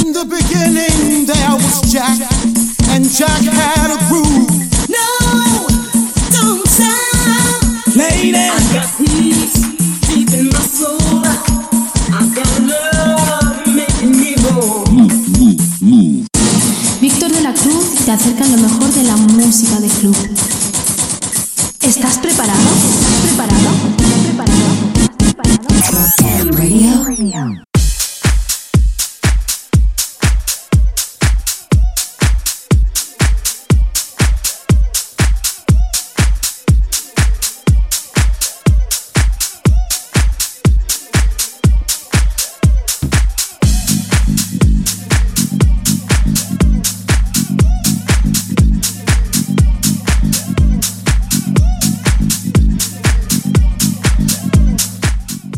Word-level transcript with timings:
In 0.00 0.12
the 0.12 0.24
beginning 0.24 1.26
there 1.26 1.54
was 1.56 1.80
Jack, 1.92 2.18
and 2.90 3.04
Jack 3.04 3.42
had 3.42 3.90
a 3.92 3.98
groove. 4.08 4.48
No, 4.88 5.06
don't 6.32 6.66
stop. 6.66 7.60
Lady, 7.94 8.34
I 8.34 8.58
got 8.72 8.88
peace 8.96 9.60
deep 10.08 10.30
in 10.32 10.48
my 10.48 10.60
soul. 10.60 11.20
I 12.12 12.24
got 12.34 12.48
love 12.64 13.66
making 13.66 14.12
me 14.16 14.34
whole. 14.40 14.84
Víctor 17.00 17.30
de 17.30 17.40
la 17.42 17.52
Cruz 17.52 18.04
te 18.04 18.12
acerca 18.12 18.46
lo 18.46 18.56
mejor 18.56 18.92
de 18.92 19.02
la 19.04 19.16
música 19.16 19.80
de 19.80 19.88
club. 19.88 20.29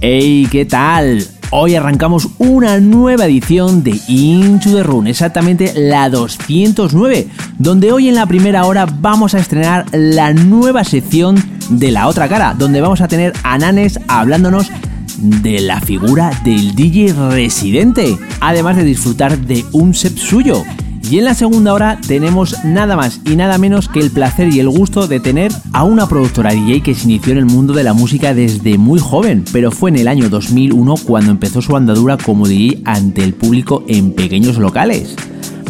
¡Hey! 0.04 0.48
¿Qué 0.50 0.64
tal? 0.64 1.24
Hoy 1.52 1.76
arrancamos 1.76 2.30
una 2.38 2.80
nueva 2.80 3.26
edición 3.26 3.84
de 3.84 4.00
Into 4.08 4.74
the 4.74 4.82
Run, 4.82 5.06
exactamente 5.06 5.72
la 5.76 6.10
209, 6.10 7.28
donde 7.60 7.92
hoy 7.92 8.08
en 8.08 8.16
la 8.16 8.26
primera 8.26 8.64
hora 8.64 8.84
vamos 8.84 9.36
a 9.36 9.38
estrenar 9.38 9.86
la 9.92 10.32
nueva 10.32 10.82
sección 10.82 11.36
de 11.70 11.92
la 11.92 12.08
otra 12.08 12.28
cara, 12.28 12.52
donde 12.58 12.80
vamos 12.80 13.00
a 13.00 13.06
tener 13.06 13.32
a 13.44 13.56
Nanes 13.58 14.00
hablándonos 14.08 14.72
de 15.18 15.60
la 15.60 15.80
figura 15.80 16.32
del 16.42 16.74
DJ 16.74 17.12
residente, 17.30 18.18
además 18.40 18.74
de 18.74 18.82
disfrutar 18.82 19.38
de 19.38 19.64
un 19.70 19.94
set 19.94 20.16
suyo. 20.16 20.64
Y 21.12 21.18
en 21.18 21.26
la 21.26 21.34
segunda 21.34 21.74
hora 21.74 22.00
tenemos 22.08 22.64
nada 22.64 22.96
más 22.96 23.20
y 23.26 23.36
nada 23.36 23.58
menos 23.58 23.86
que 23.86 24.00
el 24.00 24.10
placer 24.10 24.48
y 24.48 24.60
el 24.60 24.70
gusto 24.70 25.06
de 25.06 25.20
tener 25.20 25.52
a 25.74 25.84
una 25.84 26.08
productora 26.08 26.52
DJ 26.52 26.82
que 26.82 26.94
se 26.94 27.04
inició 27.04 27.32
en 27.32 27.38
el 27.38 27.44
mundo 27.44 27.74
de 27.74 27.84
la 27.84 27.92
música 27.92 28.32
desde 28.32 28.78
muy 28.78 28.98
joven, 28.98 29.44
pero 29.52 29.70
fue 29.70 29.90
en 29.90 29.96
el 29.96 30.08
año 30.08 30.30
2001 30.30 30.94
cuando 31.04 31.30
empezó 31.30 31.60
su 31.60 31.76
andadura 31.76 32.16
como 32.16 32.48
DJ 32.48 32.80
ante 32.86 33.22
el 33.24 33.34
público 33.34 33.84
en 33.88 34.14
pequeños 34.14 34.56
locales. 34.56 35.14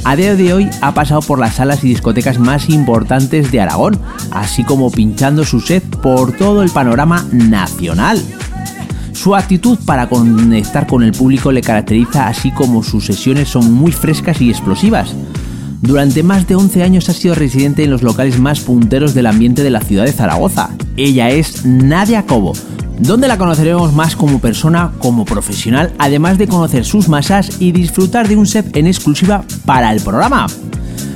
A 0.04 0.14
día 0.14 0.36
de 0.36 0.54
hoy 0.54 0.70
ha 0.80 0.94
pasado 0.94 1.22
por 1.22 1.40
las 1.40 1.56
salas 1.56 1.82
y 1.82 1.88
discotecas 1.88 2.38
más 2.38 2.70
importantes 2.70 3.50
de 3.50 3.62
Aragón, 3.62 3.98
así 4.30 4.62
como 4.62 4.92
pinchando 4.92 5.44
su 5.44 5.58
set 5.58 5.82
por 5.96 6.36
todo 6.36 6.62
el 6.62 6.70
panorama 6.70 7.26
nacional. 7.32 8.22
Su 9.12 9.34
actitud 9.36 9.78
para 9.84 10.08
conectar 10.08 10.86
con 10.86 11.02
el 11.02 11.12
público 11.12 11.52
le 11.52 11.60
caracteriza 11.60 12.28
así 12.28 12.50
como 12.50 12.82
sus 12.82 13.06
sesiones 13.06 13.48
son 13.48 13.72
muy 13.72 13.92
frescas 13.92 14.40
y 14.40 14.50
explosivas. 14.50 15.14
Durante 15.80 16.22
más 16.22 16.46
de 16.46 16.54
11 16.54 16.82
años 16.82 17.08
ha 17.08 17.12
sido 17.12 17.34
residente 17.34 17.84
en 17.84 17.90
los 17.90 18.02
locales 18.02 18.38
más 18.38 18.60
punteros 18.60 19.14
del 19.14 19.26
ambiente 19.26 19.62
de 19.62 19.70
la 19.70 19.80
ciudad 19.80 20.04
de 20.04 20.12
Zaragoza. 20.12 20.70
Ella 20.96 21.30
es 21.30 21.66
Nadia 21.66 22.24
Cobo, 22.24 22.52
donde 23.00 23.28
la 23.28 23.36
conoceremos 23.36 23.92
más 23.92 24.14
como 24.14 24.38
persona, 24.38 24.92
como 24.98 25.24
profesional, 25.24 25.92
además 25.98 26.38
de 26.38 26.46
conocer 26.46 26.84
sus 26.84 27.08
masas 27.08 27.60
y 27.60 27.72
disfrutar 27.72 28.28
de 28.28 28.36
un 28.36 28.46
set 28.46 28.76
en 28.76 28.86
exclusiva 28.86 29.44
para 29.66 29.92
el 29.92 30.00
programa. 30.00 30.46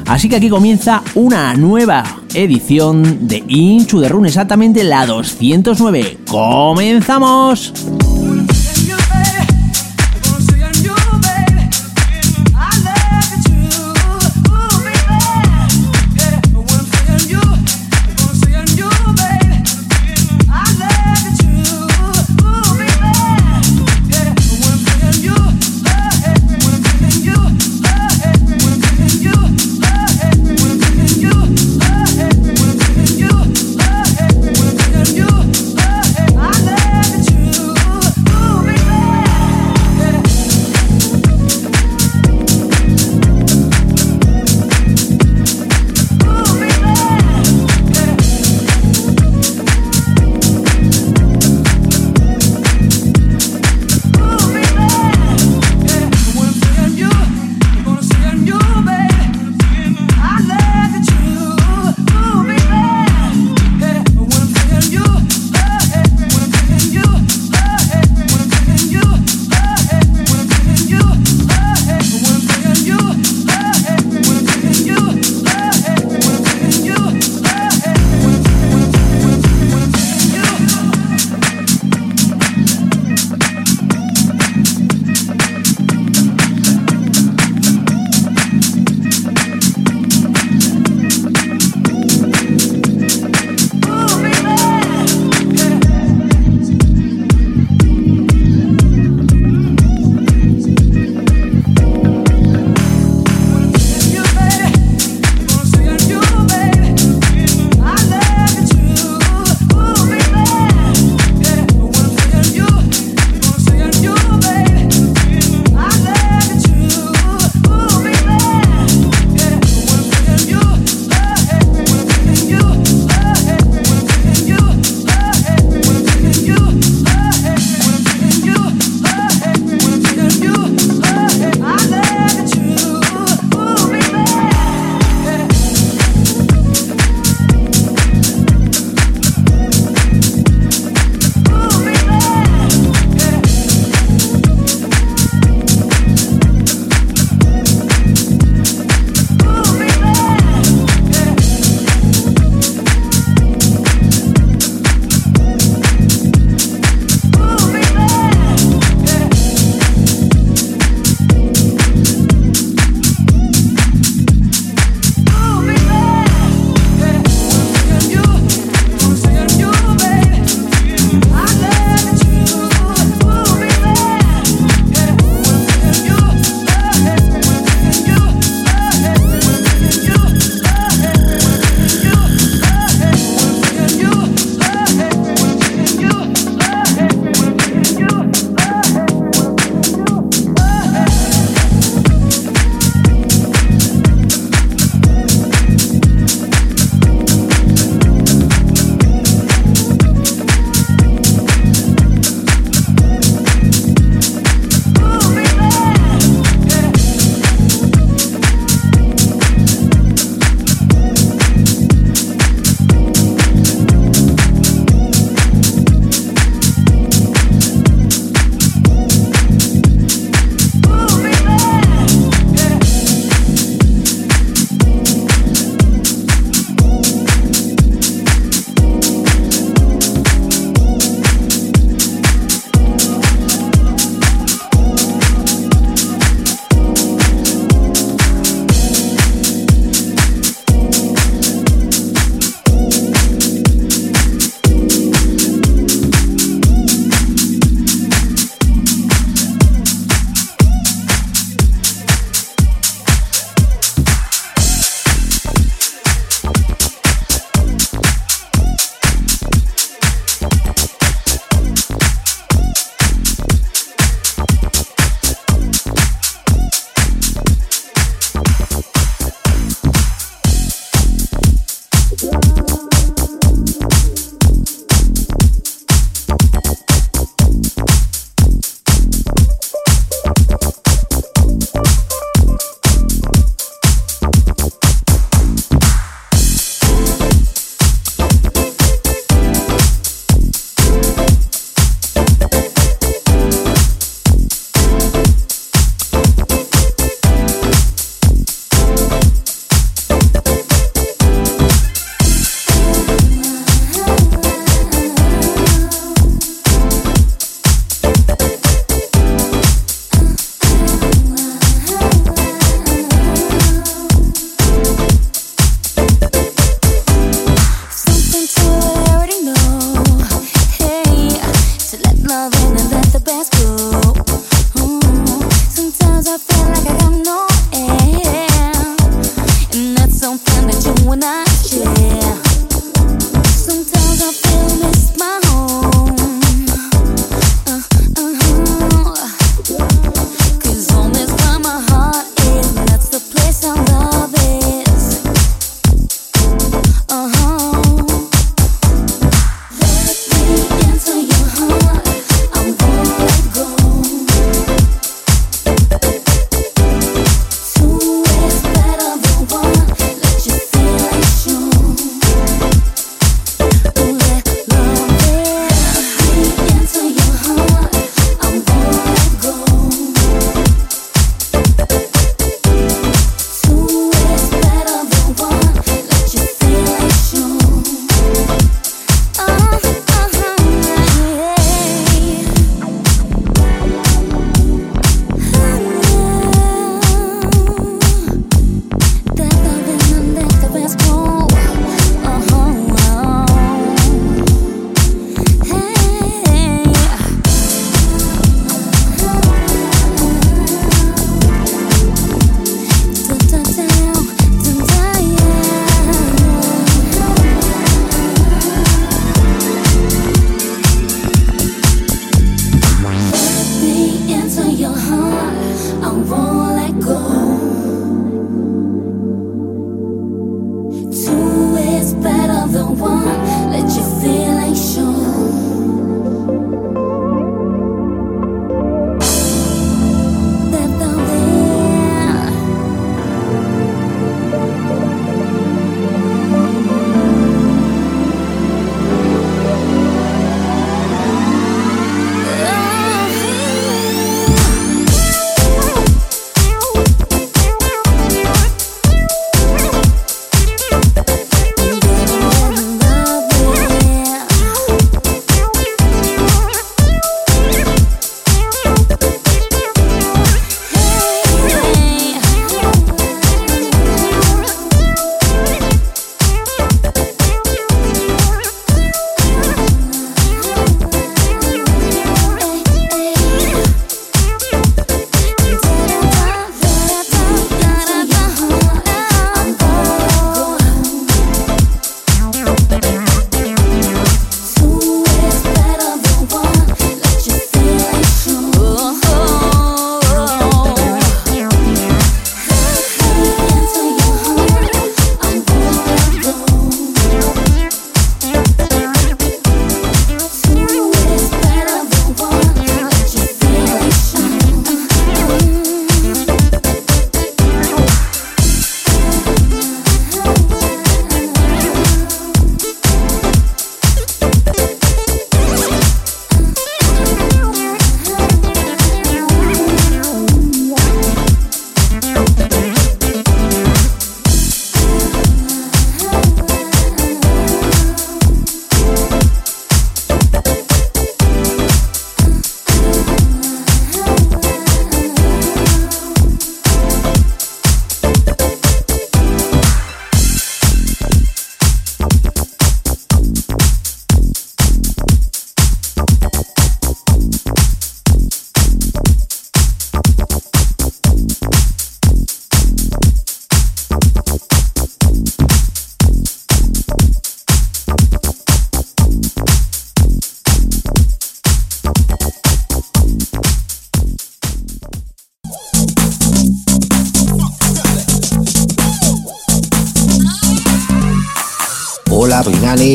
Así 0.07 0.29
que 0.29 0.37
aquí 0.37 0.49
comienza 0.49 1.03
una 1.15 1.55
nueva 1.55 2.05
edición 2.37 3.27
de 3.27 3.41
the 3.41 4.09
Run, 4.09 4.27
exactamente 4.27 4.85
la 4.85 5.07
209. 5.07 6.19
¡Comenzamos! 6.27 7.73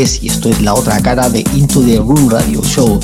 Y 0.02 0.30
esto 0.30 0.50
es 0.50 0.60
la 0.62 0.74
otra 0.74 1.00
cara 1.00 1.30
de 1.30 1.46
Into 1.54 1.82
the 1.82 1.98
Room 1.98 2.28
Radio 2.28 2.60
Show. 2.64 3.00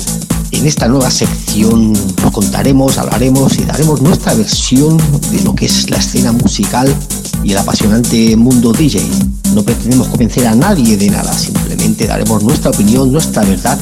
En 0.50 0.66
esta 0.66 0.88
nueva 0.88 1.12
sección 1.12 1.92
contaremos, 2.32 2.98
hablaremos 2.98 3.56
y 3.56 3.62
daremos 3.62 4.02
nuestra 4.02 4.34
versión 4.34 4.96
de 5.30 5.40
lo 5.44 5.54
que 5.54 5.66
es 5.66 5.90
la 5.90 5.98
escena 5.98 6.32
musical 6.32 6.92
y 7.44 7.52
el 7.52 7.58
apasionante 7.58 8.34
mundo 8.34 8.72
DJ. 8.72 9.00
No 9.54 9.62
pretendemos 9.62 10.08
convencer 10.08 10.48
a 10.48 10.56
nadie 10.56 10.96
de 10.96 11.08
nada, 11.08 11.32
simplemente 11.32 12.08
daremos 12.08 12.42
nuestra 12.42 12.72
opinión, 12.72 13.12
nuestra 13.12 13.44
verdad 13.44 13.78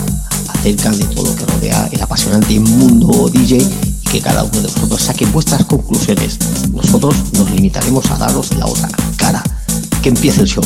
acerca 0.48 0.90
de 0.90 1.04
todo 1.06 1.24
lo 1.24 1.36
que 1.36 1.46
rodea 1.46 1.88
el 1.92 2.02
apasionante 2.02 2.60
mundo 2.60 3.30
DJ 3.32 3.56
y 3.56 4.08
que 4.10 4.20
cada 4.20 4.44
uno 4.44 4.60
de 4.60 4.68
vosotros 4.68 5.00
saque 5.00 5.24
vuestras 5.24 5.64
conclusiones. 5.64 6.38
Nosotros 6.70 7.14
nos 7.32 7.50
limitaremos 7.50 8.10
a 8.10 8.18
daros 8.18 8.54
la 8.58 8.66
otra 8.66 8.90
cara. 9.16 9.42
Que 10.02 10.10
empiece 10.10 10.42
el 10.42 10.48
show. 10.48 10.62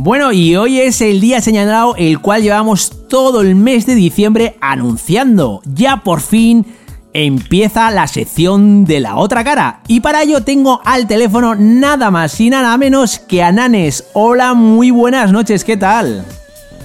Bueno, 0.00 0.30
y 0.30 0.54
hoy 0.54 0.78
es 0.78 1.00
el 1.00 1.20
día 1.20 1.40
señalado 1.40 1.96
el 1.96 2.20
cual 2.20 2.42
llevamos 2.42 3.08
todo 3.08 3.40
el 3.40 3.56
mes 3.56 3.84
de 3.84 3.96
diciembre 3.96 4.56
anunciando. 4.60 5.60
Ya 5.64 6.04
por 6.04 6.20
fin 6.20 6.64
empieza 7.12 7.90
la 7.90 8.06
sección 8.06 8.84
de 8.84 9.00
la 9.00 9.16
otra 9.16 9.42
cara. 9.42 9.80
Y 9.88 9.98
para 9.98 10.22
ello 10.22 10.44
tengo 10.44 10.80
al 10.84 11.08
teléfono 11.08 11.56
nada 11.56 12.12
más 12.12 12.40
y 12.40 12.48
nada 12.48 12.78
menos 12.78 13.18
que 13.18 13.42
a 13.42 13.50
Nanes. 13.50 14.06
Hola, 14.12 14.54
muy 14.54 14.92
buenas 14.92 15.32
noches, 15.32 15.64
¿qué 15.64 15.76
tal? 15.76 16.24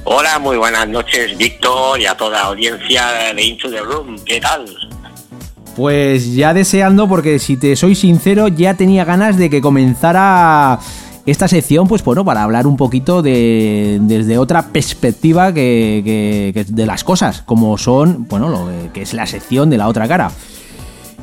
Hola, 0.06 0.40
muy 0.40 0.58
buenas 0.58 0.88
noches, 0.88 1.38
Víctor, 1.38 2.02
y 2.02 2.08
a 2.08 2.18
toda 2.18 2.40
la 2.40 2.46
audiencia 2.46 3.06
de 3.36 3.44
Into 3.44 3.70
the 3.70 3.82
Room. 3.82 4.18
¿Qué 4.26 4.42
tal? 4.42 4.66
Pues 5.76 6.34
ya 6.34 6.52
deseando, 6.56 7.08
porque 7.08 7.38
si 7.38 7.58
te 7.58 7.76
soy 7.76 7.94
sincero, 7.94 8.48
ya 8.48 8.74
tenía 8.74 9.06
ganas 9.06 9.38
de 9.38 9.52
que 9.52 9.62
comenzara 9.62 10.80
esta 11.26 11.48
sección, 11.48 11.88
pues 11.88 12.04
bueno, 12.04 12.26
para 12.26 12.44
hablar 12.44 12.68
un 12.68 12.76
poquito 12.78 13.22
de 13.22 13.98
desde 14.02 14.38
otra 14.38 14.68
perspectiva 14.74 15.54
que, 15.54 16.66
de 16.68 16.86
las 16.86 17.04
cosas, 17.04 17.42
como 17.44 17.78
son, 17.78 18.28
bueno, 18.28 18.50
lo 18.50 18.70
que 18.94 19.02
es 19.04 19.14
la 19.14 19.26
sección 19.26 19.70
de 19.70 19.78
la 19.78 19.88
otra 19.88 20.08
cara. 20.08 20.32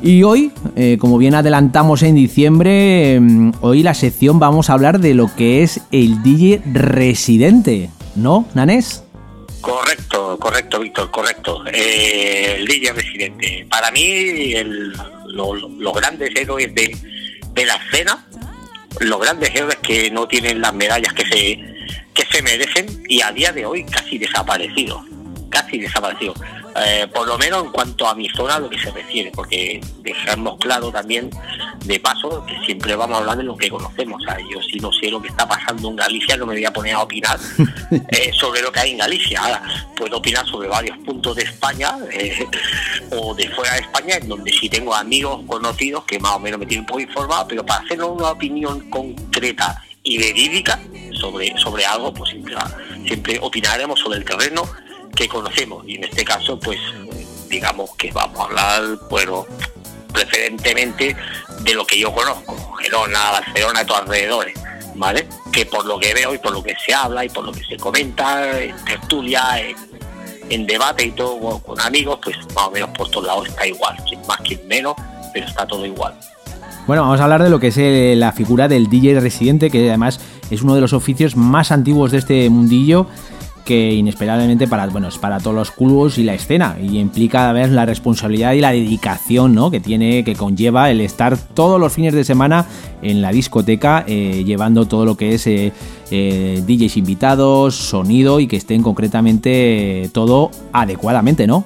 Y 0.03 0.23
hoy, 0.23 0.51
eh, 0.75 0.97
como 0.99 1.19
bien 1.19 1.35
adelantamos 1.35 2.01
en 2.01 2.15
diciembre, 2.15 3.13
em, 3.13 3.51
hoy 3.61 3.83
la 3.83 3.93
sección 3.93 4.39
vamos 4.39 4.69
a 4.69 4.73
hablar 4.73 4.99
de 4.99 5.13
lo 5.13 5.33
que 5.35 5.61
es 5.61 5.79
el 5.91 6.23
DJ 6.23 6.61
residente, 6.73 7.91
¿no, 8.15 8.47
Nanés? 8.55 9.03
Correcto, 9.61 10.39
correcto, 10.39 10.79
Víctor, 10.79 11.11
correcto. 11.11 11.63
Eh, 11.71 12.55
el 12.57 12.65
DJ 12.65 12.93
residente. 12.93 13.67
Para 13.69 13.91
mí, 13.91 14.53
lo- 15.27 15.53
los 15.53 15.93
grandes 15.93 16.31
héroes 16.35 16.73
de, 16.73 16.97
de 17.53 17.65
la 17.67 17.75
escena, 17.75 18.25
los 19.01 19.19
grandes 19.19 19.53
héroes 19.53 19.77
que 19.77 20.11
no 20.11 20.27
tienen 20.27 20.61
las 20.61 20.73
medallas 20.73 21.13
que 21.13 21.25
se, 21.25 21.59
que 22.13 22.25
se 22.25 22.41
merecen 22.41 23.03
y 23.07 23.21
a 23.21 23.31
día 23.31 23.51
de 23.51 23.65
hoy 23.65 23.85
casi 23.85 24.17
desaparecidos. 24.17 25.01
Casi 25.49 25.79
desaparecidos. 25.79 26.39
Eh, 26.75 27.07
por 27.13 27.27
lo 27.27 27.37
menos 27.37 27.65
en 27.65 27.71
cuanto 27.71 28.07
a 28.07 28.15
mi 28.15 28.29
zona, 28.29 28.55
a 28.55 28.59
lo 28.59 28.69
que 28.69 28.79
se 28.79 28.91
refiere, 28.91 29.31
porque 29.31 29.81
dejamos 29.99 30.57
claro 30.57 30.91
también, 30.91 31.29
de 31.83 31.99
paso, 31.99 32.45
que 32.45 32.57
siempre 32.65 32.95
vamos 32.95 33.17
a 33.17 33.19
hablar 33.19 33.37
de 33.37 33.43
lo 33.43 33.57
que 33.57 33.69
conocemos. 33.69 34.21
O 34.21 34.25
sea, 34.25 34.37
yo 34.39 34.61
si 34.61 34.79
no 34.79 34.91
sé 34.91 35.09
lo 35.09 35.21
que 35.21 35.27
está 35.27 35.47
pasando 35.47 35.89
en 35.89 35.95
Galicia, 35.97 36.37
no 36.37 36.45
me 36.45 36.53
voy 36.53 36.65
a 36.65 36.71
poner 36.71 36.95
a 36.95 37.01
opinar 37.01 37.37
eh, 37.91 38.31
sobre 38.33 38.61
lo 38.61 38.71
que 38.71 38.79
hay 38.79 38.91
en 38.91 38.97
Galicia. 38.99 39.41
Ahora, 39.41 39.63
puedo 39.97 40.17
opinar 40.17 40.45
sobre 40.47 40.69
varios 40.69 40.97
puntos 40.99 41.35
de 41.35 41.43
España 41.43 41.97
eh, 42.11 42.47
o 43.11 43.33
de 43.33 43.49
fuera 43.49 43.73
de 43.73 43.81
España, 43.81 44.15
en 44.15 44.29
donde 44.29 44.51
sí 44.51 44.69
tengo 44.69 44.95
amigos 44.95 45.41
conocidos 45.47 46.05
que 46.05 46.19
más 46.19 46.33
o 46.33 46.39
menos 46.39 46.59
me 46.59 46.65
tienen 46.65 46.81
un 46.81 46.87
poco 46.87 47.01
informado, 47.01 47.47
pero 47.47 47.65
para 47.65 47.83
hacer 47.83 48.01
una 48.01 48.29
opinión 48.29 48.89
concreta 48.89 49.83
y 50.03 50.17
verídica 50.17 50.79
sobre, 51.13 51.55
sobre 51.57 51.85
algo, 51.85 52.13
pues 52.13 52.31
siempre, 52.31 52.55
siempre 53.05 53.39
opinaremos 53.41 53.99
sobre 53.99 54.17
el 54.17 54.25
terreno 54.25 54.63
que 55.15 55.27
conocemos. 55.27 55.83
Y 55.87 55.95
en 55.95 56.05
este 56.05 56.23
caso, 56.23 56.59
pues 56.59 56.79
digamos 57.49 57.91
que 57.95 58.11
vamos 58.11 58.39
a 58.39 58.43
hablar, 58.43 58.99
bueno, 59.09 59.45
preferentemente 60.11 61.15
de 61.61 61.73
lo 61.73 61.85
que 61.85 61.99
yo 61.99 62.11
conozco, 62.13 62.55
Gerona, 62.75 63.31
Barcelona 63.31 63.85
todos 63.85 64.01
alrededores, 64.01 64.59
¿vale? 64.95 65.27
Que 65.51 65.65
por 65.65 65.85
lo 65.85 65.99
que 65.99 66.13
veo 66.13 66.33
y 66.33 66.37
por 66.37 66.53
lo 66.53 66.63
que 66.63 66.75
se 66.85 66.93
habla 66.93 67.25
y 67.25 67.29
por 67.29 67.43
lo 67.43 67.51
que 67.51 67.63
se 67.63 67.77
comenta 67.77 68.59
en 68.59 68.75
tertulia, 68.85 69.59
en, 69.59 69.75
en 70.49 70.67
debate 70.67 71.05
y 71.05 71.11
todo 71.11 71.59
con, 71.59 71.79
amigos, 71.81 72.19
pues 72.23 72.37
más 72.55 72.67
o 72.67 72.71
menos 72.71 72.89
por 72.91 73.09
todos 73.09 73.27
lados 73.27 73.47
está 73.47 73.67
igual, 73.67 73.97
sin 74.09 74.19
más 74.27 74.39
que 74.41 74.61
menos, 74.67 74.95
pero 75.33 75.45
está 75.45 75.65
todo 75.65 75.85
igual. 75.85 76.13
Bueno, 76.87 77.03
vamos 77.03 77.19
a 77.19 77.23
hablar 77.23 77.43
de 77.43 77.49
lo 77.49 77.59
que 77.59 77.67
es 77.67 77.77
eh, 77.77 78.15
la 78.17 78.31
figura 78.31 78.67
del 78.67 78.89
DJ 78.89 79.19
residente, 79.19 79.69
que 79.69 79.87
además 79.89 80.19
es 80.49 80.61
uno 80.61 80.75
de 80.75 80.81
los 80.81 80.93
oficios 80.93 81.35
más 81.35 81.71
antiguos 81.71 82.11
de 82.11 82.17
este 82.17 82.49
mundillo 82.49 83.07
que 83.65 83.91
inesperadamente 83.91 84.67
para 84.67 84.87
bueno 84.87 85.07
es 85.07 85.17
para 85.17 85.39
todos 85.39 85.55
los 85.55 85.71
clubs 85.71 86.17
y 86.17 86.23
la 86.23 86.33
escena 86.33 86.77
y 86.81 86.99
implica 86.99 87.49
a 87.49 87.53
ver 87.53 87.69
la 87.69 87.85
responsabilidad 87.85 88.53
y 88.53 88.61
la 88.61 88.71
dedicación 88.71 89.55
¿no? 89.55 89.71
que 89.71 89.79
tiene 89.79 90.23
que 90.23 90.35
conlleva 90.35 90.89
el 90.89 91.01
estar 91.01 91.37
todos 91.37 91.79
los 91.79 91.93
fines 91.93 92.13
de 92.13 92.23
semana 92.23 92.65
en 93.01 93.21
la 93.21 93.31
discoteca 93.31 94.03
eh, 94.07 94.43
llevando 94.45 94.87
todo 94.87 95.05
lo 95.05 95.15
que 95.17 95.33
es 95.33 95.47
eh, 95.47 95.71
eh, 96.11 96.63
DJs 96.65 96.97
invitados 96.97 97.75
sonido 97.75 98.39
y 98.39 98.47
que 98.47 98.57
estén 98.57 98.83
concretamente 98.83 100.09
todo 100.13 100.51
adecuadamente 100.73 101.47
no 101.47 101.65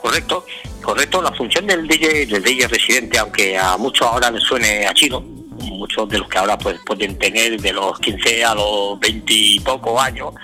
Correcto, 0.00 0.46
correcto. 0.82 1.20
La 1.20 1.30
función 1.32 1.66
del 1.66 1.86
DJ, 1.86 2.24
del 2.24 2.42
DJ 2.42 2.68
residente, 2.68 3.18
aunque 3.18 3.58
a 3.58 3.76
muchos 3.76 4.06
ahora 4.06 4.30
les 4.30 4.42
suene 4.42 4.86
a 4.86 4.94
chino, 4.94 5.22
muchos 5.80 6.08
de 6.08 6.18
los 6.18 6.28
que 6.28 6.38
ahora 6.38 6.58
pues, 6.58 6.78
pueden 6.84 7.18
tener 7.18 7.60
de 7.60 7.72
los 7.72 7.98
15 7.98 8.44
a 8.44 8.54
los 8.54 9.00
20 9.00 9.32
y 9.32 9.60
pocos 9.60 10.00
años, 10.00 10.34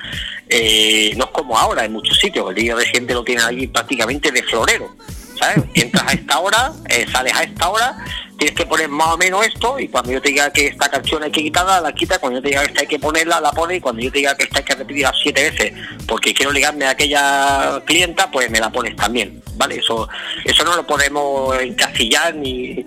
eh, 0.49 1.13
no 1.17 1.25
es 1.25 1.31
como 1.31 1.57
ahora 1.57 1.85
en 1.85 1.93
muchos 1.93 2.19
sitios. 2.19 2.49
El 2.49 2.55
DJ 2.57 2.75
residente 2.75 3.15
lo 3.15 3.23
tienen 3.23 3.45
allí 3.45 3.67
prácticamente 3.67 4.33
de 4.33 4.43
florero. 4.43 4.97
¿Sabes? 5.39 5.65
Entras 5.75 6.09
a 6.09 6.13
esta 6.15 6.39
hora, 6.39 6.73
eh, 6.89 7.07
sales 7.13 7.35
a 7.35 7.43
esta 7.43 7.69
hora, 7.69 7.95
tienes 8.37 8.55
que 8.55 8.67
poner 8.67 8.89
más 8.89 9.15
o 9.15 9.17
menos 9.17 9.47
esto 9.47 9.79
y 9.79 9.89
cuando 9.89 10.13
yo 10.13 10.21
te 10.21 10.29
diga 10.29 10.53
que 10.53 10.67
esta 10.67 10.89
canción 10.89 11.23
hay 11.23 11.31
que 11.31 11.43
quitarla, 11.43 11.81
la 11.81 11.93
quita, 11.93 12.19
cuando 12.19 12.39
yo 12.39 12.43
te 12.43 12.49
diga 12.49 12.63
que 12.63 12.69
esta 12.69 12.81
hay 12.83 12.87
que 12.87 12.99
ponerla, 12.99 13.41
la 13.41 13.51
pone 13.53 13.77
y 13.77 13.81
cuando 13.81 14.03
yo 14.03 14.11
te 14.13 14.19
diga 14.19 14.37
que 14.37 14.45
esta 14.45 14.59
hay 14.59 14.65
que 14.65 14.75
repetirla 14.75 15.13
siete 15.23 15.51
veces 15.51 15.73
porque 16.07 16.35
quiero 16.35 16.53
ligarme 16.53 16.85
a 16.85 16.91
aquella 16.91 17.83
clienta, 17.85 18.31
pues 18.31 18.51
me 18.51 18.61
la 18.61 18.71
pones 18.71 18.95
también, 18.97 19.43
¿vale? 19.57 19.77
Eso 19.77 20.09
eso 20.45 20.65
no 20.65 20.77
lo 20.77 20.87
podemos 20.87 21.59
encasillar 21.61 22.35
ni, 22.35 22.85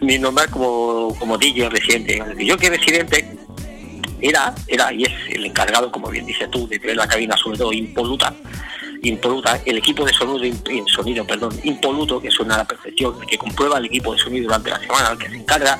ni 0.00 0.18
nombrar 0.18 0.48
como, 0.50 1.14
como 1.18 1.36
DJ 1.36 1.68
residente. 1.68 2.22
Yo 2.38 2.56
que 2.56 2.70
residente 2.70 3.28
era, 4.20 4.54
era 4.68 4.92
y 4.92 5.04
es 5.04 5.12
el 5.30 5.46
encargado, 5.46 5.90
como 5.90 6.08
bien 6.08 6.26
dices 6.26 6.50
tú, 6.50 6.68
de 6.68 6.78
tener 6.78 6.96
la 6.96 7.08
cabina 7.08 7.36
sobre 7.36 7.58
todo 7.58 7.72
impoluta, 7.72 8.32
impoluta, 9.08 9.60
el 9.64 9.78
equipo 9.78 10.04
de 10.04 10.12
sonido, 10.12 10.44
im- 10.44 10.86
sonido 10.88 11.24
perdón, 11.26 11.58
impoluto, 11.64 12.20
que 12.20 12.30
suena 12.30 12.54
a 12.54 12.58
la 12.58 12.64
perfección, 12.64 13.20
que 13.26 13.36
comprueba 13.38 13.78
el 13.78 13.86
equipo 13.86 14.12
de 14.12 14.18
sonido 14.20 14.44
durante 14.44 14.70
la 14.70 14.78
semana, 14.80 15.10
el 15.12 15.18
que 15.18 15.28
se 15.28 15.36
encarga 15.36 15.78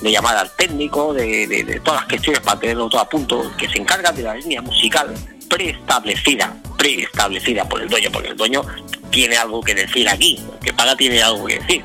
de 0.00 0.10
llamar 0.10 0.36
al 0.36 0.50
técnico, 0.56 1.14
de, 1.14 1.46
de- 1.46 1.80
todas 1.80 2.00
las 2.02 2.08
cuestiones 2.08 2.40
para 2.40 2.58
tenerlo 2.60 2.88
todo 2.88 3.00
a 3.00 3.08
punto, 3.08 3.50
que 3.56 3.68
se 3.68 3.78
encarga 3.78 4.10
de 4.12 4.22
la 4.22 4.34
línea 4.34 4.60
musical 4.62 5.14
preestablecida, 5.48 6.54
preestablecida 6.76 7.68
por 7.68 7.80
el 7.80 7.88
dueño, 7.88 8.10
porque 8.12 8.28
el 8.28 8.36
dueño 8.36 8.62
tiene 9.10 9.36
algo 9.36 9.60
que 9.62 9.74
decir 9.74 10.08
aquí, 10.08 10.40
que 10.62 10.72
paga 10.72 10.96
tiene 10.96 11.22
algo 11.22 11.46
que 11.46 11.58
decir. 11.60 11.84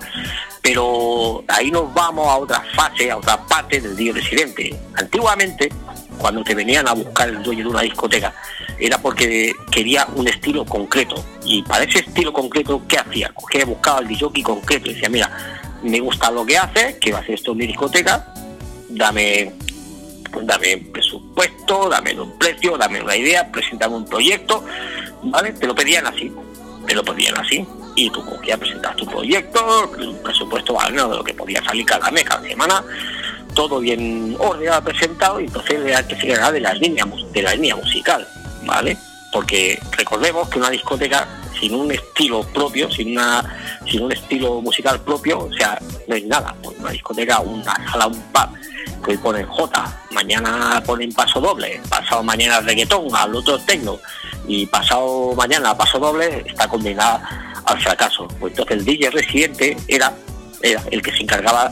Pero 0.61 1.43
ahí 1.47 1.71
nos 1.71 1.93
vamos 1.93 2.27
a 2.27 2.37
otra 2.37 2.63
fase, 2.75 3.09
a 3.09 3.17
otra 3.17 3.37
parte 3.45 3.79
del 3.79 3.95
día 3.95 4.11
residente. 4.13 4.75
Antiguamente, 4.95 5.69
cuando 6.19 6.43
te 6.43 6.53
venían 6.53 6.87
a 6.87 6.93
buscar 6.93 7.29
el 7.29 7.41
dueño 7.41 7.63
de 7.63 7.69
una 7.69 7.81
discoteca, 7.81 8.33
era 8.77 8.97
porque 8.99 9.53
quería 9.71 10.07
un 10.15 10.27
estilo 10.27 10.65
concreto. 10.65 11.23
Y 11.43 11.63
para 11.63 11.83
ese 11.83 11.99
estilo 11.99 12.31
concreto, 12.31 12.81
¿qué 12.87 12.97
hacía? 12.97 13.31
Cogía, 13.33 13.65
buscaba 13.65 13.99
el 13.99 14.07
DJ 14.07 14.43
concreto 14.43 14.89
y 14.89 14.93
decía, 14.93 15.09
mira, 15.09 15.29
me 15.81 15.99
gusta 15.99 16.29
lo 16.29 16.45
que 16.45 16.57
hace, 16.57 16.97
que 16.99 17.11
va 17.11 17.19
a 17.19 17.21
hacer 17.21 17.35
esto 17.35 17.53
en 17.53 17.57
mi 17.57 17.67
discoteca, 17.67 18.33
dame 18.89 19.53
dame 20.43 20.75
un 20.75 20.91
presupuesto, 20.91 21.89
dame 21.89 22.19
un 22.19 22.37
precio, 22.37 22.77
dame 22.77 23.01
una 23.01 23.15
idea, 23.15 23.51
preséntame 23.51 23.95
un 23.95 24.05
proyecto, 24.05 24.63
¿vale? 25.23 25.53
Te 25.53 25.67
lo 25.67 25.75
pedían 25.75 26.05
así, 26.07 26.31
te 26.85 26.95
lo 26.95 27.03
pedían 27.03 27.37
así. 27.37 27.65
Y 27.95 28.09
tú 28.11 28.23
cogías, 28.23 28.57
presentas 28.57 28.95
tu 28.95 29.05
proyecto, 29.05 29.91
un 29.97 30.21
presupuesto 30.23 30.73
¿vale? 30.73 30.95
de 30.95 31.15
lo 31.15 31.23
que 31.23 31.33
podía 31.33 31.61
salir 31.63 31.85
cada 31.85 32.09
mes, 32.11 32.23
cada 32.23 32.47
semana, 32.47 32.83
todo 33.59 33.81
bien 33.81 34.37
ordenado, 34.39 34.81
presentado, 34.85 35.41
y 35.41 35.43
entonces 35.43 35.81
era 35.85 36.07
que 36.07 36.15
se 36.15 36.27
encargaba 36.27 36.53
de 36.53 36.61
la 36.61 36.73
línea, 36.75 37.05
mus- 37.05 37.29
de 37.33 37.41
la 37.41 37.53
línea 37.55 37.75
musical, 37.75 38.25
¿vale? 38.65 38.97
Porque 39.33 39.77
recordemos 39.97 40.47
que 40.47 40.59
una 40.59 40.69
discoteca 40.69 41.27
sin 41.59 41.75
un 41.75 41.91
estilo 41.91 42.41
propio, 42.53 42.89
sin 42.89 43.11
una 43.17 43.43
sin 43.85 44.03
un 44.03 44.13
estilo 44.13 44.61
musical 44.61 45.01
propio, 45.01 45.39
o 45.39 45.51
sea, 45.53 45.77
no 46.07 46.15
es 46.15 46.23
nada. 46.25 46.55
Pues 46.63 46.77
una 46.79 46.91
discoteca, 46.91 47.41
una 47.41 47.75
sala, 47.91 48.07
un 48.07 48.21
pub, 48.31 48.49
que 49.03 49.11
hoy 49.11 49.17
ponen 49.17 49.45
J, 49.45 49.99
mañana 50.11 50.81
ponen 50.85 51.11
paso 51.11 51.41
doble, 51.41 51.81
pasado 51.89 52.23
mañana 52.23 52.61
reggaetón, 52.61 53.13
al 53.13 53.35
otro 53.35 53.59
tecno, 53.59 53.99
y 54.47 54.67
pasado 54.67 55.33
mañana 55.35 55.75
paso 55.77 55.99
doble, 55.99 56.45
está 56.47 56.65
condenada 56.69 57.61
al 57.65 57.77
fracaso. 57.81 58.25
Pues 58.39 58.53
entonces 58.53 58.77
el 58.77 58.85
DJ 58.85 59.09
residente 59.09 59.75
era, 59.89 60.13
era 60.61 60.81
el 60.91 61.01
que 61.01 61.11
se 61.11 61.23
encargaba 61.23 61.69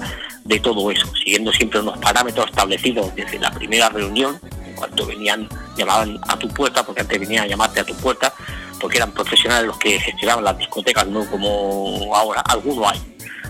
de 0.47 0.59
todo 0.59 0.89
eso, 0.89 1.05
siguiendo 1.15 1.51
siempre 1.51 1.79
unos 1.79 1.97
parámetros 1.99 2.47
establecidos 2.47 3.13
desde 3.15 3.37
la 3.37 3.51
primera 3.51 3.89
reunión, 3.89 4.39
en 4.65 4.75
cuanto 4.75 5.05
venían, 5.05 5.49
llamaban 5.77 6.19
a 6.27 6.39
tu 6.39 6.47
puerta, 6.47 6.85
porque 6.85 7.01
antes 7.01 7.19
venían 7.19 7.43
a 7.43 7.47
llamarte 7.47 7.81
a 7.81 7.83
tu 7.83 7.93
puerta, 7.95 8.33
porque 8.79 8.97
eran 8.97 9.11
profesionales 9.11 9.67
los 9.67 9.77
que 9.77 9.99
gestionaban 9.99 10.43
las 10.43 10.57
discotecas, 10.57 11.05
no 11.07 11.29
como 11.29 12.15
ahora, 12.15 12.41
algunos 12.41 12.91
hay, 12.91 12.99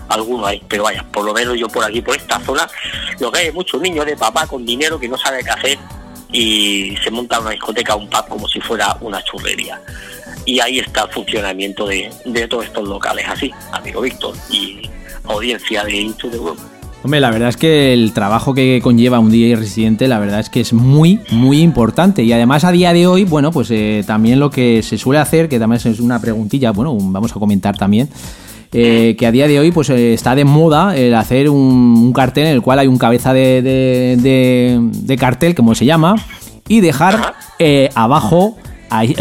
algunos 0.08 0.48
hay, 0.48 0.62
pero 0.68 0.84
vaya, 0.84 1.04
por 1.04 1.24
lo 1.24 1.32
menos 1.32 1.56
yo 1.56 1.68
por 1.68 1.84
aquí, 1.84 2.00
por 2.00 2.16
esta 2.16 2.40
zona, 2.40 2.68
lo 3.20 3.30
que 3.30 3.38
hay 3.38 3.46
es 3.48 3.54
muchos 3.54 3.80
niños 3.80 4.04
de 4.04 4.16
papá 4.16 4.46
con 4.46 4.66
dinero 4.66 4.98
que 4.98 5.08
no 5.08 5.16
sabe 5.16 5.44
qué 5.44 5.50
hacer 5.50 5.78
y 6.32 6.96
se 7.02 7.10
monta 7.10 7.38
una 7.38 7.50
discoteca, 7.50 7.94
un 7.94 8.10
pub 8.10 8.28
como 8.28 8.48
si 8.48 8.60
fuera 8.60 8.96
una 9.00 9.22
churrería. 9.22 9.80
Y 10.44 10.60
ahí 10.60 10.78
está 10.78 11.04
el 11.04 11.10
funcionamiento 11.10 11.86
de, 11.86 12.10
de 12.24 12.48
todos 12.48 12.64
estos 12.64 12.88
locales, 12.88 13.26
así, 13.28 13.52
amigo 13.70 14.00
Víctor, 14.00 14.34
y 14.50 14.88
audiencia 15.24 15.84
de 15.84 15.92
Into 15.92 16.28
the 16.30 16.38
World. 16.38 16.77
Hombre, 17.04 17.20
la 17.20 17.30
verdad 17.30 17.50
es 17.50 17.56
que 17.56 17.92
el 17.92 18.12
trabajo 18.12 18.54
que 18.54 18.80
conlleva 18.82 19.20
un 19.20 19.30
DJ 19.30 19.54
residente, 19.54 20.08
la 20.08 20.18
verdad 20.18 20.40
es 20.40 20.50
que 20.50 20.60
es 20.60 20.72
muy, 20.72 21.20
muy 21.30 21.60
importante. 21.60 22.24
Y 22.24 22.32
además 22.32 22.64
a 22.64 22.72
día 22.72 22.92
de 22.92 23.06
hoy, 23.06 23.24
bueno, 23.24 23.52
pues 23.52 23.70
eh, 23.70 24.02
también 24.04 24.40
lo 24.40 24.50
que 24.50 24.82
se 24.82 24.98
suele 24.98 25.20
hacer, 25.20 25.48
que 25.48 25.60
también 25.60 25.80
es 25.84 26.00
una 26.00 26.20
preguntilla, 26.20 26.72
bueno, 26.72 26.96
vamos 27.00 27.30
a 27.30 27.34
comentar 27.34 27.78
también, 27.78 28.08
eh, 28.72 29.14
que 29.16 29.26
a 29.26 29.30
día 29.30 29.46
de 29.46 29.60
hoy 29.60 29.70
pues 29.70 29.90
eh, 29.90 30.12
está 30.12 30.34
de 30.34 30.44
moda 30.44 30.96
el 30.96 31.14
hacer 31.14 31.48
un, 31.50 32.12
cartel 32.12 32.46
en 32.46 32.52
el 32.54 32.62
cual 32.62 32.80
hay 32.80 32.88
un 32.88 32.98
cabeza 32.98 33.32
de, 33.32 35.16
cartel, 35.18 35.54
como 35.54 35.76
se 35.76 35.84
llama, 35.84 36.16
y 36.66 36.80
dejar 36.80 37.34
abajo, 37.94 38.56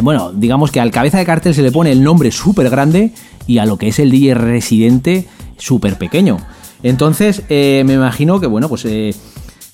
bueno, 0.02 0.32
digamos 0.34 0.72
que 0.72 0.80
al 0.80 0.90
cabeza 0.90 1.20
de 1.20 1.26
cartel 1.26 1.54
se 1.54 1.62
le 1.62 1.72
pone 1.72 1.92
el 1.92 2.04
nombre 2.04 2.32
súper 2.32 2.72
grande 2.72 3.12
y 3.46 3.60
a 3.60 3.66
lo 3.66 3.78
que 3.78 3.90
es 3.90 4.00
el 4.00 4.10
DJ 4.10 4.34
residente 4.34 5.28
súper 5.58 6.00
pequeño. 6.00 6.40
Entonces, 6.84 7.44
eh, 7.50 7.84
me 7.86 7.94
imagino 7.96 8.40
que, 8.40 8.48
bueno, 8.48 8.70
pues 8.70 8.86
eh, 8.86 9.14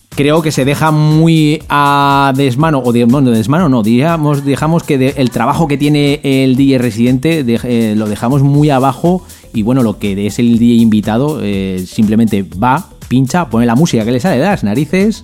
creo 0.10 0.42
que 0.42 0.52
se 0.52 0.64
deja 0.66 0.92
muy 0.92 1.62
a 1.70 2.34
desmano, 2.36 2.80
o 2.84 2.92
de, 2.94 3.06
bueno, 3.06 3.32
desmano 3.32 3.68
no, 3.70 3.84
digamos, 3.84 4.46
dejamos 4.46 4.84
que 4.84 4.98
de- 4.98 5.14
el 5.18 5.30
trabajo 5.32 5.68
que 5.68 5.78
tiene 5.78 6.20
el 6.24 6.56
DJ 6.56 6.78
residente 6.78 7.44
de- 7.44 7.60
eh, 7.64 7.94
lo 7.98 8.08
dejamos 8.08 8.42
muy 8.44 8.70
abajo 8.70 9.26
y 9.54 9.64
bueno, 9.64 9.84
lo 9.84 10.00
que 10.00 10.26
es 10.28 10.40
el 10.40 10.58
DJ 10.60 10.82
invitado 10.82 11.40
simplemente 11.86 12.44
va, 12.44 12.90
pincha, 13.08 13.50
pone 13.50 13.66
la 13.66 13.76
música 13.76 14.06
que 14.06 14.12
le 14.12 14.20
sale 14.20 14.38
de 14.38 14.46
las 14.46 14.64
narices 14.64 15.24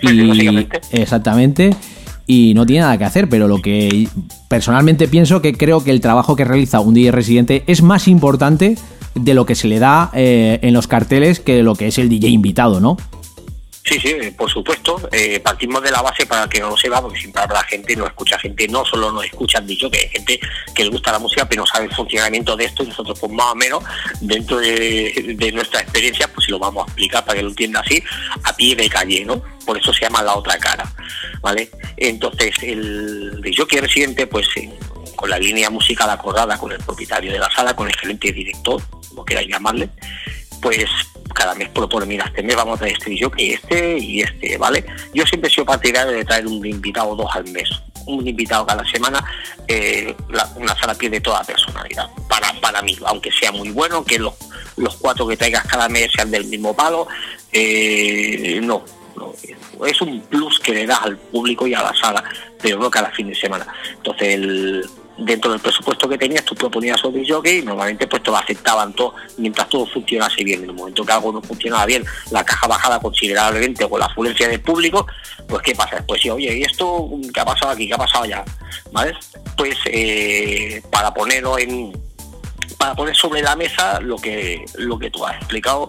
y 0.00 0.06
exactamente 0.92 1.74
y 2.26 2.54
no 2.54 2.64
tiene 2.66 2.82
nada 2.82 2.96
que 2.98 3.04
hacer, 3.04 3.28
pero 3.28 3.48
lo 3.48 3.60
que 3.60 4.08
personalmente 4.48 5.08
pienso 5.08 5.42
que 5.42 5.52
creo 5.52 5.82
que 5.84 5.90
el 5.90 6.00
trabajo 6.00 6.34
que 6.36 6.44
realiza 6.44 6.80
un 6.80 6.94
DJ 6.94 7.10
residente 7.12 7.64
es 7.66 7.82
más 7.82 8.08
importante 8.08 8.76
de 9.14 9.34
lo 9.34 9.46
que 9.46 9.54
se 9.54 9.68
le 9.68 9.78
da 9.78 10.10
eh, 10.14 10.58
en 10.62 10.74
los 10.74 10.86
carteles 10.86 11.40
que 11.40 11.62
lo 11.62 11.74
que 11.74 11.88
es 11.88 11.98
el 11.98 12.08
DJ 12.08 12.28
invitado, 12.28 12.80
¿no? 12.80 12.96
Sí, 13.84 13.98
sí, 13.98 14.14
por 14.36 14.48
supuesto. 14.48 15.08
Eh, 15.10 15.40
partimos 15.40 15.82
de 15.82 15.90
la 15.90 16.00
base 16.02 16.24
para 16.24 16.48
que 16.48 16.60
no 16.60 16.70
lo 16.70 16.76
sepa, 16.76 17.02
porque 17.02 17.18
siempre 17.18 17.42
habrá 17.42 17.64
gente, 17.64 17.96
no 17.96 18.06
escucha 18.06 18.38
gente, 18.38 18.68
no 18.68 18.84
solo 18.84 19.10
nos 19.10 19.24
escuchan 19.24 19.66
dicho 19.66 19.90
que 19.90 19.98
hay 19.98 20.08
gente 20.08 20.38
que 20.72 20.84
le 20.84 20.90
gusta 20.90 21.10
la 21.10 21.18
música, 21.18 21.48
pero 21.48 21.62
no 21.62 21.66
sabe 21.66 21.86
el 21.86 21.94
funcionamiento 21.94 22.56
de 22.56 22.66
esto, 22.66 22.84
y 22.84 22.86
nosotros, 22.86 23.18
pues 23.18 23.32
más 23.32 23.48
o 23.48 23.54
menos, 23.56 23.82
dentro 24.20 24.58
de, 24.58 25.50
nuestra 25.52 25.80
experiencia, 25.80 26.28
pues 26.32 26.48
lo 26.48 26.60
vamos 26.60 26.84
a 26.84 26.86
explicar 26.86 27.24
para 27.24 27.38
que 27.38 27.42
lo 27.42 27.48
entienda 27.50 27.80
así, 27.80 28.00
a 28.44 28.54
pie 28.54 28.76
de 28.76 28.88
calle, 28.88 29.24
¿no? 29.24 29.42
Por 29.66 29.76
eso 29.76 29.92
se 29.92 30.02
llama 30.02 30.22
la 30.22 30.36
otra 30.36 30.56
cara, 30.58 30.84
¿vale? 31.40 31.68
Entonces, 31.96 32.54
el 32.62 33.42
jockey 33.56 33.80
residente, 33.80 34.28
pues 34.28 34.46
en- 34.56 34.74
con 35.16 35.28
la 35.28 35.38
línea 35.38 35.70
musical 35.70 36.08
acordada 36.10 36.56
con 36.58 36.72
el 36.72 36.78
propietario 36.78 37.32
de 37.32 37.38
la 37.38 37.50
sala, 37.50 37.76
con 37.76 37.86
el 37.88 37.94
gerente 37.94 38.32
director, 38.32 38.80
como 39.12 39.24
queráis 39.24 39.48
llamarle, 39.48 39.88
pues 40.60 40.86
cada 41.34 41.54
mes 41.54 41.68
propone, 41.70 42.06
mira, 42.06 42.26
este 42.26 42.42
mes 42.42 42.56
vamos 42.56 42.76
a 42.76 42.78
traer 42.80 42.96
este 42.96 43.30
que 43.36 43.54
este 43.54 43.98
y 43.98 44.20
este, 44.20 44.56
¿vale? 44.58 44.84
Yo 45.14 45.24
siempre 45.26 45.48
he 45.48 45.52
sido 45.52 45.64
partidario 45.64 46.12
de 46.12 46.24
traer 46.24 46.46
un 46.46 46.64
invitado 46.64 47.08
o 47.10 47.16
dos 47.16 47.30
al 47.34 47.48
mes. 47.50 47.68
Un 48.04 48.26
invitado 48.26 48.66
cada 48.66 48.84
semana, 48.84 49.24
eh, 49.68 50.14
una 50.56 50.76
sala 50.76 50.94
pierde 50.94 51.20
toda 51.20 51.44
personalidad, 51.44 52.10
para, 52.28 52.52
para 52.60 52.82
mí, 52.82 52.96
aunque 53.06 53.30
sea 53.30 53.52
muy 53.52 53.70
bueno, 53.70 54.04
que 54.04 54.18
los, 54.18 54.34
los 54.76 54.96
cuatro 54.96 55.26
que 55.26 55.36
traigas 55.36 55.64
cada 55.66 55.88
mes 55.88 56.10
sean 56.12 56.30
del 56.30 56.46
mismo 56.46 56.74
palo, 56.74 57.06
eh, 57.52 58.58
no, 58.62 58.84
no, 59.16 59.32
es 59.86 60.00
un 60.00 60.20
plus 60.22 60.58
que 60.58 60.72
le 60.74 60.86
das 60.86 61.00
al 61.02 61.16
público 61.16 61.66
y 61.66 61.74
a 61.74 61.82
la 61.82 61.94
sala, 61.94 62.24
pero 62.60 62.78
no 62.78 62.90
cada 62.90 63.10
fin 63.10 63.28
de 63.28 63.34
semana. 63.36 63.66
Entonces, 63.96 64.34
el- 64.34 64.84
dentro 65.24 65.50
del 65.50 65.60
presupuesto 65.60 66.08
que 66.08 66.18
tenías, 66.18 66.44
tú 66.44 66.54
proponías 66.54 67.00
sobre 67.00 67.26
jockey 67.26 67.58
y 67.58 67.62
normalmente 67.62 68.06
pues 68.06 68.22
te 68.22 68.30
lo 68.30 68.36
aceptaban 68.36 68.92
todo 68.92 69.14
mientras 69.38 69.68
todo 69.68 69.86
funcionase 69.86 70.44
bien. 70.44 70.62
En 70.62 70.70
el 70.70 70.76
momento 70.76 71.04
que 71.04 71.12
algo 71.12 71.32
no 71.32 71.42
funcionaba 71.42 71.86
bien, 71.86 72.04
la 72.30 72.44
caja 72.44 72.66
bajada 72.66 73.00
considerablemente 73.00 73.88
con 73.88 74.00
la 74.00 74.06
afluencia 74.06 74.48
del 74.48 74.60
público, 74.60 75.06
pues 75.48 75.62
¿qué 75.62 75.74
pasa? 75.74 76.04
Pues 76.06 76.22
sí, 76.22 76.30
oye, 76.30 76.56
¿y 76.56 76.62
esto 76.62 77.08
qué 77.32 77.40
ha 77.40 77.44
pasado 77.44 77.72
aquí? 77.72 77.86
¿Qué 77.86 77.94
ha 77.94 77.98
pasado 77.98 78.24
allá? 78.24 78.44
¿Vale? 78.92 79.14
Pues 79.56 79.76
eh, 79.86 80.82
para 80.90 81.12
ponerlo 81.12 81.58
en, 81.58 81.92
para 82.78 82.94
poner 82.94 83.14
sobre 83.14 83.42
la 83.42 83.56
mesa 83.56 84.00
lo 84.00 84.16
que 84.16 84.64
lo 84.76 84.98
que 84.98 85.10
tú 85.10 85.24
has 85.24 85.36
explicado, 85.36 85.88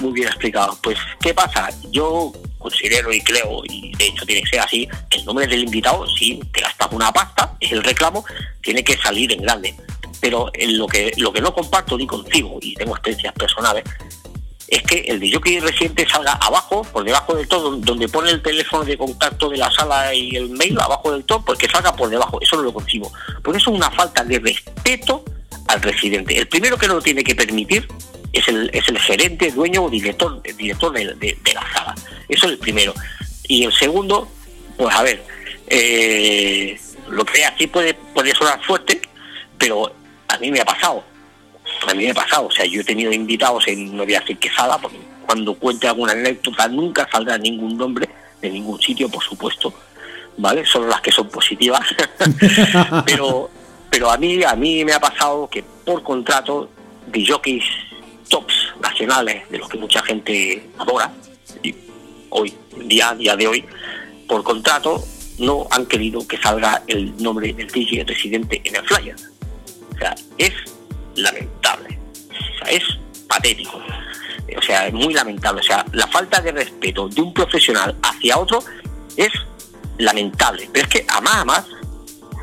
muy 0.00 0.12
bien 0.12 0.28
explicado. 0.28 0.78
Pues, 0.82 0.98
¿qué 1.20 1.34
pasa? 1.34 1.68
Yo 1.90 2.32
considero 2.58 3.12
y 3.12 3.20
creo, 3.20 3.62
y 3.64 3.92
de 3.96 4.06
hecho 4.06 4.26
tiene 4.26 4.42
que 4.42 4.50
ser 4.50 4.60
así, 4.60 4.88
el 5.10 5.24
nombre 5.24 5.46
del 5.46 5.64
invitado, 5.64 6.06
si 6.06 6.40
te 6.52 6.60
gastas 6.60 6.88
una 6.92 7.12
pasta, 7.12 7.54
es 7.60 7.72
el 7.72 7.82
reclamo, 7.82 8.24
tiene 8.60 8.84
que 8.84 8.96
salir 8.96 9.32
en 9.32 9.42
grande. 9.42 9.74
Pero 10.20 10.50
en 10.52 10.76
lo 10.76 10.86
que 10.86 11.12
lo 11.16 11.32
que 11.32 11.40
no 11.40 11.54
comparto 11.54 11.96
ni 11.96 12.06
contigo, 12.06 12.58
y 12.60 12.74
tengo 12.74 12.92
experiencias 12.94 13.32
personales, 13.34 13.84
es 14.68 14.82
que 14.82 15.00
el 15.00 15.18
de 15.18 15.32
jockey 15.32 15.60
reciente 15.60 16.06
salga 16.08 16.32
abajo, 16.32 16.82
por 16.92 17.04
debajo 17.04 17.34
del 17.34 17.48
todo, 17.48 17.76
donde 17.76 18.08
pone 18.08 18.30
el 18.30 18.42
teléfono 18.42 18.84
de 18.84 18.98
contacto 18.98 19.48
de 19.48 19.56
la 19.56 19.70
sala 19.70 20.12
y 20.14 20.36
el 20.36 20.50
mail, 20.50 20.78
abajo 20.80 21.12
del 21.12 21.24
todo, 21.24 21.44
porque 21.44 21.68
salga 21.68 21.94
por 21.94 22.10
debajo. 22.10 22.38
Eso 22.40 22.56
no 22.56 22.62
lo 22.62 22.72
consigo. 22.72 23.10
Porque 23.42 23.58
eso 23.58 23.70
es 23.70 23.76
una 23.76 23.90
falta 23.90 24.24
de 24.24 24.38
respeto 24.38 25.24
al 25.68 25.80
residente. 25.82 26.36
El 26.38 26.48
primero 26.48 26.76
que 26.76 26.86
no 26.88 26.94
lo 26.94 27.02
tiene 27.02 27.22
que 27.24 27.34
permitir 27.34 27.86
es 28.32 28.46
el, 28.48 28.70
es 28.72 28.88
el 28.88 28.98
gerente, 28.98 29.50
dueño 29.52 29.84
o 29.84 29.90
director, 29.90 30.42
director 30.42 30.92
de, 30.92 31.14
de- 31.14 31.38
de 31.42 31.54
la 31.54 31.72
sala. 31.72 31.94
Eso 32.28 32.46
es 32.46 32.52
el 32.52 32.58
primero. 32.58 32.92
Y 33.46 33.64
el 33.64 33.72
segundo, 33.72 34.28
pues 34.76 34.94
a 34.94 35.02
ver, 35.02 35.22
eh, 35.68 36.78
lo 37.10 37.24
que 37.24 37.44
aquí 37.44 37.66
puede, 37.66 37.94
puede 37.94 38.34
sonar 38.34 38.62
fuerte, 38.64 39.00
pero 39.56 39.92
a 40.28 40.38
mí 40.38 40.50
me 40.50 40.60
ha 40.60 40.64
pasado 40.64 41.04
a 41.86 41.92
mí 41.94 42.04
me 42.04 42.10
ha 42.10 42.14
pasado, 42.14 42.46
o 42.46 42.50
sea, 42.50 42.64
yo 42.64 42.80
he 42.80 42.84
tenido 42.84 43.12
invitados 43.12 43.68
en, 43.68 43.94
no 43.94 44.04
voy 44.04 44.14
a 44.14 44.20
decir 44.20 44.38
qué 44.38 44.50
sala, 44.50 44.78
porque 44.78 44.96
cuando 45.26 45.54
cuente 45.54 45.86
alguna 45.86 46.12
anécdota 46.12 46.66
nunca 46.66 47.06
saldrá 47.12 47.36
ningún 47.38 47.76
nombre 47.76 48.08
de 48.40 48.50
ningún 48.50 48.80
sitio, 48.80 49.08
por 49.10 49.22
supuesto, 49.22 49.72
¿vale? 50.38 50.64
Solo 50.64 50.88
las 50.88 51.02
que 51.02 51.12
son 51.12 51.28
positivas. 51.28 51.86
pero 53.06 53.50
pero 53.90 54.10
a 54.10 54.16
mí 54.16 54.42
a 54.42 54.54
mí 54.54 54.84
me 54.84 54.92
ha 54.92 55.00
pasado 55.00 55.48
que 55.48 55.62
por 55.62 56.02
contrato 56.02 56.68
de 57.06 57.26
jockeys 57.26 57.64
tops 58.28 58.54
nacionales, 58.80 59.48
de 59.48 59.58
los 59.58 59.68
que 59.68 59.78
mucha 59.78 60.02
gente 60.02 60.68
adora, 60.78 61.12
y 61.62 61.74
hoy, 62.30 62.54
día, 62.84 63.14
día 63.14 63.36
de 63.36 63.46
hoy, 63.46 63.64
por 64.26 64.42
contrato 64.42 65.02
no 65.38 65.66
han 65.70 65.86
querido 65.86 66.26
que 66.26 66.36
salga 66.36 66.82
el 66.86 67.16
nombre 67.22 67.52
del 67.52 67.68
DJ 67.68 68.04
residente 68.04 68.60
en 68.64 68.76
el 68.76 68.84
flyer. 68.84 69.16
O 69.94 69.98
sea, 69.98 70.14
es 70.36 70.52
lamentable. 71.14 71.98
O 72.30 72.64
sea, 72.64 72.72
es 72.72 72.84
patético. 73.26 73.80
O 74.56 74.62
sea, 74.62 74.88
es 74.88 74.92
muy 74.92 75.14
lamentable. 75.14 75.60
O 75.60 75.64
sea, 75.64 75.84
la 75.92 76.06
falta 76.08 76.40
de 76.40 76.52
respeto 76.52 77.08
de 77.08 77.20
un 77.20 77.32
profesional 77.32 77.96
hacia 78.02 78.38
otro 78.38 78.62
es 79.16 79.30
lamentable. 79.98 80.68
Pero 80.72 80.86
es 80.86 80.92
que 80.92 81.06
a 81.08 81.20
más, 81.20 81.36
a 81.36 81.44
más, 81.44 81.66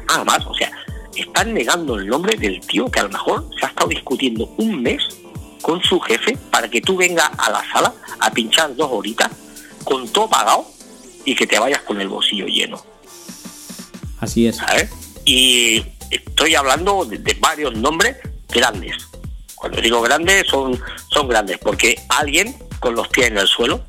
a 0.08 0.24
más, 0.24 0.46
o 0.46 0.54
sea, 0.54 0.72
están 1.16 1.54
negando 1.54 1.96
el 1.96 2.08
nombre 2.08 2.38
del 2.38 2.60
tío 2.62 2.90
que 2.90 3.00
a 3.00 3.04
lo 3.04 3.10
mejor 3.10 3.50
se 3.60 3.66
ha 3.66 3.70
estado 3.70 3.90
discutiendo 3.90 4.54
un 4.58 4.82
mes 4.82 5.04
con 5.62 5.82
su 5.84 6.00
jefe 6.00 6.38
para 6.52 6.70
que 6.70 6.82
tú 6.82 6.96
vengas 6.96 7.30
a 7.38 7.50
la 7.50 7.64
sala 7.72 7.94
a 8.20 8.32
pinchar 8.32 8.76
dos 8.76 8.90
horitas 8.92 9.30
con 9.84 10.08
todo 10.10 10.30
pagado 10.30 10.66
y 11.26 11.36
que 11.36 11.48
te 11.48 11.58
vayas 11.60 11.82
con 11.82 12.00
el 12.00 12.08
bolsillo 12.08 12.46
lleno. 12.46 12.82
Así 14.20 14.48
es. 14.48 14.58
¿sabes? 14.58 14.90
Y 15.26 15.84
estoy 16.12 16.56
hablando 16.56 17.06
de, 17.06 17.18
de 17.18 17.34
varios 17.40 17.76
nombres 17.76 18.18
grandes. 18.50 18.96
Cuando 19.56 19.82
digo 19.82 20.02
grandes, 20.02 20.46
son, 20.48 20.80
son 21.10 21.28
grandes, 21.28 21.58
porque 21.58 22.00
alguien 22.10 22.56
con 22.80 22.96
los 22.96 23.08
pies 23.08 23.28
en 23.28 23.38
el 23.38 23.48
suelo, 23.48 23.84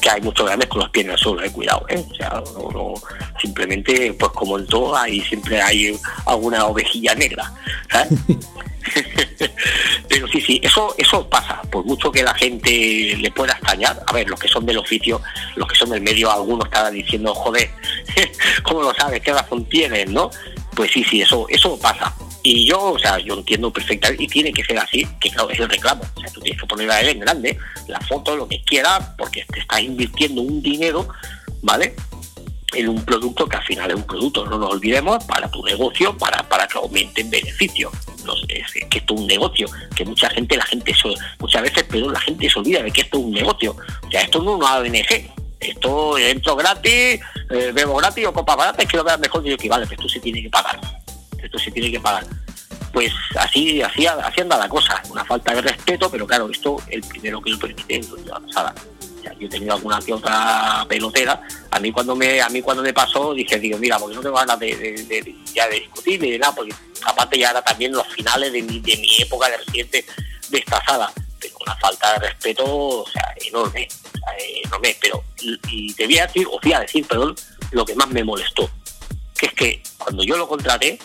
que 0.00 0.10
hay 0.10 0.20
muchos 0.20 0.46
grandes 0.46 0.68
con 0.68 0.80
los 0.80 0.90
pies 0.90 1.06
en 1.06 1.12
el 1.12 1.18
suelo, 1.18 1.42
eh, 1.42 1.50
cuidado, 1.52 1.84
¿eh? 1.88 2.04
O 2.10 2.14
sea, 2.14 2.42
no- 2.54 2.70
no- 2.70 2.94
simplemente, 3.40 4.12
pues 4.14 4.32
como 4.32 4.58
en 4.58 4.66
todo, 4.66 4.96
ahí 4.96 5.20
siempre 5.22 5.60
hay 5.60 5.98
alguna 6.26 6.66
ovejilla 6.66 7.14
negra, 7.14 7.52
¿sabes? 7.90 8.08
Pero 10.08 10.26
sí, 10.28 10.40
sí, 10.40 10.60
eso, 10.62 10.94
eso 10.96 11.28
pasa, 11.28 11.60
por 11.70 11.84
mucho 11.84 12.10
que 12.10 12.22
la 12.22 12.34
gente 12.34 13.16
le 13.18 13.30
pueda 13.30 13.52
extrañar, 13.52 14.02
a 14.06 14.12
ver, 14.12 14.28
los 14.28 14.40
que 14.40 14.48
son 14.48 14.64
del 14.66 14.78
oficio, 14.78 15.20
los 15.56 15.68
que 15.68 15.74
son 15.76 15.90
del 15.90 16.00
medio, 16.00 16.30
algunos 16.30 16.64
estarán 16.66 16.94
diciendo, 16.94 17.34
joder, 17.34 17.70
¿cómo 18.62 18.82
lo 18.82 18.94
sabes? 18.94 19.20
¿Qué 19.20 19.32
razón 19.32 19.64
tienes, 19.66 20.08
no? 20.10 20.30
Pues 20.74 20.90
sí, 20.92 21.04
sí, 21.04 21.20
eso, 21.22 21.46
eso 21.48 21.78
pasa. 21.78 22.14
Y 22.42 22.68
yo, 22.68 22.92
o 22.92 22.98
sea, 22.98 23.18
yo 23.18 23.34
entiendo 23.34 23.72
perfectamente, 23.72 24.24
y 24.24 24.28
tiene 24.28 24.52
que 24.52 24.64
ser 24.64 24.78
así, 24.78 25.06
que 25.20 25.30
claro, 25.30 25.50
es 25.50 25.58
el 25.58 25.68
reclamo. 25.68 26.02
O 26.14 26.20
sea, 26.20 26.30
tú 26.30 26.40
tienes 26.40 26.60
que 26.60 26.66
poner 26.66 26.90
a 26.90 27.00
él 27.00 27.08
en 27.08 27.20
grande, 27.20 27.58
la 27.88 28.00
foto, 28.00 28.36
lo 28.36 28.48
que 28.48 28.62
quieras, 28.62 29.10
porque 29.18 29.44
te 29.52 29.60
estás 29.60 29.80
invirtiendo 29.80 30.42
un 30.42 30.62
dinero, 30.62 31.08
¿vale? 31.62 31.94
En 32.74 32.88
un 32.88 33.04
producto 33.04 33.48
que 33.48 33.56
al 33.56 33.64
final 33.64 33.90
es 33.90 33.96
un 33.96 34.04
producto, 34.04 34.46
no 34.46 34.58
nos 34.58 34.72
olvidemos, 34.72 35.24
para 35.24 35.50
tu 35.50 35.64
negocio, 35.64 36.16
para, 36.16 36.48
para 36.48 36.68
que 36.68 36.78
aumenten 36.78 37.28
beneficios. 37.28 37.92
No 38.24 38.36
sé, 38.36 38.60
es 38.60 38.86
que 38.88 38.98
esto 38.98 39.14
es 39.14 39.20
un 39.20 39.26
negocio, 39.26 39.66
que 39.96 40.04
mucha 40.04 40.30
gente, 40.30 40.56
la 40.56 40.64
gente, 40.66 40.94
muchas 41.40 41.62
veces, 41.62 41.84
pero 41.90 42.10
la 42.10 42.20
gente 42.20 42.48
se 42.48 42.58
olvida 42.58 42.82
de 42.82 42.90
que 42.92 43.00
esto 43.00 43.18
es 43.18 43.24
un 43.24 43.32
negocio. 43.32 43.74
O 44.06 44.10
sea, 44.10 44.22
esto 44.22 44.42
no 44.42 44.52
es 44.52 44.58
una 44.58 44.78
ONG. 44.78 45.38
Esto 45.60 46.16
entro 46.16 46.54
gratis, 46.54 47.20
eh, 47.50 47.72
bebo 47.74 47.96
gratis 47.96 48.24
o 48.26 48.32
copa 48.32 48.54
barata, 48.54 48.80
es 48.80 48.88
que 48.88 48.96
lo 48.96 49.02
veas 49.02 49.18
mejor 49.18 49.42
yo 49.42 49.56
que 49.56 49.68
vale, 49.68 49.86
pero 49.88 50.00
esto 50.00 50.08
se 50.08 50.20
tiene 50.20 50.40
que 50.40 50.50
pagar 50.50 50.78
esto 51.42 51.58
se 51.58 51.70
tiene 51.70 51.90
que 51.90 52.00
pagar. 52.00 52.26
Pues 52.92 53.12
así, 53.38 53.82
así, 53.82 54.06
así 54.06 54.40
anda 54.40 54.56
la 54.56 54.68
cosa, 54.68 55.02
una 55.10 55.24
falta 55.24 55.54
de 55.54 55.60
respeto, 55.62 56.10
pero 56.10 56.26
claro, 56.26 56.48
esto 56.50 56.76
el 56.88 57.02
primero 57.02 57.40
que 57.42 57.50
lo 57.50 57.58
permite 57.58 57.96
es 57.98 58.08
la 58.26 58.74
yo 59.38 59.46
he 59.46 59.50
tenido 59.50 59.74
alguna 59.74 60.00
que 60.00 60.12
otra 60.12 60.84
pelotera, 60.88 61.40
a 61.70 61.78
mí 61.78 61.92
cuando 61.92 62.16
me, 62.16 62.40
a 62.40 62.48
mí 62.48 62.60
cuando 62.60 62.82
me 62.82 62.92
pasó 62.92 63.34
dije, 63.34 63.58
digo, 63.60 63.78
mira, 63.78 63.98
porque 63.98 64.16
no 64.16 64.22
tengo 64.22 64.34
ganas 64.36 64.58
de, 64.58 64.74
de- 64.74 65.02
de- 65.04 65.34
ya 65.54 65.68
de 65.68 65.80
discutir 65.80 66.18
de 66.18 66.38
nada, 66.38 66.54
porque 66.54 66.74
aparte 67.04 67.38
ya 67.38 67.50
era 67.50 67.62
también 67.62 67.92
los 67.92 68.06
finales 68.08 68.52
de 68.52 68.62
mi, 68.62 68.80
de 68.80 68.96
mi 68.96 69.08
época 69.20 69.48
de 69.48 69.58
residente 69.58 70.04
de 70.48 70.58
esta 70.58 70.84
sala, 70.84 71.12
pero 71.38 71.54
una 71.60 71.76
falta 71.76 72.14
de 72.14 72.18
respeto, 72.30 72.64
o 72.66 73.06
sea, 73.08 73.32
enorme, 73.46 73.86
o 73.90 74.18
sea, 74.18 74.34
enorme, 74.64 74.96
pero 75.00 75.22
y, 75.40 75.58
y 75.68 75.94
te 75.94 76.06
voy 76.06 76.18
a 76.18 76.26
decir, 76.26 76.46
os 76.50 76.60
voy 76.60 76.72
a 76.72 76.80
decir, 76.80 77.06
perdón, 77.06 77.36
lo 77.70 77.84
que 77.84 77.94
más 77.94 78.08
me 78.08 78.24
molestó, 78.24 78.68
que 79.38 79.46
es 79.46 79.52
que 79.52 79.82
cuando 79.98 80.24
yo 80.24 80.36
lo 80.36 80.48
contraté, 80.48 80.98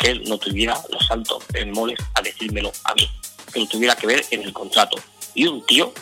que 0.00 0.10
él 0.10 0.22
no 0.26 0.38
tuviera 0.38 0.80
los 0.90 1.06
santos 1.06 1.44
bemoles 1.52 1.98
a 2.14 2.22
decírmelo 2.22 2.72
a 2.84 2.94
mí, 2.94 3.08
que 3.52 3.60
lo 3.60 3.66
tuviera 3.66 3.94
que 3.94 4.06
ver 4.06 4.24
en 4.30 4.42
el 4.42 4.52
contrato. 4.52 4.96
Y 5.34 5.46
un 5.46 5.64
tío, 5.66 5.92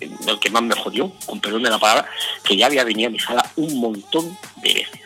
el 0.00 0.38
que 0.38 0.50
más 0.50 0.62
me 0.62 0.74
jodió, 0.74 1.10
con 1.24 1.40
perdón 1.40 1.62
de 1.62 1.70
la 1.70 1.78
palabra, 1.78 2.08
que 2.44 2.56
ya 2.56 2.66
había 2.66 2.84
venido 2.84 3.08
a 3.08 3.10
mi 3.10 3.18
sala 3.18 3.50
un 3.56 3.80
montón 3.80 4.36
de 4.62 4.74
veces. 4.74 5.00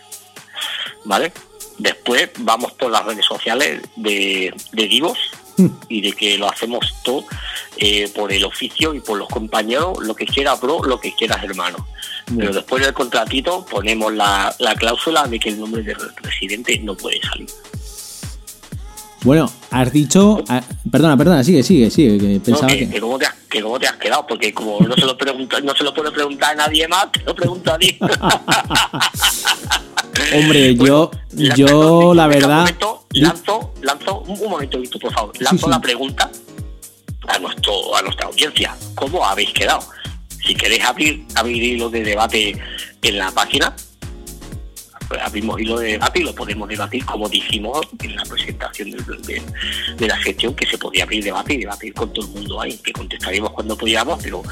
¿Vale? 1.04 1.32
Después 1.78 2.30
vamos 2.38 2.72
por 2.72 2.90
las 2.90 3.04
redes 3.04 3.24
sociales 3.24 3.82
de, 3.96 4.52
de 4.72 4.88
divos 4.88 5.18
y 5.88 6.00
de 6.00 6.12
que 6.12 6.37
lo 6.38 6.50
hacemos 6.50 6.94
todo 7.02 7.24
eh, 7.76 8.11
por 8.14 8.32
el 8.32 8.44
oficio 8.44 8.94
y 8.94 9.00
por 9.00 9.18
los 9.18 9.28
compañeros, 9.28 9.98
lo 10.00 10.14
que 10.14 10.26
quieras, 10.26 10.61
bro, 10.61 10.82
lo 10.82 11.00
que 11.00 11.14
quieras, 11.14 11.42
hermano. 11.44 11.87
Pero 12.36 12.52
después 12.52 12.82
del 12.84 12.92
contratito 12.92 13.64
ponemos 13.70 14.12
la, 14.12 14.54
la 14.58 14.74
cláusula 14.74 15.26
de 15.26 15.38
que 15.38 15.50
el 15.50 15.60
nombre 15.60 15.82
del 15.82 15.96
residente 16.22 16.78
no 16.80 16.96
puede 16.96 17.20
salir. 17.22 17.46
Bueno, 19.22 19.50
has 19.70 19.92
dicho. 19.92 20.42
ah, 20.48 20.62
perdona, 20.90 21.16
perdona, 21.16 21.42
sigue, 21.44 21.62
sigue, 21.62 21.90
sigue. 21.90 22.18
Que 22.18 22.34
No, 22.38 22.42
pensaba 22.42 22.66
que, 22.68 22.78
que. 22.80 22.90
que 22.90 23.00
cómo 23.00 23.18
te 23.18 23.26
has, 23.26 23.34
que 23.48 23.60
cómo 23.62 23.78
te 23.78 23.86
has 23.88 23.96
quedado, 23.96 24.26
porque 24.26 24.52
como 24.54 24.78
no 24.80 24.94
se 24.94 25.00
lo 25.02 25.16
pregunta, 25.18 25.60
no 25.60 25.74
se 25.74 25.82
lo 25.84 25.92
puede 25.94 26.10
preguntar 26.12 26.52
a 26.52 26.54
nadie 26.66 26.86
más, 26.88 27.10
te 27.12 27.20
lo 27.24 27.34
pregunto 27.34 27.72
a 27.72 27.78
ti. 27.78 27.98
Hombre, 30.34 30.74
yo, 30.74 31.10
La- 31.32 31.54
yo 31.54 32.14
la 32.14 32.28
deja 32.28 32.36
un 32.36 32.42
verdad. 32.42 32.58
momento, 32.60 33.04
lanzo, 33.12 33.72
lanzo, 33.82 34.20
un, 34.20 34.50
momento, 34.50 34.78
Víctor, 34.78 35.00
por 35.00 35.12
favor. 35.12 35.32
Lanzo 35.40 35.66
sí. 35.66 35.70
la 35.70 35.80
pregunta 35.80 36.30
a 37.28 37.38
nuestro, 37.38 37.96
a 37.96 38.02
nuestra 38.02 38.26
audiencia. 38.26 38.76
¿Cómo 38.94 39.24
habéis 39.24 39.52
quedado? 39.52 39.80
Si 40.46 40.54
queréis 40.54 40.85
abrir, 40.85 41.24
abrir 41.35 41.61
hilo 41.61 41.90
de 41.90 42.04
debate 42.04 42.56
en 43.02 43.18
la 43.18 43.32
página, 43.32 43.74
abrimos 45.24 45.61
hilo 45.61 45.78
de 45.78 45.92
debate 45.92 46.20
y 46.20 46.22
lo 46.22 46.35
podemos 46.35 46.68
debatir 46.68 47.04
como 47.04 47.28
dijimos 47.28 47.80
en 48.00 48.14
la 48.14 48.22
presentación 48.22 48.92
de, 48.92 50.06
la 50.06 50.16
gestión, 50.18 50.54
que 50.54 50.66
se 50.66 50.78
podía 50.78 51.02
abrir 51.02 51.24
debate 51.24 51.54
y 51.54 51.59
debatir 51.59 51.92
con 51.94 52.12
todo 52.12 52.26
el 52.26 52.32
mundo 52.32 52.61
ahí, 52.61 52.78
que 52.78 52.92
contestaríamos 52.92 53.50
cuando 53.50 53.76
pudiéramos, 53.76 54.22
pero 54.22 54.42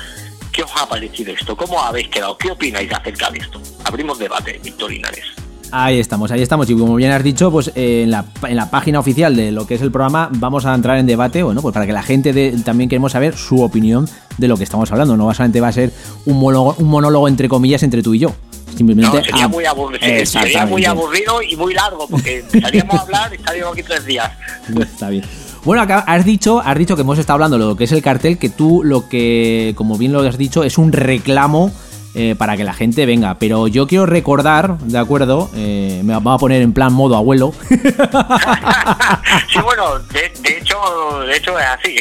¿qué 0.53 0.65
os 0.65 0.71
ha 0.77 0.89
parecido 0.89 1.33
esto? 1.33 1.57
¿Cómo 1.57 1.81
habéis 1.81 2.09
quedado? 2.09 2.37
¿Qué 2.39 2.51
opináis 2.51 2.93
acerca 2.93 3.31
de 3.31 3.39
esto? 3.39 3.61
Abrimos 3.85 4.19
debate, 4.19 4.61
Víctor 4.63 4.91
Linares. 4.91 5.44
Ahí 5.71 5.99
estamos, 5.99 6.31
ahí 6.31 6.41
estamos. 6.43 6.69
Y 6.71 6.75
como 6.77 6.95
bien 6.95 7.11
has 7.11 7.23
dicho, 7.25 7.51
pues 7.51 7.73
eh, 7.75 8.03
en, 8.05 8.11
la, 8.11 8.25
en 8.47 8.57
la 8.57 8.71
página 8.71 9.01
oficial 9.01 9.35
de 9.35 9.51
lo 9.51 9.67
que 9.67 9.75
es 9.75 9.83
el 9.83 9.91
programa 9.91 10.29
vamos 10.33 10.67
a 10.67 10.75
entrar 10.75 10.99
en 10.99 11.07
debate, 11.07 11.43
bueno, 11.43 11.63
pues 11.63 11.73
para 11.73 11.87
que 11.87 11.93
la 11.93 12.03
gente 12.03 12.33
de- 12.33 12.53
también 12.65 12.89
queremos 12.89 13.13
saber 13.13 13.37
su 13.37 13.61
opinión 13.61 14.09
de 14.39 14.49
lo 14.49 14.57
que 14.57 14.65
estamos 14.65 14.91
hablando. 14.93 15.17
No 15.17 15.33
solamente 15.35 15.61
va 15.61 15.69
a 15.69 15.73
ser 15.73 15.93
un 16.27 16.39
monólogo, 16.39 16.77
un 16.79 16.89
monólogo 16.89 17.29
entre 17.29 17.49
comillas 17.49 17.83
entre 17.83 18.03
tú 18.03 18.15
y 18.15 18.21
yo. 18.21 18.33
Simplemente. 18.77 19.17
No, 19.19 19.25
sería 19.25 19.45
ah, 19.45 19.49
muy, 19.49 19.65
aburrido, 19.65 20.01
sería 20.01 20.15
muy 20.17 20.23
Exactamente. 20.23 20.87
aburrido 20.89 21.43
y 21.43 21.55
muy 21.57 21.75
largo, 21.75 22.09
porque 22.09 22.41
empezaríamos 22.41 22.95
a 22.95 23.03
hablar 23.03 23.33
y 23.33 23.37
estaríamos 23.37 23.73
aquí 23.73 23.83
tres 23.85 24.05
días. 24.05 24.31
Está 24.81 25.11
bien. 25.11 25.25
Bueno, 25.65 25.81
acá 25.83 26.01
has 26.07 26.25
dicho, 26.25 26.61
has 26.61 26.77
dicho 26.77 26.95
que 26.97 27.03
hemos 27.03 27.19
estado 27.19 27.35
hablando 27.35 27.57
de 27.59 27.65
lo 27.65 27.77
que 27.77 27.85
es 27.85 27.93
el 27.93 28.03
cartel, 28.03 28.37
que 28.37 28.51
tú 28.51 28.83
lo 28.85 29.09
que, 29.09 29.73
como 29.77 29.97
bien 29.97 30.13
lo 30.13 30.21
has 30.21 30.37
dicho, 30.37 30.63
es 30.65 30.77
un 30.77 30.93
reclamo 30.93 31.73
eh, 32.17 32.37
para 32.39 32.57
que 32.57 32.63
la 32.63 32.73
gente 32.73 33.07
venga. 33.07 33.39
Pero 33.41 33.67
yo 33.67 33.89
quiero 33.89 34.07
recordar, 34.07 34.79
¿de 34.79 34.99
acuerdo? 34.99 35.51
Eh, 35.57 36.01
me 36.05 36.17
va 36.17 36.35
a 36.35 36.39
poner 36.39 36.63
en 36.63 36.73
plan 36.73 36.93
modo 36.93 37.17
abuelo. 37.17 37.53
sí, 37.69 39.59
bueno, 39.65 39.99
de, 40.13 40.33
de 40.41 40.59
hecho, 40.59 40.79
de 41.27 41.37
hecho 41.37 41.59
es 41.59 41.67
así. 41.67 41.97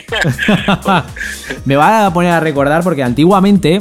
me 1.65 1.75
va 1.75 2.05
a 2.05 2.13
poner 2.13 2.31
a 2.31 2.39
recordar 2.39 2.83
porque 2.83 3.01
antiguamente, 3.01 3.79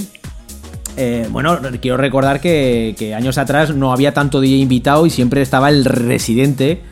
eh, 0.96 1.28
bueno, 1.30 1.58
quiero 1.82 1.98
recordar 1.98 2.40
que, 2.40 2.94
que 2.98 3.14
años 3.14 3.36
atrás 3.36 3.74
no 3.74 3.92
había 3.92 4.14
tanto 4.14 4.40
DJ 4.40 4.56
invitado 4.56 5.04
y 5.04 5.10
siempre 5.10 5.42
estaba 5.42 5.68
el 5.68 5.84
residente. 5.84 6.82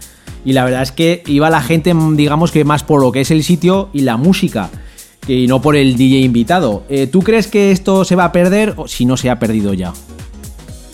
Y 0.44 0.52
la 0.52 0.64
verdad 0.64 0.82
es 0.82 0.92
que 0.92 1.22
iba 1.26 1.48
la 1.48 1.62
gente, 1.62 1.94
digamos 2.12 2.50
que 2.52 2.64
más 2.64 2.82
por 2.82 3.00
lo 3.00 3.10
que 3.10 3.22
es 3.22 3.30
el 3.30 3.42
sitio 3.42 3.88
y 3.94 4.02
la 4.02 4.18
música, 4.18 4.68
y 5.26 5.46
no 5.46 5.60
por 5.62 5.76
el 5.76 5.96
DJ 5.96 6.18
invitado. 6.20 6.84
Eh, 6.88 7.06
¿Tú 7.06 7.20
crees 7.22 7.46
que 7.46 7.70
esto 7.70 8.04
se 8.04 8.16
va 8.16 8.24
a 8.24 8.32
perder 8.32 8.74
o 8.76 8.88
si 8.88 9.04
no 9.04 9.16
se 9.16 9.30
ha 9.30 9.38
perdido 9.38 9.74
ya? 9.74 9.92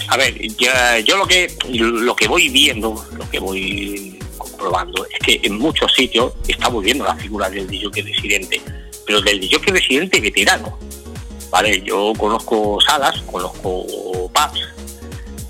A 0.08 0.16
ver, 0.16 0.34
ya- 0.56 0.98
yo 1.00 1.16
lo 1.16 1.26
que 1.26 1.50
lo 1.70 2.14
que 2.14 2.28
voy 2.28 2.48
viendo, 2.48 3.04
lo 3.16 3.28
que 3.30 3.38
voy 3.40 4.18
comprobando, 4.38 5.04
es 5.06 5.18
que 5.18 5.40
en 5.46 5.58
muchos 5.58 5.92
sitios 5.94 6.32
está 6.46 6.68
volviendo 6.68 7.04
la 7.04 7.16
figura 7.16 7.50
del 7.50 7.66
DJ 7.66 8.02
residente, 8.02 8.60
pero 9.06 9.20
del 9.20 9.40
DJ 9.40 9.58
residente 9.66 10.20
veterano. 10.20 10.78
Vale, 11.50 11.80
yo 11.82 12.12
conozco 12.18 12.78
salas, 12.86 13.20
conozco 13.22 13.84
pubs 14.32 14.60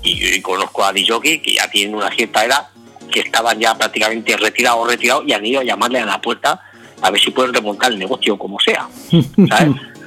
y, 0.03 0.23
y 0.35 0.41
conozco 0.41 0.83
a 0.83 0.93
DJ 0.93 1.41
que 1.41 1.53
ya 1.55 1.69
tienen 1.69 1.95
una 1.95 2.09
cierta 2.11 2.45
edad, 2.45 2.67
que 3.11 3.21
estaban 3.21 3.59
ya 3.59 3.77
prácticamente 3.77 4.35
retirados 4.37 4.87
retirados 4.87 5.23
y 5.27 5.33
han 5.33 5.45
ido 5.45 5.59
a 5.61 5.63
llamarle 5.63 5.99
a 5.99 6.05
la 6.05 6.21
puerta 6.21 6.61
a 7.01 7.11
ver 7.11 7.21
si 7.21 7.31
pueden 7.31 7.53
remontar 7.53 7.91
el 7.91 7.99
negocio 7.99 8.37
como 8.37 8.59
sea. 8.59 8.87
¿sabes? 9.49 9.75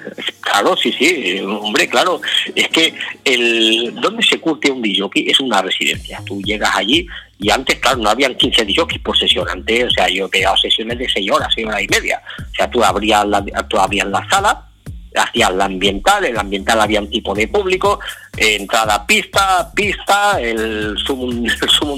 Claro, 0.41 0.77
sí, 0.77 0.93
sí, 0.93 1.39
hombre, 1.41 1.89
claro. 1.89 2.21
Es 2.55 2.69
que 2.69 2.95
el 3.25 3.95
donde 4.01 4.23
se 4.23 4.41
curte 4.41 4.71
un 4.71 4.83
DJ 4.83 5.09
es 5.31 5.39
una 5.41 5.63
residencia. 5.63 6.23
Tú 6.25 6.41
llegas 6.43 6.75
allí 6.75 7.07
y 7.39 7.51
antes, 7.51 7.79
claro, 7.79 7.99
no 7.99 8.11
habían 8.11 8.35
15 8.35 8.65
DJs 8.65 8.99
por 9.03 9.17
sesión. 9.17 9.49
Antes, 9.49 9.85
o 9.85 9.91
sea, 9.91 10.09
yo 10.09 10.27
he 10.27 10.29
pegado 10.29 10.57
sesiones 10.57 10.99
de 10.99 11.09
6 11.09 11.31
horas, 11.31 11.49
6 11.55 11.67
horas 11.67 11.83
y 11.83 11.89
media. 11.89 12.23
O 12.39 12.55
sea, 12.55 12.71
tú 12.71 12.83
abrías 12.83 13.27
la, 13.27 13.45
tú 13.69 13.79
abrías 13.79 14.09
la 14.09 14.27
sala, 14.29 14.70
hacías 15.15 15.53
la 15.55 15.65
ambiental, 15.65 16.25
en 16.25 16.35
la 16.35 16.41
ambiental 16.41 16.81
había 16.81 17.01
un 17.01 17.11
tipo 17.11 17.35
de 17.35 17.49
público, 17.49 18.01
entrada 18.37 19.07
pista, 19.07 19.71
pista, 19.75 20.41
el 20.41 20.97
sumum 20.99 21.43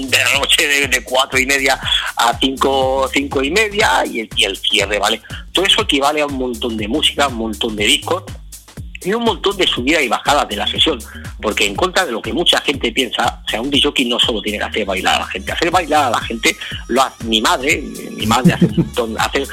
de 0.09 0.17
la 0.17 0.39
noche 0.39 0.67
de, 0.67 0.87
de 0.87 1.03
cuatro 1.03 1.39
y 1.39 1.45
media 1.45 1.79
a 2.17 2.37
cinco, 2.39 3.09
cinco 3.13 3.43
y 3.43 3.51
media 3.51 4.05
y 4.05 4.21
el, 4.21 4.29
y 4.35 4.43
el 4.45 4.57
cierre, 4.57 4.99
¿vale? 4.99 5.21
Todo 5.51 5.65
eso 5.65 5.81
equivale 5.81 6.21
a 6.21 6.25
un 6.25 6.35
montón 6.35 6.77
de 6.77 6.87
música, 6.87 7.27
un 7.27 7.35
montón 7.35 7.75
de 7.75 7.85
discos 7.85 8.23
y 9.05 9.13
un 9.13 9.23
montón 9.23 9.55
de 9.57 9.67
subidas 9.67 10.01
y 10.03 10.07
bajadas 10.07 10.47
de 10.47 10.55
la 10.55 10.67
sesión, 10.67 10.99
porque 11.41 11.65
en 11.65 11.75
contra 11.75 12.05
de 12.05 12.11
lo 12.11 12.21
que 12.21 12.33
mucha 12.33 12.59
gente 12.61 12.91
piensa, 12.91 13.41
o 13.45 13.49
sea, 13.49 13.61
un 13.61 13.69
DJ 13.69 13.91
no 14.05 14.19
solo 14.19 14.41
tiene 14.41 14.57
que 14.59 14.63
hacer 14.65 14.85
bailar 14.85 15.15
a 15.15 15.19
la 15.19 15.27
gente, 15.27 15.51
hacer 15.51 15.71
bailar 15.71 16.05
a 16.05 16.09
la 16.11 16.19
gente 16.21 16.55
lo 16.87 17.01
hace 17.01 17.23
mi 17.25 17.41
madre, 17.41 17.81
mi 18.11 18.25
madre 18.25 18.53
hace 18.53 18.65
un 18.65 18.77
montón, 18.77 19.15
hace, 19.19 19.45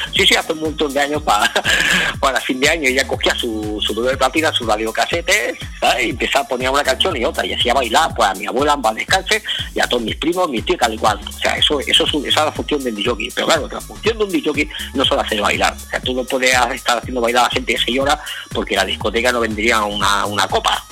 un 0.52 0.60
montón 0.60 0.92
de 0.92 1.00
años 1.00 1.22
para, 1.22 1.50
para 2.20 2.40
fin 2.40 2.60
de 2.60 2.68
año, 2.68 2.88
ella 2.88 3.06
cogía 3.06 3.34
su, 3.34 3.78
su 3.84 4.00
de 4.02 4.16
platina, 4.16 4.52
sus 4.52 4.66
radiocasetes, 4.66 5.58
¿sabes? 5.80 6.06
y 6.06 6.10
empezaba 6.10 6.44
a 6.44 6.48
poner 6.48 6.70
una 6.70 6.82
canción 6.82 7.16
y 7.16 7.24
otra, 7.24 7.44
y 7.46 7.52
hacía 7.52 7.74
bailar 7.74 8.12
pues 8.14 8.28
a 8.28 8.34
mi 8.34 8.46
abuela 8.46 8.78
en 8.90 8.94
descanse 8.96 9.42
y 9.74 9.80
a 9.80 9.86
todos 9.88 10.02
mis 10.02 10.16
primos, 10.16 10.48
mis 10.48 10.64
tíos, 10.64 10.78
tal 10.78 10.94
y 10.94 10.98
cual, 10.98 11.18
o 11.26 11.32
sea, 11.32 11.56
eso, 11.56 11.80
eso 11.80 12.04
es, 12.04 12.14
un- 12.14 12.26
esa 12.26 12.40
es 12.40 12.46
la 12.46 12.52
función 12.52 12.82
del 12.82 12.94
DJ, 12.94 13.30
pero 13.34 13.46
claro, 13.46 13.68
la 13.70 13.80
función 13.80 14.18
de 14.18 14.24
un 14.24 14.30
DJ 14.30 14.68
no 14.94 15.04
solo 15.04 15.20
hacer 15.20 15.40
bailar, 15.40 15.74
o 15.74 15.90
sea, 15.90 16.00
tú 16.00 16.14
no 16.14 16.24
puedes 16.24 16.54
estar 16.74 16.98
haciendo 16.98 17.20
bailar 17.20 17.44
a 17.44 17.48
la 17.48 17.50
gente 17.54 17.72
de 17.72 17.78
6 17.78 17.98
horas 18.00 18.18
porque 18.52 18.76
la 18.76 18.84
discoteca 18.84 19.32
no 19.32 19.39
vendría 19.40 19.83
una, 19.85 20.26
una 20.26 20.46
copa. 20.46 20.85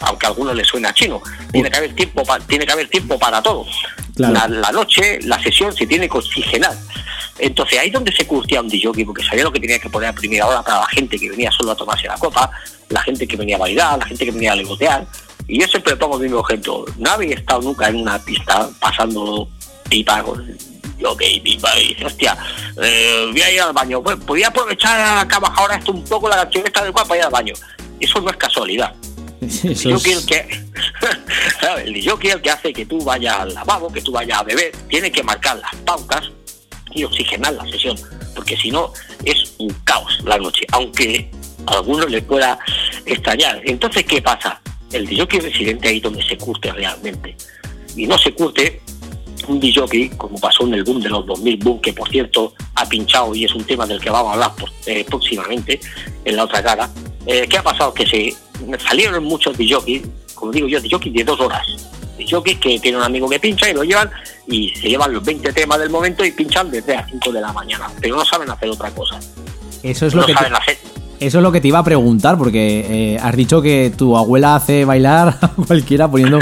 Aunque 0.00 0.26
a 0.26 0.28
algunos 0.28 0.54
les 0.54 0.66
suena 0.68 0.92
chino, 0.92 1.20
tiene 1.50 1.70
que 1.70 1.76
haber 1.78 1.94
tiempo, 1.94 2.22
pa- 2.24 2.38
tiene 2.40 2.66
que 2.66 2.72
haber 2.72 2.88
tiempo 2.88 3.18
para 3.18 3.42
todo. 3.42 3.66
Claro. 4.14 4.34
La, 4.34 4.46
la 4.48 4.70
noche, 4.72 5.18
la 5.22 5.42
sesión 5.42 5.74
se 5.74 5.86
tiene 5.86 6.08
que 6.08 6.18
oxigenar. 6.18 6.76
Entonces 7.38 7.78
ahí 7.78 7.90
donde 7.90 8.12
se 8.12 8.26
curtía 8.26 8.60
un 8.60 8.68
DJ, 8.68 9.04
porque 9.06 9.24
sabía 9.24 9.44
lo 9.44 9.52
que 9.52 9.58
tenía 9.58 9.78
que 9.78 9.88
poner 9.88 10.10
a 10.10 10.12
primera 10.12 10.46
hora 10.46 10.62
para 10.62 10.80
la 10.80 10.86
gente 10.88 11.18
que 11.18 11.30
venía 11.30 11.50
solo 11.50 11.72
a 11.72 11.74
tomarse 11.76 12.06
la 12.06 12.16
copa, 12.16 12.50
la 12.90 13.00
gente 13.02 13.26
que 13.26 13.36
venía 13.36 13.56
a 13.56 13.60
bailar, 13.60 13.98
la 13.98 14.04
gente 14.06 14.24
que 14.26 14.30
venía 14.30 14.52
a 14.52 14.56
legotear. 14.56 15.06
Y 15.48 15.58
yo 15.60 15.66
siempre 15.66 15.96
pongo 15.96 16.16
el 16.18 16.22
mismo 16.24 16.44
ejemplo. 16.46 16.84
No 16.98 17.10
habéis 17.10 17.36
estado 17.36 17.62
nunca 17.62 17.88
en 17.88 17.96
una 17.96 18.18
pista 18.18 18.68
pasando 18.78 19.48
pipa 19.88 20.22
con 20.22 20.56
jockey, 21.02 21.40
pipa, 21.40 21.78
y 21.78 21.88
dice, 21.88 22.04
hostia, 22.06 22.36
eh, 22.82 23.28
voy 23.30 23.40
a 23.42 23.50
ir 23.52 23.60
al 23.60 23.72
baño. 23.72 24.02
Pues 24.02 24.18
voy 24.24 24.42
a 24.42 24.48
aprovechar 24.48 25.00
ha 25.00 25.38
bajado 25.38 25.60
ahora 25.62 25.76
esto 25.76 25.92
un 25.92 26.04
poco 26.04 26.28
la 26.28 26.36
canción 26.36 26.66
esta 26.66 26.82
del 26.82 26.92
cual 26.92 27.06
para 27.06 27.18
ir 27.20 27.24
al 27.26 27.30
baño. 27.32 27.54
Eso 28.00 28.20
no 28.20 28.30
es 28.30 28.36
casualidad. 28.36 28.94
Eso 29.42 29.90
Yo 29.90 29.96
es- 29.96 30.02
quiero 30.02 30.20
que 30.26 30.48
¿sabes? 31.60 31.86
el 31.86 32.00
yo 32.02 32.18
el 32.22 32.40
que 32.40 32.50
hace 32.50 32.72
que 32.72 32.86
tú 32.86 33.02
vayas 33.04 33.36
al 33.40 33.54
lavabo, 33.54 33.92
que 33.92 34.00
tú 34.00 34.12
vayas 34.12 34.38
a 34.40 34.42
beber, 34.44 34.72
tiene 34.88 35.10
que 35.10 35.22
marcar 35.22 35.56
las 35.58 35.74
pautas 35.84 36.30
y 36.94 37.04
oxigenar 37.04 37.52
la 37.54 37.64
sesión, 37.66 37.98
porque 38.34 38.56
si 38.56 38.70
no 38.70 38.92
es 39.24 39.54
un 39.58 39.70
caos 39.84 40.18
la 40.24 40.36
noche, 40.38 40.66
aunque 40.72 41.30
a 41.66 41.72
algunos 41.74 42.10
les 42.10 42.22
pueda 42.24 42.58
extrañar. 43.06 43.60
Entonces, 43.64 44.04
¿qué 44.04 44.20
pasa? 44.20 44.60
El 44.92 45.06
DJ 45.06 45.40
residente 45.40 45.88
ahí 45.88 46.00
donde 46.00 46.22
se 46.22 46.36
curte 46.36 46.70
realmente. 46.70 47.34
Y 47.96 48.06
no 48.06 48.18
se 48.18 48.32
curte 48.34 48.80
un 49.48 49.58
DJ, 49.60 50.10
como 50.16 50.38
pasó 50.38 50.64
en 50.66 50.74
el 50.74 50.84
boom 50.84 51.00
de 51.00 51.08
los 51.08 51.26
2000 51.26 51.56
boom, 51.58 51.80
que 51.80 51.92
por 51.92 52.08
cierto 52.08 52.54
ha 52.74 52.86
pinchado 52.88 53.34
y 53.34 53.44
es 53.44 53.54
un 53.54 53.64
tema 53.64 53.86
del 53.86 54.00
que 54.00 54.10
vamos 54.10 54.30
a 54.30 54.34
hablar 54.34 54.52
por- 54.56 54.70
eh, 54.86 55.04
próximamente 55.08 55.80
en 56.24 56.36
la 56.36 56.44
otra 56.44 56.62
cara. 56.62 56.88
Eh, 57.26 57.46
¿Qué 57.48 57.58
ha 57.58 57.62
pasado? 57.62 57.92
Que 57.94 58.06
se 58.06 58.34
salieron 58.88 59.24
muchos 59.24 59.56
DJs, 59.56 60.02
como 60.34 60.52
digo 60.52 60.68
yo, 60.68 60.80
DJs 60.80 61.12
de 61.12 61.24
dos 61.24 61.40
horas. 61.40 61.66
DJs 62.18 62.58
que 62.58 62.78
tiene 62.78 62.96
un 62.98 63.02
amigo 63.04 63.28
que 63.28 63.40
pincha 63.40 63.68
y 63.70 63.74
lo 63.74 63.82
llevan 63.84 64.10
y 64.46 64.70
se 64.74 64.88
llevan 64.88 65.12
los 65.12 65.24
20 65.24 65.52
temas 65.52 65.78
del 65.78 65.90
momento 65.90 66.24
y 66.24 66.30
pinchan 66.32 66.70
desde 66.70 66.94
las 66.94 67.08
5 67.10 67.32
de 67.32 67.40
la 67.40 67.52
mañana, 67.52 67.88
pero 68.00 68.16
no 68.16 68.24
saben 68.24 68.50
hacer 68.50 68.68
otra 68.70 68.90
cosa. 68.90 69.18
Eso 69.82 70.06
es 70.06 70.14
lo 70.14 70.24
que 70.26 70.34
te- 70.34 70.46
hacer. 70.46 70.78
Eso 71.20 71.38
es 71.38 71.42
lo 71.44 71.52
que 71.52 71.60
te 71.60 71.68
iba 71.68 71.78
a 71.78 71.84
preguntar, 71.84 72.36
porque 72.36 73.14
eh, 73.14 73.18
has 73.22 73.36
dicho 73.36 73.62
que 73.62 73.92
tu 73.96 74.16
abuela 74.16 74.56
hace 74.56 74.84
bailar 74.84 75.38
a 75.40 75.48
cualquiera 75.48 76.10
poniendo, 76.10 76.40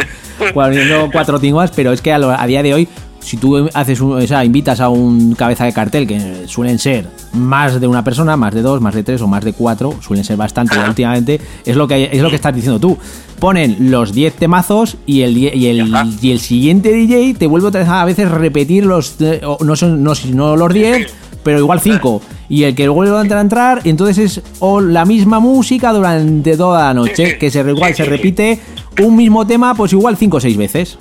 poniendo 0.54 1.08
cuatro 1.12 1.38
tinguas, 1.38 1.70
pero 1.74 1.92
es 1.92 2.00
que 2.02 2.12
a, 2.12 2.18
lo- 2.18 2.30
a 2.30 2.46
día 2.46 2.62
de 2.62 2.74
hoy, 2.74 2.88
si 3.20 3.36
tú 3.36 3.68
haces 3.74 4.00
un- 4.00 4.12
o 4.22 4.26
sea, 4.26 4.44
invitas 4.44 4.80
a 4.80 4.88
un 4.88 5.34
cabeza 5.34 5.64
de 5.64 5.72
cartel, 5.72 6.06
que 6.06 6.44
suelen 6.46 6.78
ser 6.78 7.06
más 7.34 7.80
de 7.80 7.86
una 7.86 8.02
persona, 8.02 8.36
más 8.36 8.54
de 8.54 8.62
dos, 8.62 8.80
más 8.80 8.94
de 8.94 9.02
tres 9.02 9.20
o 9.20 9.26
más 9.28 9.44
de 9.44 9.52
cuatro, 9.52 9.94
suelen 10.00 10.24
ser 10.24 10.36
bastante 10.36 10.78
últimamente, 10.78 11.40
es 11.64 11.76
lo 11.76 11.86
que 11.86 12.08
es 12.12 12.22
lo 12.22 12.30
que 12.30 12.36
estás 12.36 12.54
diciendo 12.54 12.80
tú. 12.80 12.96
Ponen 13.38 13.90
los 13.90 14.12
10 14.12 14.34
temazos 14.34 14.96
y 15.06 15.22
el, 15.22 15.36
y 15.38 15.48
el, 15.66 15.92
y 16.20 16.30
el 16.32 16.40
siguiente 16.40 16.92
DJ 16.92 17.34
te 17.34 17.46
vuelve 17.46 17.70
a 17.86 18.04
veces 18.04 18.30
repetir 18.30 18.84
los, 18.84 19.16
eh, 19.20 19.40
no 19.64 19.76
son 19.76 20.02
no, 20.02 20.12
no 20.32 20.56
los 20.56 20.74
10, 20.74 21.06
pero 21.42 21.58
igual 21.58 21.80
5. 21.80 22.20
Y 22.50 22.64
el 22.64 22.74
que 22.74 22.88
vuelve 22.88 23.16
a 23.16 23.20
entrar 23.22 23.38
a 23.38 23.42
entrar, 23.42 23.80
entonces 23.84 24.18
es 24.38 24.42
o 24.58 24.80
la 24.82 25.04
misma 25.06 25.40
música 25.40 25.90
durante 25.92 26.54
toda 26.56 26.88
la 26.88 26.94
noche, 26.94 27.38
que 27.38 27.50
se 27.50 27.60
igual 27.60 27.94
se 27.94 28.04
repite 28.04 28.60
un 29.04 29.16
mismo 29.16 29.46
tema, 29.46 29.74
pues 29.74 29.92
igual 29.92 30.16
5 30.16 30.36
o 30.36 30.40
6 30.40 30.56
veces. 30.56 30.98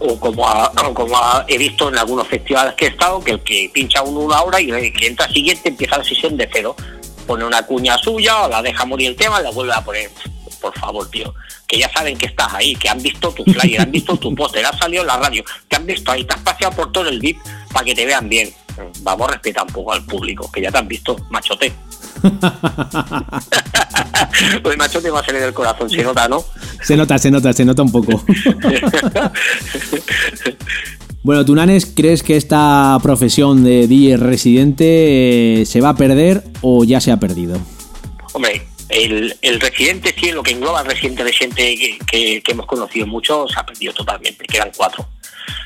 O 0.00 0.18
como, 0.18 0.48
ha- 0.48 0.72
o 0.88 0.94
como 0.94 1.16
ha- 1.16 1.44
he 1.46 1.56
visto 1.56 1.88
en 1.88 1.96
algunos 1.98 2.26
festivales 2.26 2.74
que 2.74 2.86
he 2.86 2.88
estado, 2.88 3.20
que 3.22 3.32
el 3.32 3.40
que 3.40 3.70
pincha 3.72 4.02
uno 4.02 4.20
una 4.20 4.42
hora 4.42 4.60
y 4.60 4.70
el 4.70 4.92
que 4.92 5.06
entra 5.06 5.28
siguiente 5.28 5.68
empieza 5.68 5.96
la 5.98 6.04
sesión 6.04 6.36
de 6.36 6.48
cero. 6.52 6.74
Pone 7.26 7.44
una 7.44 7.62
cuña 7.64 7.96
suya, 7.98 8.48
la 8.48 8.60
deja 8.62 8.84
morir 8.84 9.10
el 9.10 9.16
tema 9.16 9.40
la 9.40 9.50
vuelve 9.52 9.72
a 9.72 9.80
poner. 9.84 10.10
Por 10.60 10.76
favor, 10.78 11.08
tío. 11.08 11.32
Que 11.68 11.78
ya 11.78 11.88
saben 11.92 12.18
que 12.18 12.26
estás 12.26 12.52
ahí, 12.52 12.74
que 12.74 12.88
han 12.88 13.00
visto 13.00 13.30
tu 13.30 13.44
flyer, 13.44 13.80
han 13.80 13.92
visto 13.92 14.16
tu 14.16 14.34
póster, 14.34 14.66
has 14.66 14.76
salido 14.76 15.02
en 15.02 15.06
la 15.06 15.16
radio, 15.16 15.44
te 15.68 15.76
han 15.76 15.86
visto 15.86 16.10
ahí, 16.10 16.24
te 16.24 16.34
has 16.34 16.40
paseado 16.40 16.74
por 16.74 16.90
todo 16.90 17.08
el 17.08 17.20
VIP 17.20 17.38
para 17.72 17.84
que 17.84 17.94
te 17.94 18.04
vean 18.04 18.28
bien. 18.28 18.52
Vamos 19.02 19.28
a 19.28 19.32
respetar 19.32 19.64
un 19.66 19.72
poco 19.72 19.92
al 19.92 20.04
público, 20.04 20.50
que 20.50 20.60
ya 20.62 20.72
te 20.72 20.78
han 20.78 20.88
visto, 20.88 21.16
machote. 21.30 21.72
pues 24.62 24.76
machote 24.78 25.10
va 25.10 25.20
a 25.20 25.24
salir 25.24 25.40
del 25.42 25.52
corazón, 25.54 25.88
se 25.90 26.02
nota, 26.02 26.28
¿no? 26.28 26.44
Se 26.82 26.96
nota, 26.96 27.18
se 27.18 27.30
nota, 27.30 27.52
se 27.52 27.64
nota 27.64 27.82
un 27.82 27.92
poco. 27.92 28.22
Bueno, 31.22 31.44
tú, 31.44 31.54
Nanes, 31.54 31.84
¿crees 31.84 32.22
que 32.22 32.38
esta 32.38 32.98
profesión 33.02 33.62
de 33.62 33.86
DJ 33.86 34.16
residente 34.16 35.60
eh, 35.60 35.66
se 35.66 35.82
va 35.82 35.90
a 35.90 35.94
perder 35.94 36.42
o 36.62 36.82
ya 36.82 36.98
se 36.98 37.12
ha 37.12 37.18
perdido? 37.18 37.58
Hombre, 38.32 38.66
el, 38.88 39.36
el 39.42 39.60
residente 39.60 40.14
sí, 40.18 40.32
lo 40.32 40.42
que 40.42 40.52
engloba 40.52 40.80
el 40.80 40.86
residente 40.86 41.22
residente 41.22 41.76
que, 41.76 41.98
que- 42.10 42.42
que 42.42 42.52
hemos 42.52 42.64
conocido 42.64 43.06
mucho, 43.06 43.46
se 43.48 43.60
ha 43.60 43.66
perdido 43.66 43.92
totalmente. 43.92 44.46
Quedan 44.46 44.70
cuatro. 44.74 45.06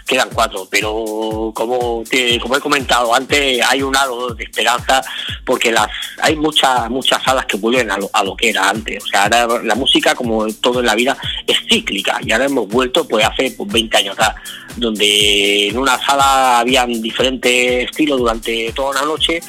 Quedan 0.06 0.28
cuatro, 0.32 0.68
pero 0.70 1.52
como 1.54 2.04
te- 2.08 2.38
como 2.38 2.56
he 2.56 2.60
comentado 2.60 3.14
antes, 3.14 3.62
hay 3.66 3.82
un 3.82 3.96
halo 3.96 4.34
de 4.34 4.44
esperanza 4.44 5.02
porque 5.44 5.72
las 5.72 5.88
hay 6.22 6.36
muchas 6.36 6.90
muchas 6.90 7.22
salas 7.22 7.46
que 7.46 7.56
vuelven 7.56 7.90
a 7.90 7.96
lo, 7.98 8.10
a 8.12 8.22
lo 8.22 8.36
que 8.36 8.50
era 8.50 8.68
antes. 8.68 9.02
O 9.02 9.06
sea, 9.06 9.24
ahora 9.24 9.62
la 9.62 9.74
música, 9.74 10.14
como 10.14 10.46
todo 10.54 10.80
en 10.80 10.86
la 10.86 10.94
vida, 10.94 11.16
es 11.46 11.58
cíclica 11.68 12.18
y 12.22 12.32
ahora 12.32 12.46
hemos 12.46 12.68
vuelto 12.68 13.06
pues 13.08 13.24
hace 13.24 13.50
pues, 13.52 13.72
20 13.72 13.96
años 13.96 14.12
atrás, 14.18 14.34
donde 14.76 15.68
en 15.68 15.78
una 15.78 15.98
sala 16.04 16.58
habían 16.60 17.00
diferentes 17.00 17.84
estilos 17.90 18.18
durante 18.18 18.72
toda 18.72 19.00
la 19.00 19.06
noche 19.06 19.40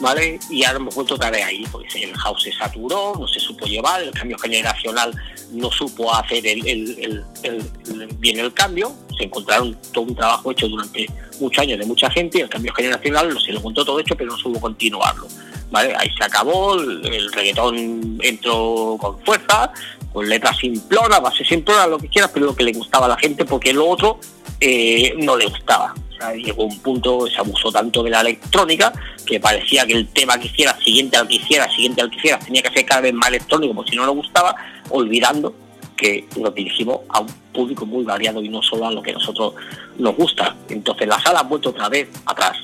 ¿vale? 0.00 0.38
Y 0.50 0.64
ahora 0.64 0.78
hemos 0.78 0.94
vuelto 0.94 1.14
otra 1.14 1.30
vez 1.30 1.44
ahí, 1.44 1.64
porque 1.70 2.02
el 2.02 2.14
house 2.16 2.42
se 2.42 2.52
saturó, 2.52 3.14
no 3.18 3.28
se 3.28 3.38
supo 3.38 3.64
llevar, 3.64 4.02
el 4.02 4.10
cambio 4.10 4.36
generacional 4.38 5.14
no 5.54 5.70
supo 5.70 6.14
hacer 6.14 6.46
el, 6.46 6.66
el- 6.68 7.24
bien 8.18 8.38
el 8.40 8.52
cambio, 8.52 8.92
se 9.16 9.24
encontraron 9.24 9.76
todo 9.92 10.04
un 10.04 10.14
trabajo 10.14 10.50
hecho 10.50 10.68
durante 10.68 11.08
muchos 11.40 11.62
años 11.62 11.78
de 11.78 11.86
mucha 11.86 12.10
gente 12.10 12.38
y 12.38 12.40
el 12.42 12.48
cambio 12.48 12.72
generacional 12.74 13.36
se 13.44 13.52
lo 13.52 13.58
encontró 13.58 13.84
todo 13.84 14.00
hecho, 14.00 14.16
pero 14.16 14.30
no 14.32 14.38
supo 14.38 14.60
continuarlo, 14.60 15.26
¿vale? 15.70 15.94
Ahí 15.96 16.08
se 16.16 16.24
acabó, 16.24 16.74
el, 16.74 17.04
el 17.06 17.32
reggaetón 17.32 18.18
entró 18.22 18.96
con 19.00 19.18
fuerza, 19.24 19.72
con 20.12 20.28
letras 20.28 20.56
simplonas, 20.58 21.20
bases 21.20 21.46
simplonas, 21.46 21.88
lo 21.88 21.98
que 21.98 22.08
quieras, 22.08 22.30
pero 22.32 22.46
lo 22.46 22.54
que 22.56 22.64
le 22.64 22.72
gustaba 22.72 23.06
a 23.06 23.10
la 23.10 23.16
gente, 23.18 23.44
porque 23.44 23.72
lo 23.72 23.88
otro 23.88 24.18
eh, 24.60 25.14
no 25.18 25.36
le 25.36 25.46
gustaba. 25.46 25.94
O 26.12 26.16
sea, 26.16 26.32
llegó 26.34 26.64
un 26.64 26.78
punto, 26.80 27.26
se 27.26 27.36
abusó 27.38 27.72
tanto 27.72 28.02
de 28.04 28.10
la 28.10 28.20
electrónica 28.20 28.92
que 29.24 29.40
parecía 29.40 29.86
que 29.86 29.94
el 29.94 30.08
tema 30.08 30.38
que 30.38 30.46
hiciera, 30.46 30.78
siguiente 30.80 31.16
al 31.16 31.28
que 31.28 31.36
hiciera, 31.36 31.68
siguiente 31.70 32.02
al 32.02 32.10
que 32.10 32.16
hiciera, 32.16 32.38
tenía 32.38 32.62
que 32.62 32.70
ser 32.70 32.84
cada 32.84 33.00
vez 33.00 33.14
más 33.14 33.28
electrónico, 33.28 33.74
porque 33.74 33.90
si 33.92 33.96
no 33.96 34.04
le 34.04 34.12
gustaba, 34.12 34.54
olvidando 34.90 35.54
que 35.96 36.26
nos 36.36 36.54
dirigimos 36.54 37.00
a 37.08 37.20
un 37.20 37.28
público 37.52 37.86
muy 37.86 38.04
variado 38.04 38.42
y 38.42 38.48
no 38.48 38.62
solo 38.62 38.86
a 38.86 38.90
lo 38.90 39.02
que 39.02 39.10
a 39.10 39.14
nosotros 39.14 39.54
nos 39.98 40.16
gusta. 40.16 40.56
Entonces 40.68 41.06
la 41.06 41.20
sala 41.20 41.40
ha 41.40 41.44
vuelto 41.44 41.70
otra 41.70 41.88
vez 41.88 42.08
atrás. 42.26 42.58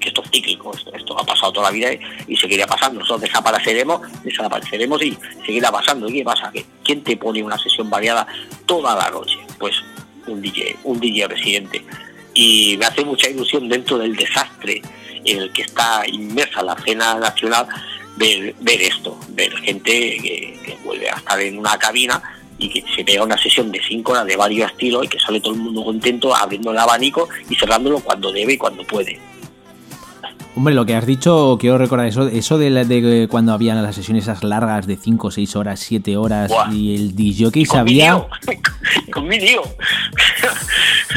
Que 0.00 0.08
esto 0.08 0.22
es 0.22 0.30
cíclico, 0.30 0.72
esto, 0.76 0.94
esto 0.94 1.18
ha 1.18 1.24
pasado 1.24 1.52
toda 1.52 1.70
la 1.70 1.72
vida 1.72 1.88
y, 2.26 2.36
seguirá 2.36 2.66
pasando. 2.66 3.00
Nosotros 3.00 3.22
desapareceremos, 3.22 4.00
desapareceremos 4.22 5.02
y 5.02 5.16
seguirá 5.44 5.72
pasando. 5.72 6.08
¿Y 6.08 6.14
qué 6.14 6.24
pasa? 6.24 6.50
¿Que 6.52 6.64
¿Quién 6.84 7.02
te 7.02 7.16
pone 7.16 7.42
una 7.42 7.58
sesión 7.58 7.90
variada 7.90 8.26
toda 8.66 8.94
la 8.94 9.10
noche? 9.10 9.38
Pues 9.58 9.76
un 10.26 10.40
DJ, 10.40 10.76
un 10.84 11.00
DJ 11.00 11.26
residente. 11.26 11.84
Y 12.34 12.76
me 12.76 12.86
hace 12.86 13.04
mucha 13.04 13.28
ilusión 13.28 13.68
dentro 13.68 13.98
del 13.98 14.14
desastre 14.14 14.82
en 15.30 15.38
el 15.38 15.52
que 15.52 15.62
está 15.62 16.02
inmersa 16.06 16.62
la 16.62 16.74
escena 16.74 17.14
nacional 17.14 17.66
ver, 18.16 18.54
ver 18.60 18.82
esto, 18.82 19.18
ver 19.30 19.54
gente 19.58 19.92
que, 19.92 20.60
que 20.64 20.78
vuelve 20.84 21.08
a 21.08 21.16
estar 21.16 21.40
en 21.40 21.58
una 21.58 21.78
cabina 21.78 22.22
y 22.58 22.68
que 22.68 22.84
se 22.94 23.04
pega 23.04 23.22
una 23.22 23.38
sesión 23.38 23.70
de 23.70 23.80
cinco 23.86 24.12
horas 24.12 24.26
de 24.26 24.36
varios 24.36 24.70
estilos 24.70 25.04
y 25.04 25.08
que 25.08 25.20
sale 25.20 25.40
todo 25.40 25.54
el 25.54 25.60
mundo 25.60 25.84
contento 25.84 26.34
abriendo 26.34 26.72
el 26.72 26.78
abanico 26.78 27.28
y 27.48 27.54
cerrándolo 27.54 28.00
cuando 28.00 28.32
debe 28.32 28.54
y 28.54 28.58
cuando 28.58 28.84
puede. 28.84 29.20
Hombre, 30.58 30.74
lo 30.74 30.84
que 30.84 30.96
has 30.96 31.06
dicho, 31.06 31.56
quiero 31.60 31.78
recordar 31.78 32.06
eso, 32.08 32.26
eso 32.26 32.58
de, 32.58 32.68
la- 32.70 32.82
de 32.82 33.28
cuando 33.30 33.52
habían 33.52 33.80
las 33.80 33.94
sesiones 33.94 34.24
esas 34.24 34.42
largas 34.42 34.88
de 34.88 34.96
5, 34.96 35.30
6 35.30 35.54
horas, 35.54 35.78
7 35.78 36.16
horas 36.16 36.48
Buah. 36.50 36.72
y 36.72 36.96
el 36.96 37.14
DJ 37.14 37.64
sabía... 37.64 38.26
con 39.12 39.28
mi 39.28 39.38
lío. 39.38 39.62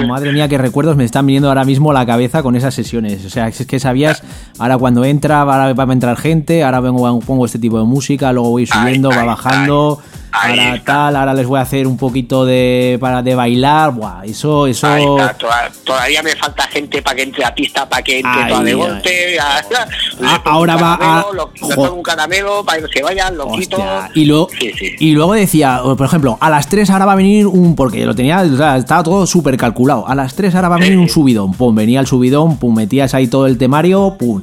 Madre 0.08 0.32
mía, 0.32 0.48
qué 0.48 0.60
recuerdos 0.60 0.96
me 0.96 1.06
están 1.06 1.26
viniendo 1.26 1.48
ahora 1.50 1.66
mismo 1.66 1.90
a 1.90 1.94
la 1.96 2.06
cabeza 2.06 2.44
con 2.44 2.56
esas 2.56 2.76
sesiones. 2.76 3.26
O 3.26 3.32
sea, 3.32 3.48
es 3.48 3.66
que 3.66 3.80
sabías, 3.80 4.22
ahora 4.60 4.78
cuando 4.78 5.04
entra, 5.06 5.42
ahora 5.42 5.74
va 5.74 5.86
a 5.86 5.92
entrar 5.94 6.18
gente, 6.18 6.64
ahora 6.64 6.80
vengo, 6.80 7.20
pongo 7.22 7.46
este 7.48 7.58
tipo 7.58 7.80
de 7.80 7.86
música, 7.86 8.32
luego 8.32 8.52
voy 8.52 8.68
subiendo, 8.68 9.10
va 9.10 9.24
bajando, 9.24 10.00
ahí 10.32 10.60
está. 10.76 10.84
tal, 10.94 11.16
ahora 11.16 11.34
les 11.34 11.46
voy 11.46 11.60
a 11.60 11.62
hacer 11.62 11.88
un 11.88 11.98
poquito 11.98 12.46
de 12.46 12.98
para 13.00 13.22
de 13.22 13.36
bailar. 13.36 13.92
Buah, 13.94 14.24
eso, 14.26 14.68
eso. 14.68 14.88
Toda- 15.40 15.72
todavía 15.84 16.24
me 16.24 16.36
falta 16.36 16.64
gente 16.68 17.02
para 17.02 17.16
que 17.16 17.24
entre 17.24 17.46
a 17.46 17.54
pista, 17.54 17.88
para 17.88 18.02
que 18.02 18.20
entre 18.20 18.46
toda 18.48 18.64
de 18.64 18.74
golpe. 18.74 19.38
Ah, 19.40 20.42
ahora 20.46 20.76
va 20.78 20.94
a- 20.94 20.98
caramelo, 20.98 21.52
lo- 21.76 21.94
un 21.94 22.04
caramelo 22.04 22.64
para 22.66 22.82
que 22.82 22.88
se 22.94 23.04
vayan, 23.04 23.36
lo 23.38 23.52
quito. 23.52 23.78
Y, 24.14 24.26
luego, 24.26 24.48
Sí, 24.60 24.72
sí. 24.78 24.96
y 25.00 25.12
luego 25.14 25.34
decía, 25.34 25.82
por 25.84 26.06
ejemplo, 26.06 26.38
a 26.40 26.50
las 26.50 26.68
3 26.68 26.90
ahora 26.90 27.06
va 27.06 27.14
a 27.14 27.16
venir 27.16 27.48
un. 27.48 27.76
Porque 27.76 28.06
lo 28.06 28.14
tenía, 28.16 28.42
o 28.42 28.58
sea, 28.58 28.78
estaba 28.78 29.04
todo 29.04 29.26
súper 29.26 29.58
calculado. 29.58 30.08
A 30.08 30.16
las 30.16 30.36
3 30.36 30.54
ahora 30.56 30.70
va 30.70 30.76
a 30.76 30.80
venir 30.80 30.98
un 30.98 31.10
subidón. 31.10 31.54
Pum, 31.54 31.74
venía 31.76 32.00
el 32.00 32.08
subidón, 32.08 32.58
pum, 32.58 32.76
metías 32.76 33.14
ahí 33.14 33.28
todo 33.28 33.48
el 33.48 33.58
temario, 33.58 34.16
pum. 34.20 34.42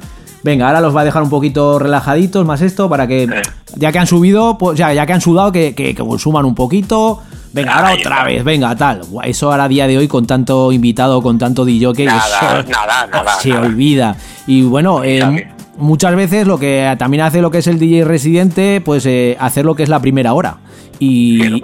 Venga, 0.48 0.66
ahora 0.66 0.80
los 0.80 0.96
va 0.96 1.02
a 1.02 1.04
dejar 1.04 1.22
un 1.22 1.28
poquito 1.28 1.78
relajaditos, 1.78 2.46
más 2.46 2.62
esto, 2.62 2.88
para 2.88 3.06
que, 3.06 3.28
ya 3.76 3.92
que 3.92 3.98
han 3.98 4.06
subido, 4.06 4.56
pues 4.56 4.78
ya, 4.78 4.94
ya 4.94 5.04
que 5.04 5.12
han 5.12 5.20
sudado, 5.20 5.52
que, 5.52 5.74
que, 5.74 5.94
que 5.94 6.02
consuman 6.02 6.46
un 6.46 6.54
poquito. 6.54 7.20
Venga, 7.52 7.74
ahora 7.74 7.92
otra 7.92 8.24
vez, 8.24 8.42
venga, 8.42 8.74
tal. 8.74 9.02
Eso 9.24 9.50
ahora 9.52 9.64
a 9.64 9.68
día 9.68 9.86
de 9.86 9.98
hoy, 9.98 10.08
con 10.08 10.26
tanto 10.26 10.72
invitado, 10.72 11.20
con 11.20 11.36
tanto 11.36 11.66
DJ, 11.66 11.92
que 11.92 12.06
Nada, 12.06 12.60
eso 12.60 12.70
nada, 12.70 13.06
nada, 13.06 13.32
se 13.42 13.50
nada. 13.50 13.66
olvida. 13.66 14.16
Y 14.46 14.62
bueno, 14.62 15.04
eh, 15.04 15.52
muchas 15.76 16.16
veces 16.16 16.46
lo 16.46 16.58
que 16.58 16.96
también 16.98 17.24
hace 17.24 17.42
lo 17.42 17.50
que 17.50 17.58
es 17.58 17.66
el 17.66 17.78
DJ 17.78 18.06
residente, 18.06 18.80
pues 18.82 19.04
eh, 19.04 19.36
hacer 19.38 19.66
lo 19.66 19.74
que 19.74 19.82
es 19.82 19.90
la 19.90 20.00
primera 20.00 20.32
hora. 20.32 20.56
Y. 20.98 21.60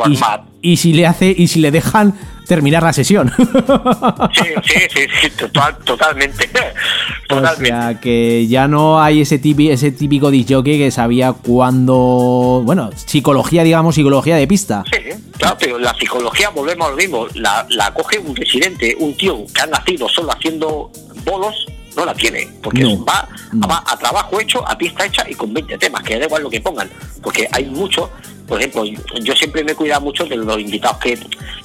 y 0.65 0.79
si 0.79 0.93
le 0.95 1.07
hace 1.07 1.33
y 1.37 1.47
si 1.47 1.61
le 1.61 1.71
dejan 1.71 2.15
terminar 2.49 2.83
la 2.83 2.93
sesión. 2.93 3.31
Sí, 4.35 4.45
sí, 4.65 4.79
sí, 4.93 5.01
sí, 5.23 5.31
total- 5.39 5.77
totalmente. 5.85 6.49
o 7.31 7.35
Totalmente. 7.37 7.67
sea 7.69 8.01
que 8.01 8.47
ya 8.49 8.67
no 8.69 9.01
hay 9.01 9.21
ese 9.23 9.39
típico, 9.39 9.73
ese 9.73 9.93
típico 9.93 10.31
disjockey 10.31 10.77
que 10.79 10.91
sabía 10.91 11.33
cuándo, 11.33 12.63
bueno, 12.65 12.91
psicología, 12.95 13.63
digamos, 13.63 13.95
psicología 13.95 14.37
de 14.37 14.47
pista. 14.47 14.85
Sí, 14.93 14.99
claro, 15.39 15.57
pero 15.59 15.79
la 15.79 15.95
psicología, 15.95 16.51
volvemos 16.51 16.89
a 16.89 16.91
lo 16.91 16.97
mismo, 16.97 17.27
la, 17.35 17.67
la 17.71 17.93
coge 17.95 18.19
un 18.19 18.35
residente, 18.37 18.95
un 18.99 19.17
tío 19.17 19.45
que 19.55 19.63
ha 19.63 19.67
nacido 19.67 20.09
solo 20.09 20.33
haciendo 20.33 20.91
bolos, 21.25 21.67
no 21.97 22.05
la 22.05 22.15
tiene, 22.15 22.49
porque 22.63 22.83
No, 22.83 23.05
va, 23.05 23.29
no. 23.53 23.69
va 23.69 23.83
a 23.87 23.97
trabajo 23.97 24.41
hecho, 24.41 24.67
a 24.67 24.77
pista 24.77 25.07
hecha 25.07 25.25
y 25.29 25.35
con 25.35 25.53
20 25.53 25.79
temas, 25.79 26.03
que 26.03 26.19
da 26.19 26.27
igual 26.27 26.43
lo 26.43 26.51
que 26.51 26.61
pongan, 26.61 26.91
porque 27.23 27.49
hay 27.53 27.67
muchos, 27.67 28.11
por 28.49 28.59
ejemplo, 28.59 28.85
yo 28.85 29.35
siempre 29.35 29.65
me 29.65 29.73
he 29.73 29.75
cuidado 29.75 30.01
mucho 30.03 30.25
de 30.25 30.37
los 30.37 30.59
invitados 30.61 30.99
que, 30.99 31.19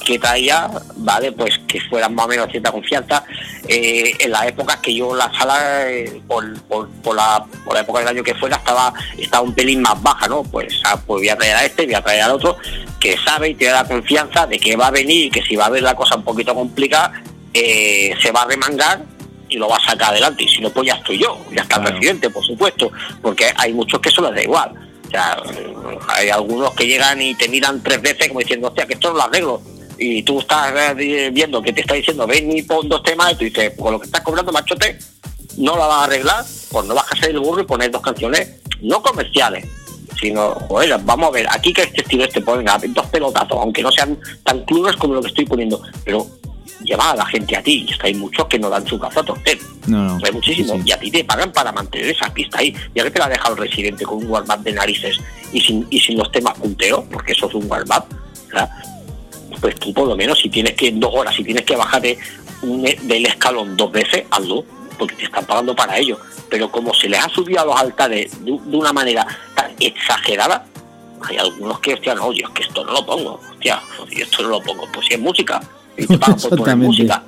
que 0.06 0.18
traía, 0.20 0.70
¿vale? 0.98 1.32
Pues 1.32 1.60
que 1.68 1.82
fueran 1.82 2.16
más 2.16 2.26
o 2.26 2.30
menos 2.30 2.50
cierta 2.50 2.72
confianza, 2.72 3.24
eh, 3.68 4.14
en 4.20 4.32
las 4.32 4.48
épocas 4.48 4.78
que 4.78 4.94
yo 4.94 5.14
la 5.16 5.32
sala, 5.38 5.90
eh, 5.90 6.22
por, 6.28 6.60
por, 6.64 6.88
por 6.90 7.16
la, 7.16 7.46
por 7.66 7.74
la 7.74 7.82
época 7.82 8.00
del 8.00 8.08
año 8.10 8.24
que 8.24 8.36
fuera, 8.36 8.58
estaba, 8.58 8.94
estaba 9.18 9.44
un 9.44 9.54
pelín 9.54 9.82
más 9.82 10.02
baja, 10.02 10.28
¿no? 10.28 10.44
Pues, 10.44 10.82
ah, 10.86 10.96
pues 11.06 11.22
voy 11.22 11.30
a 11.30 11.38
traer 11.38 11.56
a 11.56 11.66
este, 11.66 11.86
voy 11.86 11.96
a 11.96 12.02
traer 12.02 12.22
al 12.22 12.32
otro, 12.32 12.58
que 13.00 13.18
sabe 13.18 13.50
y 13.50 13.56
tiene 13.56 13.74
la 13.74 13.86
confianza 13.86 14.46
de 14.48 14.60
que 14.60 14.76
va 14.76 14.88
a 14.88 14.92
venir 14.92 15.26
y 15.26 15.30
que 15.32 15.42
si 15.42 15.56
va 15.56 15.66
a 15.66 15.70
ver 15.70 15.84
la 15.84 15.96
cosa 15.96 16.16
un 16.16 16.24
poquito 16.24 16.54
complicada, 16.54 17.22
eh, 17.54 18.14
se 18.22 18.32
va 18.32 18.44
a 18.44 18.46
remangar 18.46 19.02
y 19.50 19.58
lo 19.58 19.68
va 19.68 19.78
a 19.78 19.84
sacar 19.84 20.12
adelante. 20.12 20.44
Y 20.44 20.48
si 20.48 20.62
no, 20.62 20.70
pues 20.70 20.88
ya 20.88 20.94
estoy 20.94 21.18
yo, 21.18 21.38
ya 21.54 21.64
está 21.64 21.78
el 21.78 21.84
presidente, 21.84 22.30
por 22.30 22.46
supuesto, 22.46 22.92
porque 23.22 23.52
hay 23.56 23.74
muchos 23.74 24.00
que 24.00 24.10
eso 24.10 24.22
les 24.22 24.36
da 24.36 24.44
igual. 24.44 24.74
O 25.08 25.12
sea, 25.12 25.42
hay 26.08 26.30
algunos 26.30 26.74
que 26.74 26.86
llegan 26.86 27.22
y 27.22 27.34
te 27.34 27.50
miran 27.50 27.82
tres 27.82 28.02
veces 28.02 28.28
como 28.28 28.40
diciendo, 28.40 28.68
hostia, 28.68 28.86
que 28.86 28.94
esto 28.94 29.10
no 29.10 29.18
lo 29.18 29.24
arreglo. 29.24 29.62
Y 29.98 30.24
tú 30.24 30.40
estás 30.40 30.72
eh, 30.98 31.30
viendo 31.34 31.62
que 31.62 31.74
te 31.74 31.82
está 31.82 31.96
diciendo, 31.96 32.26
ven 32.26 32.56
y 32.56 32.62
pon 32.62 32.88
dos 32.88 33.04
temas, 33.04 33.34
y 33.34 33.36
tú 33.36 33.46
dices, 33.46 33.74
con 33.78 33.92
lo 33.92 34.00
que 34.00 34.06
estás 34.06 34.22
cobrando, 34.22 34.52
machote, 34.52 34.98
no 35.58 35.76
la 35.76 35.88
vas 35.88 36.02
a 36.02 36.04
arreglar, 36.06 36.46
pues 36.72 36.86
no 36.86 36.96
vas 36.96 37.12
a 37.12 37.16
ser 37.18 37.32
el 37.32 37.40
burro 37.40 37.62
y 37.62 37.66
poner 37.66 37.92
dos 37.92 38.02
canciones, 38.02 38.62
no 38.82 39.02
comerciales, 39.02 39.66
sino, 40.20 40.52
joder, 40.52 40.98
vamos 41.04 41.30
a 41.30 41.32
ver, 41.32 41.48
aquí 41.50 41.74
que 41.74 41.82
este 41.82 42.02
estilo 42.02 42.24
este, 42.24 42.42
pues 42.42 42.58
venga, 42.58 42.80
dos 42.90 43.08
pelotazos, 43.08 43.58
aunque 43.58 43.82
no 43.82 43.92
sean 43.92 44.18
tan 44.44 44.64
clubes 44.66 44.96
como 44.96 45.16
lo 45.16 45.22
que 45.22 45.30
estoy 45.30 45.46
poniendo, 45.46 45.82
pero 46.06 46.26
lleva 46.84 47.12
a 47.12 47.16
la 47.16 47.26
gente 47.26 47.56
a 47.58 47.62
ti, 47.62 47.86
y 47.88 47.92
es 47.92 47.98
que 47.98 48.08
hay 48.08 48.14
muchos 48.16 48.46
que 48.48 48.58
no 48.60 48.70
dan 48.70 48.86
su 48.88 49.00
caza 49.00 49.20
a 49.20 49.24
torcer. 49.24 49.58
No, 49.88 50.18
no. 50.18 50.26
Hay 50.26 50.32
muchísimo. 50.32 50.74
Sí, 50.76 50.82
sí. 50.82 50.90
Y 50.90 50.92
a 50.92 51.00
ti 51.00 51.12
te 51.12 51.24
pagan 51.24 51.52
para 51.52 51.72
mantener 51.72 52.10
esa 52.10 52.34
pista 52.34 52.60
ahí. 52.60 52.74
Ya 52.96 53.04
que 53.04 53.12
te 53.12 53.20
la 53.20 53.26
ha 53.26 53.30
dejado 53.30 53.56
el 53.56 53.62
residente 53.62 54.06
con 54.06 54.18
un 54.20 54.28
warm-up 54.28 54.60
de 54.64 54.74
narices 54.74 55.20
y 55.52 55.62
sin, 55.62 55.86
y 55.90 56.00
sin 56.00 56.18
los 56.18 56.32
temas 56.32 56.58
punteo, 56.58 57.06
porque 57.12 57.34
eso 57.34 57.48
es 57.48 57.56
un 57.56 57.70
warm-up, 57.70 58.06
¿verdad? 58.48 58.70
pues 59.60 59.76
tú 59.76 59.94
por 59.94 60.08
lo 60.08 60.16
menos 60.16 60.40
si 60.40 60.48
tienes 60.50 60.74
que 60.74 60.88
en 60.88 61.00
dos 61.00 61.12
horas, 61.14 61.36
si 61.36 61.44
tienes 61.44 61.66
que 61.66 61.76
bajarte 61.76 62.18
un, 62.62 62.88
e- 62.88 62.98
del 63.02 63.26
escalón 63.26 63.76
dos 63.76 63.92
veces, 63.92 64.24
hazlo, 64.32 64.64
porque 64.98 65.16
te 65.16 65.26
están 65.26 65.46
pagando 65.46 65.76
para 65.76 65.98
ello. 65.98 66.18
Pero 66.50 66.72
como 66.72 66.94
se 66.94 67.10
les 67.10 67.20
ha 67.20 67.30
subido 67.30 67.60
a 67.62 67.66
los 67.66 67.76
altares 67.80 68.44
de, 68.46 68.52
de 68.52 68.78
una 68.78 68.94
manera 68.94 69.26
tan 69.56 69.72
exagerada, 69.80 70.66
hay 71.28 71.38
algunos 71.38 71.80
que, 71.80 71.94
hostia, 71.96 72.16
no, 72.16 72.32
yo 72.32 72.48
es 72.48 72.54
que 72.54 72.64
esto 72.64 72.86
no 72.86 72.94
lo 72.94 73.06
pongo, 73.06 73.42
hostia, 73.52 73.82
esto 74.12 74.44
no 74.44 74.50
lo 74.50 74.62
pongo, 74.62 74.88
pues 74.94 75.08
si 75.08 75.16
es 75.16 75.20
música, 75.20 75.60
y 76.00 76.08
te 76.08 76.18
pagan 76.18 76.36
por 76.40 76.50
poner 76.50 76.60
Exactamente. 76.60 76.88
música. 76.88 77.24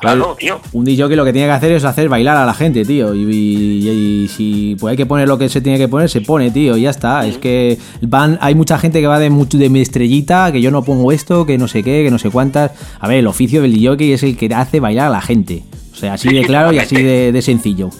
Claro, 0.00 0.34
tío. 0.36 0.60
Un 0.72 0.84
DJ 0.84 1.14
lo 1.14 1.24
que 1.24 1.32
tiene 1.32 1.46
que 1.46 1.52
hacer 1.52 1.70
es 1.72 1.84
hacer 1.84 2.08
bailar 2.08 2.36
a 2.36 2.44
la 2.44 2.54
gente, 2.54 2.84
tío. 2.84 3.14
Y, 3.14 3.20
y- 3.22 3.88
y 4.24 4.28
si 4.28 4.76
pues 4.80 4.90
hay 4.90 4.96
que 4.96 5.06
poner 5.06 5.28
lo 5.28 5.38
que 5.38 5.48
se 5.48 5.60
tiene 5.60 5.78
que 5.78 5.86
poner, 5.86 6.10
se 6.10 6.22
pone, 6.22 6.50
tío. 6.50 6.76
Y 6.76 6.82
ya 6.82 6.90
está. 6.90 7.24
Es 7.24 7.38
que 7.38 7.78
van, 8.00 8.36
hay 8.40 8.56
mucha 8.56 8.78
gente 8.78 9.00
que 9.00 9.06
va 9.06 9.20
de 9.20 9.30
mucho 9.30 9.58
de 9.58 9.68
mi 9.68 9.80
estrellita, 9.80 10.50
que 10.50 10.60
yo 10.60 10.72
no 10.72 10.82
pongo 10.82 11.12
esto, 11.12 11.46
que 11.46 11.56
no 11.56 11.68
sé 11.68 11.84
qué, 11.84 12.02
que 12.02 12.10
no 12.10 12.18
sé 12.18 12.30
cuántas. 12.30 12.72
A 12.98 13.06
ver, 13.06 13.18
el 13.18 13.28
oficio 13.28 13.62
del 13.62 13.72
DJ 13.74 14.14
es 14.14 14.24
el 14.24 14.36
que 14.36 14.52
hace 14.52 14.80
bailar 14.80 15.06
a 15.06 15.10
la 15.10 15.20
gente. 15.20 15.62
O 15.92 15.96
sea, 15.96 16.14
así 16.14 16.30
Sí, 16.30 16.34
de 16.34 16.40
sí, 16.40 16.46
claro 16.48 16.72
y 16.72 16.80
así 16.80 16.96
de, 17.00 17.30
de 17.30 17.42
sencillo. 17.42 17.90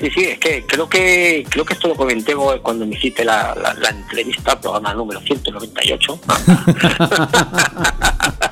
Sí, 0.00 0.08
sí, 0.14 0.20
es 0.24 0.38
que 0.38 0.64
creo 0.66 0.88
que 0.88 1.44
creo 1.48 1.64
que 1.64 1.74
esto 1.74 1.86
lo 1.88 1.94
comenté 1.94 2.32
cuando 2.62 2.84
me 2.86 2.94
hiciste 2.96 3.24
la, 3.24 3.54
la, 3.60 3.74
la 3.74 3.88
entrevista 3.90 4.52
al 4.52 4.60
programa 4.60 4.92
número 4.94 5.20
198. 5.20 6.18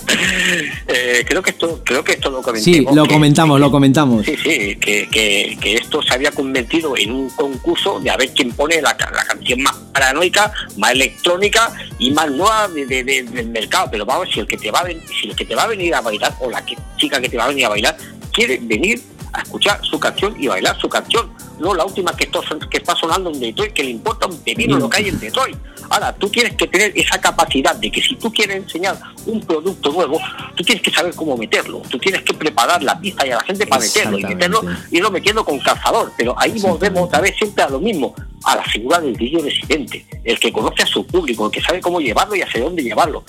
Eh, 0.89 1.25
creo 1.27 1.43
que 1.43 1.51
esto 1.51 1.81
creo 1.85 2.05
que 2.05 2.13
esto 2.13 2.31
lo 2.31 2.41
comenté. 2.43 2.65
Sí, 2.65 2.87
lo 2.95 3.07
comentamos, 3.07 3.59
lo 3.61 3.71
comentamos. 3.71 4.25
Sí, 4.25 4.37
sí, 4.37 4.77
que, 4.77 5.09
que, 5.11 5.59
que 5.61 5.75
esto 5.75 6.01
se 6.03 6.15
había 6.15 6.31
convertido 6.31 6.97
en 6.97 7.11
un 7.13 7.29
concurso 7.31 7.99
de 8.01 8.11
a 8.11 8.17
ver 8.17 8.31
quién 8.35 8.53
pone 8.53 8.81
la, 8.81 8.97
la 8.99 9.25
canción 9.25 9.63
más 9.63 9.75
paranoica, 9.93 10.53
más 10.77 10.93
electrónica 10.93 11.73
y 11.99 12.13
más 12.13 12.31
nueva 12.31 12.69
de- 12.69 12.87
de- 12.87 13.03
de- 13.05 13.23
del 13.25 13.49
mercado. 13.51 13.89
Pero 13.91 14.05
vamos, 14.07 14.29
si 14.33 14.41
el 14.41 14.47
que 14.47 14.57
te 14.57 14.71
va 14.71 14.81
a 14.81 14.87
si 14.87 15.29
el 15.29 15.37
que 15.37 15.45
te 15.45 15.55
va 15.55 15.65
a 15.65 15.67
venir 15.67 15.95
a 15.95 16.01
bailar 16.01 16.35
o 16.41 16.51
la 16.51 16.65
que- 16.65 16.77
chica 16.97 17.21
que 17.21 17.29
te 17.29 17.37
va 17.37 17.45
a 17.45 17.49
venir 17.49 17.67
a 17.67 17.71
bailar 17.71 17.97
quiere 18.33 18.59
venir 18.63 19.01
a 19.33 19.43
escuchar 19.43 19.81
su 19.85 19.99
canción 19.99 20.37
y 20.41 20.47
bailar 20.47 20.79
su 20.81 20.89
canción, 20.89 21.31
no 21.59 21.75
la 21.75 21.85
última 21.85 22.15
que, 22.15 22.29
que 22.71 22.77
está 22.77 22.95
sonando 22.95 23.31
en 23.31 23.41
Detroit, 23.41 23.73
que 23.73 23.85
le 23.85 23.91
importa 23.91 24.27
un 24.27 24.39
pepino 24.39 24.79
lo 24.79 24.89
que 24.89 24.99
hay 24.99 25.09
en 25.09 25.19
Detroit. 25.19 25.57
Ahora, 25.89 26.13
tú 26.13 26.29
tienes 26.29 26.55
que 26.55 26.67
tener 26.67 26.93
esa 26.95 27.21
capacidad 27.21 27.75
de 27.77 27.91
que 27.91 28.03
si 28.03 28.17
tú 28.17 28.33
quieres 28.33 28.57
enseñar 28.57 28.99
un 29.27 29.41
producto 29.41 29.91
nuevo, 29.93 30.21
tú 30.55 30.65
tienes 30.65 30.83
que 30.83 30.91
saber 30.91 31.15
cómo 31.15 31.37
meterlo, 31.37 31.83
tú 31.89 31.99
tienes 31.99 32.23
que 32.23 32.35
preparar 32.35 32.83
la 32.83 32.99
pista 32.99 33.27
y 33.27 33.31
a 33.31 33.37
la 33.37 33.45
gente 33.45 33.67
para 33.67 33.83
meterlo 33.83 34.19
y 34.19 34.25
meterlo 34.25 34.63
y 34.91 34.97
irlo 34.97 35.11
metiendo 35.11 35.45
con 35.45 35.59
cazador. 35.59 36.13
Pero 36.17 36.35
ahí 36.39 36.59
volvemos 36.61 37.05
otra 37.05 37.21
vez 37.21 37.37
siempre 37.37 37.65
a 37.65 37.69
lo 37.69 37.81
mismo, 37.81 38.15
a 38.45 38.57
la 38.57 38.65
figura 38.65 39.01
del 39.01 39.17
DJ 39.17 39.43
residente, 39.43 40.07
el 40.25 40.39
que 40.39 40.53
conoce 40.53 40.83
a 40.83 40.87
su 40.87 41.07
público, 41.07 41.47
el 41.47 41.53
que 41.53 41.63
sabe 41.63 41.81
cómo 41.81 42.01
llevarlo 42.01 42.35
y 42.35 42.43
hacia 42.43 42.61
dónde 42.61 42.83
llevarlo. 42.83 43.25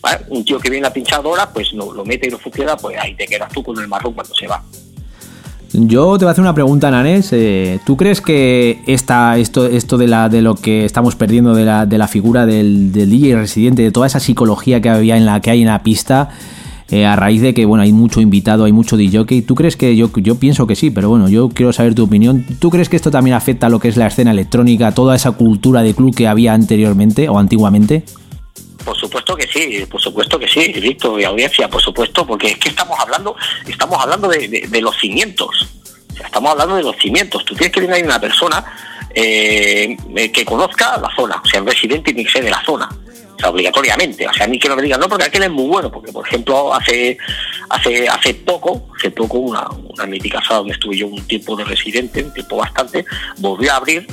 ¿Vale? 0.00 0.24
Un 0.28 0.44
tío 0.44 0.60
que 0.60 0.70
viene 0.70 0.86
a 0.86 0.92
pinchadora, 0.92 1.50
pues 1.50 1.72
no, 1.72 1.92
lo 1.92 2.04
mete 2.04 2.28
y 2.28 2.30
no 2.30 2.38
funciona, 2.38 2.76
pues 2.76 2.98
ahí 2.98 3.14
te 3.14 3.26
quedas 3.26 3.50
tú 3.52 3.62
con 3.62 3.78
el 3.78 3.88
marrón 3.88 4.12
cuando 4.12 4.34
se 4.34 4.46
va. 4.46 4.62
Yo 5.78 6.16
te 6.16 6.24
voy 6.24 6.30
a 6.30 6.32
hacer 6.32 6.42
una 6.42 6.54
pregunta, 6.54 6.90
Nanés. 6.90 7.34
Eh, 7.34 7.80
¿Tú 7.84 7.98
crees 7.98 8.22
que 8.22 8.80
esta, 8.86 9.36
esto, 9.36 9.66
esto 9.66 9.98
de, 9.98 10.06
la, 10.06 10.30
de 10.30 10.40
lo 10.40 10.54
que 10.54 10.86
estamos 10.86 11.16
perdiendo 11.16 11.54
de 11.54 11.64
la, 11.66 12.08
figura 12.08 12.46
del, 12.46 12.92
del 12.92 13.10
DJ 13.10 13.36
residente, 13.36 13.82
de 13.82 13.90
toda 13.90 14.06
esa 14.06 14.18
psicología 14.18 14.80
que 14.80 14.88
había 14.88 15.18
en 15.18 15.26
la 15.26 15.40
que 15.40 15.50
hay 15.50 15.60
en 15.60 15.66
la 15.66 15.82
pista, 15.82 16.30
eh, 16.88 17.04
a 17.04 17.14
raíz 17.14 17.42
de 17.42 17.52
que 17.52 17.66
bueno 17.66 17.82
hay 17.82 17.92
mucho 17.92 18.22
invitado, 18.22 18.64
hay 18.64 18.72
mucho 18.72 18.96
DJ, 18.96 19.42
¿tú 19.42 19.54
crees 19.54 19.76
que 19.76 19.94
yo, 19.96 20.10
yo 20.14 20.36
pienso 20.36 20.66
que 20.66 20.76
sí, 20.76 20.90
pero 20.90 21.10
bueno, 21.10 21.28
yo 21.28 21.50
quiero 21.50 21.74
saber 21.74 21.94
tu 21.94 22.04
opinión. 22.04 22.46
¿Tú 22.58 22.70
crees 22.70 22.88
que 22.88 22.96
esto 22.96 23.10
también 23.10 23.36
afecta 23.36 23.66
a 23.66 23.70
lo 23.70 23.78
que 23.78 23.88
es 23.88 23.98
la 23.98 24.06
escena 24.06 24.30
electrónica, 24.30 24.92
toda 24.92 25.14
esa 25.14 25.32
cultura 25.32 25.82
de 25.82 25.92
club 25.92 26.14
que 26.14 26.26
había 26.26 26.54
anteriormente 26.54 27.28
o 27.28 27.38
antiguamente? 27.38 28.04
Por 28.86 28.96
supuesto 28.96 29.36
que 29.36 29.48
sí, 29.48 29.84
por 29.90 30.00
supuesto 30.00 30.38
que 30.38 30.46
sí, 30.46 30.72
Víctor 30.72 31.20
y 31.20 31.24
audiencia, 31.24 31.68
por 31.68 31.82
supuesto, 31.82 32.24
porque 32.24 32.46
es 32.52 32.58
que 32.58 32.68
estamos 32.68 32.96
hablando, 33.00 33.34
estamos 33.66 34.00
hablando 34.00 34.28
de, 34.28 34.80
los 34.80 34.96
cimientos. 34.96 35.68
Estamos 36.24 36.52
hablando 36.52 36.76
de 36.76 36.84
los 36.84 36.96
cimientos. 36.96 37.44
Tú 37.44 37.56
tienes 37.56 37.72
que 37.72 37.80
tener 37.80 38.04
una 38.04 38.20
persona 38.20 38.64
eh, 39.12 39.96
eh, 40.14 40.30
que 40.30 40.44
conozca 40.44 40.98
la 40.98 41.10
zona, 41.16 41.42
o 41.44 41.48
sea, 41.48 41.60
un 41.60 41.66
residente 41.66 42.12
tiene 42.14 42.26
que 42.26 42.30
ser 42.30 42.44
de 42.44 42.50
la 42.52 42.62
zona. 42.64 42.88
O 42.88 43.38
sea, 43.40 43.50
obligatoriamente. 43.50 44.24
O 44.28 44.32
sea, 44.32 44.46
ni 44.46 44.56
que 44.56 44.68
no 44.68 44.76
me 44.76 44.82
digan, 44.82 45.00
no, 45.00 45.08
porque 45.08 45.24
aquel 45.24 45.42
es 45.42 45.50
muy 45.50 45.66
bueno, 45.66 45.90
porque 45.90 46.12
por 46.12 46.24
ejemplo, 46.24 46.72
hace 46.72 47.18
hace 47.68 48.08
hace 48.08 48.34
poco, 48.34 48.86
hace 48.96 49.10
poco, 49.10 49.38
una, 49.38 49.66
una 49.68 50.06
mítica 50.06 50.40
sala 50.42 50.58
donde 50.58 50.74
estuve 50.74 50.96
yo 50.96 51.08
un 51.08 51.26
tiempo 51.26 51.56
de 51.56 51.64
residente, 51.64 52.22
un 52.22 52.32
tiempo 52.32 52.56
bastante, 52.56 53.04
volvió 53.38 53.72
a 53.72 53.76
abrir 53.78 54.06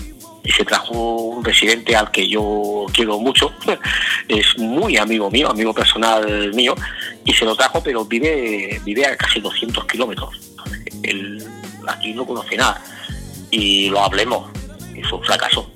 y 0.43 0.51
se 0.51 0.65
trajo 0.65 0.93
un 0.93 1.43
residente 1.43 1.95
al 1.95 2.11
que 2.11 2.27
yo 2.27 2.85
quiero 2.93 3.17
mucho, 3.19 3.53
es 4.27 4.57
muy 4.57 4.97
amigo 4.97 5.31
mío, 5.31 5.49
amigo 5.49 5.73
personal 5.73 6.53
mío, 6.53 6.75
y 7.23 7.33
se 7.33 7.45
lo 7.45 7.55
trajo, 7.55 7.81
pero 7.81 8.03
vive, 8.03 8.81
vive 8.83 9.05
a 9.05 9.15
casi 9.15 9.39
200 9.39 9.85
kilómetros. 9.85 10.29
Él 11.01 11.43
aquí 11.87 12.13
no 12.13 12.25
conoce 12.25 12.57
nada. 12.57 12.81
Y 13.51 13.89
lo 13.89 14.01
hablemos, 14.01 14.49
y 14.95 15.01
fue 15.03 15.19
un 15.19 15.25
fracaso. 15.25 15.71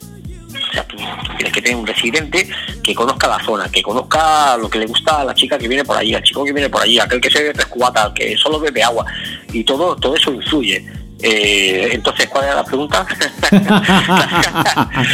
O 0.70 0.74
sea, 0.74 0.84
tú, 0.86 0.98
tienes 1.38 1.54
que 1.54 1.62
tener 1.62 1.78
un 1.78 1.88
residente 1.88 2.50
que 2.84 2.96
conozca 2.96 3.28
la 3.28 3.44
zona, 3.44 3.70
que 3.70 3.82
conozca 3.82 4.58
lo 4.58 4.70
que 4.70 4.80
le 4.80 4.88
gusta 4.88 5.22
a 5.22 5.26
la 5.26 5.34
chica 5.34 5.58
que 5.58 5.68
viene 5.68 5.86
por 5.86 5.96
allí, 5.96 6.14
al 6.14 6.24
chico 6.24 6.44
que 6.44 6.52
viene 6.52 6.70
por 6.70 6.82
allí, 6.82 7.00
aquel 7.00 7.22
que 7.22 7.30
se 7.30 7.40
bebe 7.40 7.54
tres 7.54 7.68
cubatas, 7.68 8.12
que 8.14 8.36
solo 8.36 8.60
bebe 8.60 8.84
agua. 8.84 9.06
Y 9.54 9.64
todo, 9.64 9.96
todo 9.96 10.16
eso 10.16 10.34
influye. 10.34 10.86
Eh, 11.22 11.90
entonces, 11.94 12.28
¿cuál 12.28 12.46
era 12.46 12.56
la 12.56 12.64
pregunta? 12.64 13.06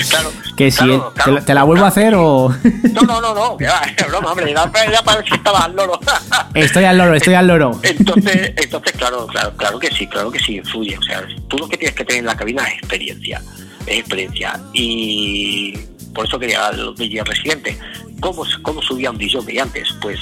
claro, 0.09 0.31
Que 0.57 0.69
si 0.71 0.77
claro, 0.77 1.11
¿te, 1.15 1.21
claro, 1.21 1.31
la- 1.33 1.45
te 1.45 1.53
la 1.53 1.63
vuelvo 1.63 1.85
a 1.85 1.87
hacer 1.87 2.13
o...? 2.15 2.53
No, 2.91 3.01
no, 3.03 3.21
no, 3.21 3.33
no, 3.33 3.57
que 3.57 3.65
va, 3.67 3.81
es 3.97 4.07
broma, 4.07 4.31
hombre, 4.31 4.51
era, 4.51 4.69
era 4.85 5.01
para 5.01 5.17
ver 5.19 5.27
si 5.29 5.35
estaba 5.35 5.59
al 5.59 5.75
loro. 5.75 5.99
estoy 6.53 6.83
al 6.85 6.97
loro, 6.97 7.13
estoy 7.15 7.33
al 7.35 7.47
loro. 7.47 7.79
Entonces, 7.83 8.53
entonces 8.57 8.91
claro, 8.93 9.27
claro, 9.27 9.53
claro 9.55 9.79
que 9.79 9.89
sí, 9.91 10.07
claro 10.07 10.31
que 10.31 10.39
sí 10.39 10.57
influye. 10.57 10.97
O 10.97 11.01
sea, 11.03 11.23
tú 11.47 11.57
lo 11.57 11.67
que 11.67 11.77
tienes 11.77 11.95
que 11.95 12.03
tener 12.05 12.19
en 12.19 12.25
la 12.27 12.35
cabina 12.35 12.63
es 12.65 12.73
experiencia, 12.79 13.41
es 13.85 13.99
experiencia. 13.99 14.59
Y 14.73 15.77
por 16.13 16.25
eso 16.25 16.37
quería 16.37 16.71
los 16.73 16.95
DJ 16.97 17.23
residentes. 17.23 17.77
¿Cómo, 18.19 18.43
cómo 18.61 18.81
subía 18.81 19.09
un 19.11 19.17
DJ 19.17 19.61
antes? 19.61 19.89
Pues 20.01 20.19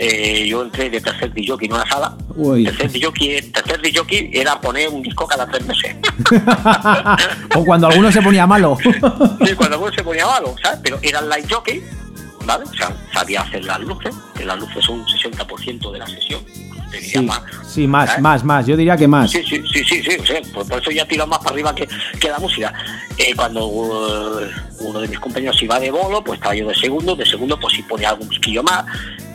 eh, 0.00 0.46
yo 0.46 0.62
entré 0.62 0.88
de 0.88 1.00
tercer 1.00 1.32
DJ 1.34 1.56
en 1.62 1.72
una 1.72 1.84
sala. 1.84 2.16
Uy. 2.36 2.64
Tercer 2.64 2.92
DJ, 2.92 3.42
tercer 3.50 3.82
DJ 3.82 4.30
era 4.32 4.60
poner 4.60 4.88
un 4.90 5.02
disco 5.02 5.26
cada 5.26 5.44
tres 5.48 5.66
meses. 5.66 5.96
o 7.56 7.64
cuando 7.64 7.88
alguno 7.88 8.12
se 8.12 8.22
ponía 8.22 8.46
malo. 8.46 8.78
Sí, 9.44 9.54
cuando 9.54 9.78
uno 9.80 9.92
se 9.92 10.04
ponía 10.04 10.26
malo, 10.26 10.54
¿sabes? 10.62 10.80
Pero 10.82 10.98
era 11.02 11.20
el 11.20 11.28
light 11.28 11.50
jockey, 11.50 11.82
¿vale? 12.44 12.64
O 12.64 12.74
sea, 12.74 12.94
sabía 13.12 13.40
hacer 13.42 13.64
las 13.64 13.80
luces, 13.80 14.14
que 14.36 14.44
las 14.44 14.58
luces 14.58 14.84
son 14.84 15.00
un 15.00 15.06
60% 15.06 15.92
de 15.92 15.98
la 15.98 16.06
sesión. 16.06 16.40
Sí, 17.00 17.20
más, 17.20 17.42
sí, 17.66 17.86
más, 17.86 18.08
¿sabes? 18.08 18.22
más, 18.22 18.44
más. 18.44 18.66
Yo 18.66 18.76
diría 18.76 18.96
que 18.96 19.08
más. 19.08 19.30
Sí, 19.30 19.42
sí, 19.48 19.62
sí, 19.72 19.84
sí, 19.84 20.02
sí, 20.02 20.16
o 20.20 20.26
sea, 20.26 20.40
por, 20.54 20.66
por 20.68 20.80
eso 20.80 20.90
ya 20.90 21.06
tiro 21.06 21.26
más 21.26 21.38
para 21.38 21.50
arriba 21.50 21.74
que, 21.74 21.88
que 22.20 22.28
la 22.28 22.38
música. 22.38 22.72
Eh, 23.16 23.34
cuando 23.34 23.66
uh, 23.66 24.46
uno 24.80 25.00
de 25.00 25.08
mis 25.08 25.18
compañeros 25.18 25.60
iba 25.62 25.78
de 25.80 25.90
bolo, 25.90 26.22
pues 26.22 26.38
estaba 26.38 26.54
yo 26.54 26.68
de 26.68 26.74
segundo, 26.74 27.16
de 27.16 27.26
segundo 27.26 27.58
pues 27.58 27.74
si 27.74 27.82
ponía 27.82 28.10
algún 28.10 28.28
disquillo 28.28 28.62
más, 28.62 28.84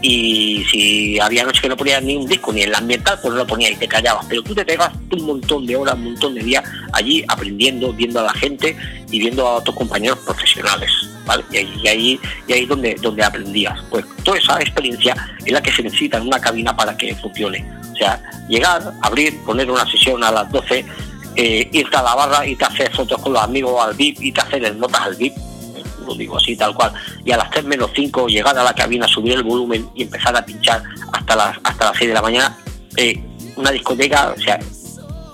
y 0.03 0.65
si 0.69 1.17
había 1.17 1.45
noches 1.45 1.61
que 1.61 1.69
no 1.69 1.77
ponía 1.77 2.01
ni 2.01 2.17
un 2.17 2.27
disco 2.27 2.51
ni 2.51 2.63
en 2.63 2.71
la 2.71 2.79
ambiental, 2.79 3.17
pues 3.21 3.33
no 3.33 3.39
lo 3.39 3.47
ponía 3.47 3.71
y 3.71 3.75
te 3.77 3.87
callabas. 3.87 4.25
Pero 4.27 4.43
tú 4.43 4.53
te 4.53 4.65
pegas 4.65 4.91
un 5.09 5.25
montón 5.25 5.65
de 5.65 5.77
horas, 5.77 5.95
un 5.95 6.03
montón 6.03 6.35
de 6.35 6.41
días 6.41 6.61
allí 6.91 7.23
aprendiendo, 7.25 7.93
viendo 7.93 8.19
a 8.19 8.23
la 8.23 8.33
gente 8.33 8.75
y 9.09 9.19
viendo 9.19 9.47
a 9.47 9.55
otros 9.55 9.77
compañeros 9.77 10.19
profesionales, 10.19 10.91
¿vale? 11.25 11.45
Y 11.51 11.57
ahí, 11.57 11.73
y 11.81 11.87
ahí, 11.87 12.19
y 12.49 12.53
ahí 12.53 12.65
donde, 12.65 12.95
donde 13.01 13.23
aprendías. 13.23 13.79
Pues 13.89 14.03
toda 14.25 14.37
esa 14.37 14.59
experiencia 14.59 15.15
es 15.45 15.53
la 15.53 15.63
que 15.63 15.71
se 15.71 15.81
necesita 15.81 16.17
en 16.17 16.27
una 16.27 16.41
cabina 16.41 16.75
para 16.75 16.97
que 16.97 17.15
funcione. 17.15 17.65
O 17.93 17.95
sea, 17.95 18.21
llegar, 18.49 18.93
abrir, 19.01 19.39
poner 19.45 19.71
una 19.71 19.89
sesión 19.89 20.21
a 20.21 20.31
las 20.31 20.51
12, 20.51 20.85
eh, 21.37 21.69
irte 21.71 21.95
a 21.95 22.03
la 22.03 22.13
barra, 22.13 22.45
irte 22.45 22.65
a 22.65 22.67
hacer 22.67 22.93
fotos 22.93 23.21
con 23.21 23.31
los 23.31 23.41
amigos 23.41 23.81
al 23.81 23.93
VIP, 23.93 24.21
irte 24.21 24.41
a 24.41 24.43
hacer 24.43 24.65
el 24.65 24.77
notas 24.77 25.01
al 25.01 25.15
VIP, 25.15 25.33
lo 26.05 26.15
digo 26.15 26.37
así 26.37 26.55
tal 26.55 26.73
cual, 26.73 26.91
y 27.25 27.31
a 27.31 27.37
las 27.37 27.49
3 27.51 27.65
menos 27.65 27.91
5 27.95 28.27
llegar 28.27 28.57
a 28.57 28.63
la 28.63 28.73
cabina, 28.73 29.07
subir 29.07 29.33
el 29.33 29.43
volumen 29.43 29.89
y 29.95 30.03
empezar 30.03 30.35
a 30.35 30.45
pinchar 30.45 30.83
hasta 31.11 31.35
las, 31.35 31.57
hasta 31.63 31.85
las 31.85 31.97
6 31.97 32.07
de 32.09 32.13
la 32.13 32.21
mañana, 32.21 32.57
eh, 32.97 33.21
una 33.55 33.71
discoteca, 33.71 34.33
o 34.37 34.41
sea, 34.41 34.59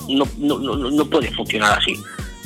no, 0.10 0.26
no, 0.38 0.58
no, 0.60 0.76
no- 0.92 1.06
puede 1.06 1.32
funcionar 1.32 1.78
así, 1.78 1.94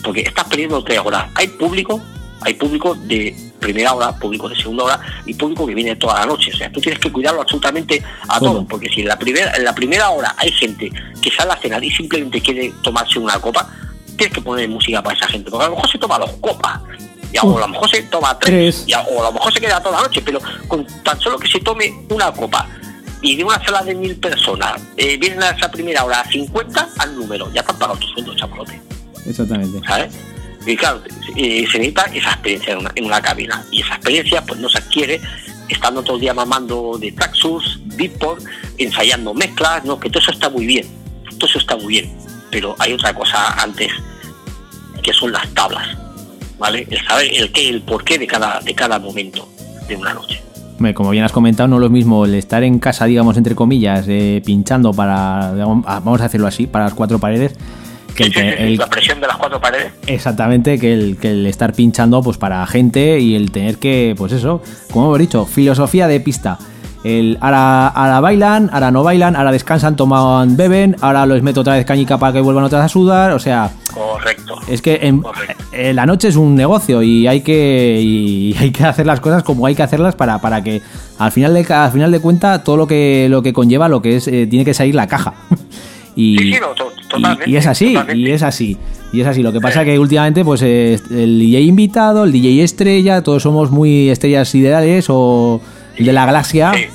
porque 0.04 0.22
estás 0.22 0.46
perdiendo 0.46 0.84
tres 0.84 1.00
horas. 1.00 1.26
Hay 1.36 1.48
público, 1.48 2.02
hay 2.42 2.54
público 2.56 2.94
de 2.96 3.34
primera 3.60 3.94
hora, 3.94 4.12
público 4.20 4.50
de 4.50 4.56
segunda 4.58 4.84
hora 4.84 5.00
y 5.26 5.34
público 5.34 5.66
que 5.66 5.74
viene 5.74 5.96
toda 5.96 6.20
la 6.20 6.26
noche. 6.26 6.52
O 6.54 6.58
sea, 6.58 6.70
tú 6.72 6.82
tienes 6.82 7.00
que 7.00 7.10
cuidarlo 7.12 7.42
absolutamente 7.42 8.04
a 8.28 8.40
Todo. 8.40 8.52
todo, 8.54 8.68
porque 8.68 8.90
si 8.90 9.02
en 9.02 9.08
la 9.08 9.18
primera, 9.18 9.56
en 9.56 9.64
la 9.64 9.74
primera 9.74 10.10
hora 10.10 10.36
hay 10.38 10.52
gente 10.52 10.92
que 11.22 11.32
sale 11.32 11.54
a 11.54 11.58
cenar 11.58 11.82
y 11.84 11.90
simplemente 11.90 12.42
quiere 12.42 12.74
tomarse 12.84 13.18
una 13.20 13.40
copa, 13.40 13.70
tienes 14.18 14.34
que 14.36 14.42
poner 14.42 14.68
música 14.68 15.02
para 15.02 15.16
esa 15.16 15.28
gente, 15.30 15.50
porque 15.50 15.66
a 15.66 15.70
lo 15.70 15.76
mejor 15.76 15.90
se 15.90 15.98
toma 15.98 16.20
dos 16.20 16.32
copas. 16.42 16.82
Y 17.34 17.38
a, 17.38 17.42
o 17.42 17.58
a 17.58 17.62
lo 17.62 17.68
mejor 17.68 17.90
se 17.90 18.04
toma 18.04 18.38
tres, 18.40 18.76
Tres. 18.78 18.84
y 18.88 18.94
a- 18.94 19.02
o 19.02 19.20
a 19.22 19.24
lo 19.26 19.32
mejor 19.34 19.52
se 19.54 19.60
queda 19.60 19.82
toda 19.82 19.98
la 19.98 20.04
noche, 20.08 20.22
pero 20.24 20.40
con 20.68 20.86
tan 21.04 21.20
solo 21.20 21.38
que 21.40 21.48
se 21.48 21.60
tome 21.60 21.94
una 22.10 22.32
copa 22.32 22.68
y 23.22 23.36
de 23.36 23.44
una 23.44 23.64
sala 23.64 23.82
de 23.84 23.96
mil 23.96 24.16
personas 24.18 24.82
eh, 24.98 25.18
vienen 25.18 25.42
a 25.42 25.50
esa 25.50 25.72
primera 25.72 26.04
hora 26.04 26.22
a 26.22 26.30
50 26.30 26.90
al 27.00 27.16
número, 27.16 27.52
ya 27.54 27.64
te 27.64 27.72
han 27.72 27.80
pagado 27.80 27.98
tu 28.00 28.08
sueldo, 28.08 28.36
chapalote, 28.36 28.80
Exactamente. 29.26 29.80
¿sabes? 29.88 30.14
Y 30.66 30.78
claro, 30.78 31.02
eh, 31.36 31.66
se 31.72 31.78
necesita 31.80 32.04
esa 32.14 32.30
experiencia 32.32 32.74
en 32.74 32.80
una, 32.80 32.92
en 32.96 33.06
una 33.06 33.22
cabina, 33.22 33.66
y 33.72 33.82
esa 33.82 33.96
experiencia 33.96 34.42
pues 34.46 34.60
no 34.60 34.70
se 34.70 34.78
adquiere 34.78 35.20
estando 35.70 36.04
todo 36.04 36.16
el 36.18 36.22
día 36.22 36.34
mamando 36.34 36.98
de 37.00 37.12
Traxxus, 37.14 37.80
Beatport, 37.98 38.44
ensayando 38.78 39.34
mezclas, 39.34 39.84
no, 39.86 40.00
que 40.00 40.10
todo 40.10 40.22
eso 40.22 40.32
está 40.32 40.50
muy 40.50 40.66
bien, 40.66 40.86
todo 41.40 41.50
eso 41.50 41.58
está 41.60 41.76
muy 41.78 41.88
bien, 41.88 42.16
pero 42.52 42.76
hay 42.80 42.94
otra 42.94 43.14
cosa 43.14 43.54
antes, 43.62 43.92
que 45.02 45.12
son 45.14 45.32
las 45.32 45.48
tablas, 45.54 45.98
¿vale? 46.60 46.88
El 46.90 47.00
saber 47.06 47.28
el 47.34 47.52
qué, 47.52 47.70
el 47.70 47.82
porqué 47.82 48.18
de 48.18 48.28
cada, 48.28 48.60
de 48.62 48.74
cada 48.74 49.00
momento 49.00 49.48
de 49.88 49.96
una 49.96 50.14
noche. 50.14 50.42
Como 50.96 51.12
bien 51.12 51.24
has 51.24 51.32
comentado, 51.32 51.68
no 51.70 51.76
es 51.78 51.82
lo 51.82 51.90
mismo 51.90 52.26
el 52.26 52.34
estar 52.36 52.62
en 52.64 52.78
casa, 52.80 53.06
digamos, 53.06 53.38
entre 53.38 53.56
comillas, 53.56 54.06
eh, 54.10 54.42
pinchando 54.46 54.92
para, 54.92 55.54
digamos, 55.54 55.86
ah, 55.88 56.02
vamos 56.04 56.20
a 56.20 56.24
decirlo 56.26 56.46
así, 56.48 56.68
para 56.68 56.86
las 56.86 56.94
cuatro 56.94 57.20
paredes, 57.20 57.54
que 58.16 58.24
el, 58.26 58.38
el- 58.38 58.76
la 58.78 58.88
presión 58.88 59.22
de 59.22 59.28
las 59.28 59.38
cuatro 59.38 59.62
paredes. 59.62 59.94
exactamente, 60.08 60.78
que 60.80 60.94
el, 60.94 61.18
que 61.18 61.32
el 61.32 61.46
estar 61.46 61.74
pinchando 61.74 62.22
pues 62.22 62.38
para 62.38 62.66
gente 62.68 63.20
y 63.20 63.34
el 63.36 63.50
tener 63.52 63.78
que, 63.78 64.14
pues 64.18 64.34
eso, 64.34 64.62
como 64.92 65.06
hemos 65.06 65.20
dicho, 65.20 65.46
filosofía 65.46 66.08
de 66.08 66.20
pista. 66.20 66.60
El, 67.04 67.38
ahora, 67.42 67.88
ahora 67.90 68.20
bailan, 68.22 68.70
ahora 68.72 68.90
no 68.90 69.04
bailan, 69.04 69.36
ahora 69.36 69.52
descansan, 69.52 69.96
toman, 69.98 70.56
beben, 70.56 70.96
ahora 71.02 71.26
los 71.26 71.42
meto 71.42 71.60
otra 71.62 71.74
vez 71.76 71.86
cañica 71.86 72.18
para 72.18 72.32
que 72.34 72.40
vuelvan 72.42 72.64
otras 72.64 72.86
a 72.86 72.88
sudar, 72.88 73.34
o 73.34 73.40
sea, 73.40 73.72
Correcto. 73.94 74.56
es 74.70 74.82
que 74.82 75.00
en, 75.04 75.22
Correcto. 75.22 75.64
la 75.94 76.06
noche 76.06 76.30
es 76.30 76.38
un 76.38 76.56
negocio 76.56 77.02
y 77.04 77.28
hay 77.28 77.42
que 77.42 78.00
y 78.02 78.56
hay 78.58 78.72
que 78.72 78.86
hacer 78.86 79.06
las 79.06 79.20
cosas 79.20 79.44
como 79.44 79.66
hay 79.66 79.76
que 79.76 79.84
hacerlas 79.84 80.16
para, 80.16 80.40
para 80.40 80.64
que 80.64 80.82
al 81.20 81.32
final 81.34 81.54
de 81.54 81.66
al 81.74 81.92
final 81.92 82.10
de 82.12 82.20
cuenta 82.22 82.64
todo 82.64 82.78
lo 82.78 82.88
que 82.88 83.28
lo 83.30 83.42
que 83.44 83.52
conlleva 83.52 83.90
lo 83.90 84.02
que 84.02 84.16
es 84.16 84.28
eh, 84.30 84.48
tiene 84.48 84.64
que 84.64 84.74
salir 84.74 84.96
la 84.96 85.08
caja. 85.08 85.34
y, 86.16 86.38
Sí, 86.38 86.54
sí, 86.54 86.60
no, 86.62 86.68
y- 87.46 87.56
es 87.58 87.68
así, 87.68 87.94
totalmente. 87.94 88.20
y 88.30 88.32
es 88.32 88.44
así. 88.44 88.78
Y 89.12 89.22
es 89.22 89.28
así. 89.28 89.44
Lo 89.44 89.52
que 89.52 89.60
pasa 89.60 89.82
Sí. 89.82 89.88
que 89.88 90.00
últimamente, 90.00 90.44
pues 90.46 90.62
eh, 90.64 90.98
el 91.12 91.38
DJ 91.38 91.62
invitado, 91.62 92.24
el 92.24 92.32
DJ 92.32 92.64
estrella, 92.64 93.22
todos 93.22 93.44
somos 93.44 93.70
muy 93.72 94.10
estrellas 94.10 94.48
siderales 94.50 95.06
o 95.10 95.60
el 95.98 96.06
de 96.06 96.14
la 96.14 96.26
galaxia. 96.26 96.72
Sí. 96.74 96.86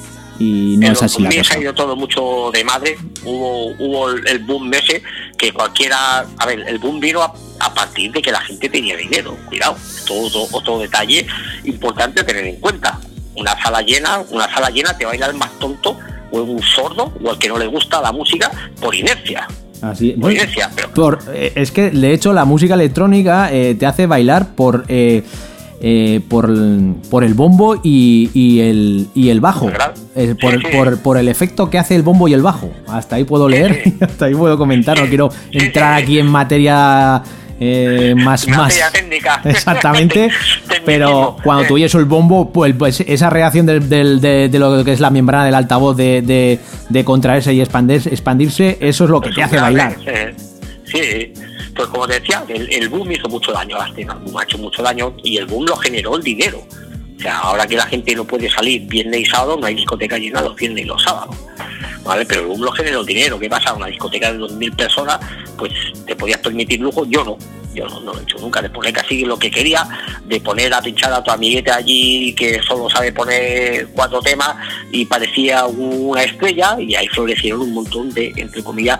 Y 0.40 0.76
no 0.78 0.86
En 0.86 0.92
es 0.92 1.02
así 1.02 1.20
la 1.20 1.28
2000 1.30 1.32
se 1.32 1.38
cosa. 1.48 1.54
ha 1.58 1.62
ido 1.62 1.74
todo 1.74 1.96
mucho 1.96 2.50
de 2.52 2.62
madre. 2.64 2.96
Hubo, 3.24 3.72
hubo 3.78 4.08
el, 4.10 4.38
boom 4.40 4.72
ese 4.72 5.02
que 5.36 5.52
cualquiera. 5.52 6.24
A 6.38 6.46
ver, 6.46 6.60
el 6.68 6.78
boom 6.78 7.00
vino 7.00 7.22
a, 7.22 7.32
a 7.58 7.74
partir 7.74 8.12
de 8.12 8.22
que 8.22 8.30
la 8.30 8.40
gente 8.42 8.68
tenía 8.68 8.96
dinero. 8.96 9.36
Cuidado, 9.46 9.76
todo, 10.06 10.30
todo- 10.30 10.48
otro 10.52 10.78
detalle 10.78 11.26
importante 11.64 12.20
a 12.20 12.24
tener 12.26 12.44
en 12.46 12.56
cuenta. 12.60 13.00
Una 13.34 13.60
sala 13.60 13.82
llena, 13.82 14.20
una 14.30 14.48
sala 14.52 14.70
llena 14.70 14.96
te 14.96 15.04
baila 15.04 15.26
el 15.26 15.34
más 15.34 15.50
tonto 15.58 15.96
o 16.30 16.40
un 16.42 16.62
sordo 16.62 17.12
o 17.22 17.30
el 17.32 17.38
que 17.38 17.48
no 17.48 17.58
le 17.58 17.66
gusta 17.66 18.00
la 18.00 18.12
música 18.12 18.50
por 18.80 18.94
inercia. 18.94 19.46
Así, 19.82 20.10
Por 20.10 20.20
bueno, 20.22 20.36
inercia, 20.42 20.70
pero 20.74 20.90
por- 20.92 21.18
eh, 21.32 21.52
es 21.56 21.70
que 21.72 21.90
de 21.90 22.12
hecho 22.12 22.32
la 22.32 22.44
música 22.44 22.74
electrónica 22.74 23.52
eh, 23.52 23.74
te 23.76 23.86
hace 23.86 24.06
bailar 24.06 24.54
por 24.56 24.84
eh, 24.88 25.22
eh, 25.80 26.20
por, 26.28 26.46
el- 26.50 26.94
por 27.10 27.22
el 27.24 27.34
bombo 27.34 27.76
y, 27.82 28.30
y 28.34 28.60
el, 28.60 29.06
y 29.14 29.28
el 29.30 29.40
bajo. 29.40 29.70
Eh, 30.16 30.34
por, 30.40 30.52
Sí, 30.54 30.58
sí. 30.70 30.76
por- 30.76 30.98
por 31.00 31.18
el 31.18 31.28
efecto 31.28 31.70
que 31.70 31.78
hace 31.78 31.94
el 31.94 32.02
bombo 32.02 32.26
y 32.28 32.34
el 32.34 32.42
bajo. 32.42 32.70
Hasta 32.88 33.16
ahí 33.16 33.24
puedo 33.24 33.48
leer 33.48 33.80
sí. 33.84 33.96
y 34.00 34.04
hasta 34.04 34.24
ahí 34.26 34.34
puedo 34.34 34.58
comentar. 34.58 34.98
No 35.00 35.06
quiero 35.06 35.28
entrar 35.52 35.94
aquí 36.02 36.18
en 36.18 36.26
materia 36.26 37.22
eh, 37.60 38.14
más, 38.24 38.44
Una 38.46 38.56
más 38.58 38.78
técnica. 38.92 39.40
exactamente. 39.44 40.30
Pero 40.84 41.36
cuando 41.44 41.64
tú 41.66 41.74
oyes 41.74 41.94
el 41.94 42.04
bombo, 42.06 42.50
pues, 42.52 42.74
pues 42.76 43.00
esa 43.00 43.30
reacción 43.30 43.66
del- 43.66 43.88
del- 43.88 44.20
de, 44.20 44.48
de 44.48 44.58
lo 44.58 44.84
que 44.84 44.92
es 44.92 45.00
la 45.00 45.10
membrana 45.10 45.44
del 45.44 45.54
altavoz 45.54 45.96
de, 45.96 46.22
de, 46.22 46.58
de 46.88 47.04
contraerse 47.04 47.52
y 47.54 47.60
expandirse, 47.60 48.08
expandirse, 48.10 48.78
eso 48.80 49.04
es 49.04 49.10
lo 49.10 49.20
que 49.20 49.30
te 49.30 49.42
hace 49.42 49.56
bailar. 49.58 49.96
Eh, 50.06 50.34
Sí, 50.90 51.34
pues 51.78 51.90
como 51.90 52.08
te 52.08 52.18
decía, 52.18 52.44
el, 52.48 52.88
boom 52.88 53.12
hizo 53.12 53.28
mucho 53.28 53.52
daño 53.52 53.76
a 53.76 53.84
la 53.84 53.88
escena, 53.88 54.14
el 54.14 54.18
boom 54.18 54.38
ha 54.38 54.42
hecho 54.42 54.58
mucho 54.58 54.82
daño 54.82 55.14
y 55.22 55.36
el 55.36 55.46
boom 55.46 55.64
lo 55.64 55.76
generó 55.76 56.16
el 56.16 56.24
dinero. 56.24 56.60
O 57.16 57.20
sea, 57.20 57.38
ahora 57.38 57.68
que 57.68 57.76
la 57.76 57.86
gente 57.86 58.16
no 58.16 58.24
puede 58.24 58.50
salir 58.50 58.82
viernes 58.88 59.20
y 59.20 59.24
sábado, 59.24 59.56
no 59.56 59.64
hay 59.64 59.76
discoteca 59.76 60.18
llena 60.18 60.40
los 60.40 60.56
viernes 60.56 60.84
y 60.84 60.88
los 60.88 61.00
sábados. 61.00 61.36
¿Vale? 62.02 62.26
Pero 62.26 62.40
el 62.40 62.46
boom 62.48 62.62
lo 62.62 62.72
generó 62.72 63.00
el 63.00 63.06
dinero. 63.06 63.38
¿Qué 63.38 63.48
pasa? 63.48 63.74
Una 63.74 63.86
discoteca 63.86 64.32
de 64.32 64.40
2.000 64.40 64.74
personas, 64.74 65.20
pues 65.56 65.72
te 66.04 66.16
podías 66.16 66.40
permitir 66.40 66.80
lujo, 66.80 67.06
yo 67.06 67.22
no. 67.22 67.38
Yo 67.72 67.86
no, 67.86 68.00
no 68.00 68.12
lo 68.12 68.18
he 68.18 68.22
hecho 68.22 68.38
nunca, 68.38 68.60
de 68.60 68.70
poner 68.70 68.92
casi 68.92 69.24
lo 69.24 69.38
que 69.38 69.52
quería, 69.52 69.86
de 70.24 70.40
poner 70.40 70.74
a 70.74 70.82
pinchar 70.82 71.12
a 71.12 71.22
tu 71.22 71.30
amiguete 71.30 71.70
allí 71.70 72.32
que 72.32 72.60
solo 72.62 72.90
sabe 72.90 73.12
poner 73.12 73.86
cuatro 73.94 74.20
temas 74.20 74.56
y 74.90 75.04
parecía 75.04 75.64
una 75.66 76.24
estrella 76.24 76.76
y 76.80 76.96
ahí 76.96 77.06
florecieron 77.06 77.60
un 77.60 77.74
montón 77.74 78.12
de, 78.12 78.32
entre 78.36 78.64
comillas, 78.64 78.98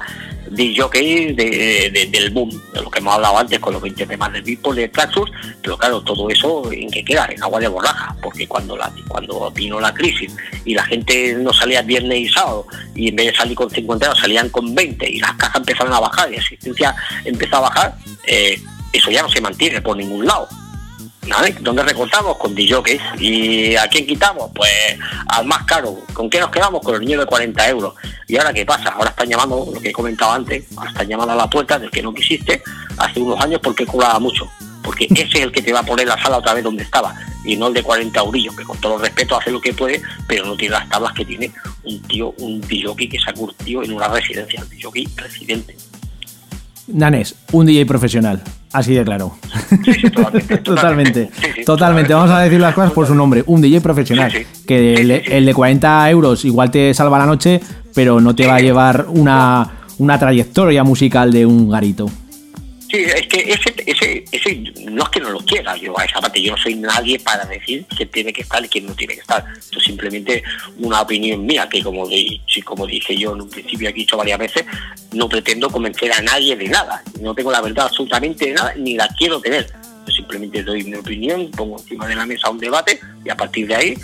jockeys 0.76 1.36
de, 1.36 1.90
de- 1.92 2.06
del 2.10 2.30
boom, 2.30 2.50
de 2.72 2.82
lo 2.82 2.90
que 2.90 2.98
hemos 2.98 3.14
hablado 3.14 3.38
antes 3.38 3.58
con 3.58 3.72
los 3.72 3.82
20 3.82 4.06
temas 4.06 4.32
de 4.32 4.40
Beatport, 4.40 4.76
de 4.76 4.88
Traxxus, 4.88 5.30
pero 5.62 5.76
claro, 5.76 6.00
todo 6.02 6.28
eso 6.30 6.70
en 6.72 6.90
qué 6.90 7.04
queda, 7.04 7.26
en 7.30 7.42
agua 7.42 7.60
de 7.60 7.68
borraja, 7.68 8.14
porque 8.22 8.46
cuando 8.46 8.76
cuando 9.08 9.50
vino 9.50 9.80
la 9.80 9.92
crisis 9.94 10.34
y 10.64 10.74
la 10.74 10.84
gente 10.84 11.34
no 11.34 11.52
salía 11.52 11.82
viernes 11.82 12.18
y 12.18 12.28
sábado 12.28 12.66
y 12.94 13.08
en 13.08 13.16
vez 13.16 13.26
de 13.32 13.34
salir 13.36 13.54
con 13.56 13.70
50 13.70 14.06
euros 14.06 14.20
salían 14.20 14.48
con 14.50 14.74
20 14.74 15.08
y 15.10 15.18
las 15.20 15.32
cajas 15.34 15.56
empezaron 15.56 15.92
a 15.92 16.00
bajar 16.00 16.30
y 16.32 16.36
la 16.36 16.42
asistencia 16.42 16.94
empezó 17.24 17.56
a 17.56 17.60
bajar, 17.60 17.96
eh, 18.26 18.60
eso 18.92 19.10
ya 19.10 19.22
no 19.22 19.28
se 19.28 19.40
mantiene 19.40 19.80
por 19.82 19.96
ningún 19.96 20.26
lado. 20.26 20.48
¿Dónde 21.60 21.82
recortamos? 21.82 22.36
Con 22.36 22.54
DJs. 22.54 23.20
¿Y 23.20 23.76
a 23.76 23.86
quién 23.88 24.06
quitamos? 24.06 24.50
Pues 24.54 24.70
al 25.28 25.46
más 25.46 25.64
caro. 25.64 25.96
¿Con 26.12 26.28
qué 26.30 26.40
nos 26.40 26.50
quedamos? 26.50 26.82
Con 26.82 26.94
el 26.94 27.00
niño 27.02 27.20
de 27.20 27.26
40 27.26 27.68
euros. 27.68 27.94
¿Y 28.26 28.36
ahora 28.36 28.52
qué 28.52 28.64
pasa? 28.64 28.90
Ahora 28.90 29.10
están 29.10 29.28
llamando, 29.28 29.68
lo 29.72 29.80
que 29.80 29.90
he 29.90 29.92
comentado 29.92 30.32
antes, 30.32 30.64
están 30.86 31.08
llamando 31.08 31.32
a 31.32 31.36
la 31.36 31.50
puerta 31.50 31.78
del 31.78 31.90
que 31.90 32.02
no 32.02 32.12
quisiste 32.12 32.62
hace 32.96 33.20
unos 33.20 33.40
años 33.40 33.60
porque 33.62 33.86
cobraba 33.86 34.18
mucho. 34.18 34.48
Porque 34.82 35.06
ese 35.10 35.22
es 35.22 35.34
el 35.44 35.52
que 35.52 35.62
te 35.62 35.72
va 35.72 35.80
a 35.80 35.82
poner 35.82 36.06
la 36.06 36.20
sala 36.22 36.38
otra 36.38 36.54
vez 36.54 36.64
donde 36.64 36.82
estaba. 36.82 37.14
Y 37.44 37.56
no 37.56 37.68
el 37.68 37.74
de 37.74 37.82
40 37.82 38.18
eurillos, 38.20 38.56
que 38.56 38.64
con 38.64 38.78
todo 38.78 38.96
el 38.96 39.02
respeto 39.02 39.36
hace 39.36 39.50
lo 39.50 39.60
que 39.60 39.72
puede, 39.72 40.02
pero 40.26 40.46
no 40.46 40.56
tiene 40.56 40.72
las 40.74 40.88
tablas 40.88 41.12
que 41.12 41.24
tiene 41.24 41.52
un 41.84 42.00
tío, 42.02 42.34
un 42.38 42.60
DJ 42.60 43.08
que 43.08 43.18
se 43.18 43.30
ha 43.30 43.34
curtido 43.34 43.82
en 43.82 43.92
una 43.92 44.08
residencia. 44.08 44.60
El 44.60 44.68
DJ 44.68 45.08
residente. 45.16 45.76
Nanes, 46.88 47.34
un 47.52 47.66
DJ 47.66 47.86
profesional. 47.86 48.42
Así 48.72 48.94
de 48.94 49.04
claro. 49.04 49.34
Sí, 49.84 49.94
sí, 49.94 50.10
totalmente. 50.10 50.56
totalmente. 50.64 51.30
Sí, 51.40 51.46
sí, 51.56 51.64
totalmente. 51.64 52.14
Vamos 52.14 52.30
a 52.30 52.40
decir 52.40 52.60
las 52.60 52.74
cosas 52.74 52.92
por 52.92 53.06
su 53.06 53.14
nombre. 53.14 53.42
Un 53.46 53.60
DJ 53.60 53.80
profesional. 53.80 54.32
Que 54.66 54.94
el, 54.94 55.10
el 55.10 55.46
de 55.46 55.54
40 55.54 56.10
euros 56.10 56.44
igual 56.44 56.70
te 56.70 56.92
salva 56.94 57.18
la 57.18 57.26
noche, 57.26 57.60
pero 57.94 58.20
no 58.20 58.34
te 58.34 58.46
va 58.46 58.56
a 58.56 58.60
llevar 58.60 59.06
una, 59.08 59.70
una 59.98 60.18
trayectoria 60.18 60.84
musical 60.84 61.32
de 61.32 61.46
un 61.46 61.70
garito. 61.70 62.10
Sí, 62.90 62.96
es 62.96 63.26
que 63.26 63.52
ese, 63.52 63.74
ese, 63.84 64.24
ese 64.32 64.56
no 64.90 65.02
es 65.02 65.08
que 65.10 65.20
no 65.20 65.28
lo 65.28 65.40
quiera, 65.40 65.76
yo 65.76 65.98
a 65.98 66.04
esa 66.06 66.22
parte 66.22 66.40
yo 66.40 66.52
no 66.52 66.58
soy 66.58 66.74
nadie 66.74 67.18
para 67.18 67.44
decir 67.44 67.84
quién 67.94 68.08
tiene 68.08 68.32
que 68.32 68.40
estar 68.40 68.64
y 68.64 68.68
quién 68.68 68.86
no 68.86 68.94
tiene 68.94 69.14
que 69.14 69.20
estar. 69.20 69.44
Esto 69.58 69.78
es 69.78 69.84
simplemente 69.84 70.42
una 70.78 71.02
opinión 71.02 71.44
mía 71.44 71.68
que 71.68 71.82
como, 71.82 72.08
de, 72.08 72.40
como 72.64 72.86
dije 72.86 73.14
yo 73.14 73.34
en 73.34 73.42
un 73.42 73.50
principio 73.50 73.90
aquí 73.90 74.00
he 74.00 74.04
dicho 74.04 74.16
varias 74.16 74.38
veces, 74.38 74.64
no 75.12 75.28
pretendo 75.28 75.68
convencer 75.68 76.10
a 76.12 76.22
nadie 76.22 76.56
de 76.56 76.68
nada. 76.68 77.02
No 77.20 77.34
tengo 77.34 77.52
la 77.52 77.60
verdad 77.60 77.86
absolutamente 77.86 78.46
de 78.46 78.52
nada, 78.54 78.74
ni 78.74 78.94
la 78.94 79.06
quiero 79.08 79.38
tener. 79.38 79.70
Yo 80.06 80.14
simplemente 80.14 80.62
doy 80.62 80.82
mi 80.84 80.94
opinión, 80.94 81.50
pongo 81.50 81.78
encima 81.78 82.06
de 82.06 82.14
la 82.14 82.24
mesa 82.24 82.48
un 82.48 82.58
debate 82.58 82.98
y 83.22 83.28
a 83.28 83.36
partir 83.36 83.66
de 83.66 83.74
ahí 83.74 83.98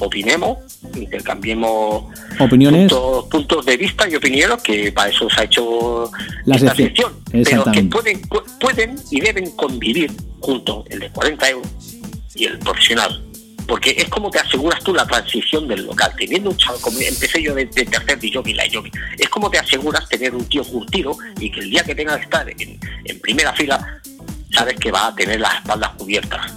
opinemos, 0.00 0.58
intercambiemos 0.94 2.04
Opiniones. 2.38 2.90
puntos, 2.92 3.24
puntos 3.26 3.66
de 3.66 3.76
vista 3.76 4.08
y 4.08 4.14
opiniones, 4.16 4.62
que 4.62 4.92
para 4.92 5.10
eso 5.10 5.28
se 5.30 5.40
ha 5.40 5.44
hecho 5.44 6.10
La 6.44 6.56
esta 6.56 6.74
sección. 6.74 7.12
pero 7.30 7.64
que 7.72 7.82
pueden, 7.84 8.22
pu- 8.22 8.44
pueden 8.58 8.96
y 9.10 9.20
deben 9.20 9.50
convivir 9.52 10.10
juntos 10.40 10.84
el 10.90 11.00
de 11.00 11.10
40 11.10 11.50
euros 11.50 11.68
y 12.34 12.44
el 12.44 12.58
profesional. 12.58 13.24
Porque 13.66 13.90
es 13.96 14.08
como 14.08 14.30
te 14.30 14.38
aseguras 14.40 14.82
tú 14.82 14.92
la 14.92 15.06
transición 15.06 15.68
del 15.68 15.84
local. 15.86 16.12
Teniendo 16.18 16.50
un 16.50 16.56
chaval, 16.56 16.80
como 16.80 16.98
empecé 16.98 17.40
yo 17.40 17.54
de, 17.54 17.66
de 17.66 17.84
tercer 17.84 18.18
de 18.18 18.32
jockey, 18.32 18.54
la 18.54 18.64
jockey, 18.72 18.90
es 19.16 19.28
como 19.28 19.48
te 19.48 19.58
aseguras 19.58 20.08
tener 20.08 20.34
un 20.34 20.44
tío 20.46 20.64
curtido 20.64 21.16
y 21.38 21.52
que 21.52 21.60
el 21.60 21.70
día 21.70 21.84
que 21.84 21.94
tenga 21.94 22.16
que 22.16 22.24
estar 22.24 22.48
en, 22.50 22.80
en 23.04 23.20
primera 23.20 23.52
fila, 23.52 24.00
sabes 24.52 24.74
que 24.76 24.90
va 24.90 25.06
a 25.08 25.14
tener 25.14 25.38
las 25.40 25.54
espaldas 25.56 25.90
cubiertas. 25.96 26.52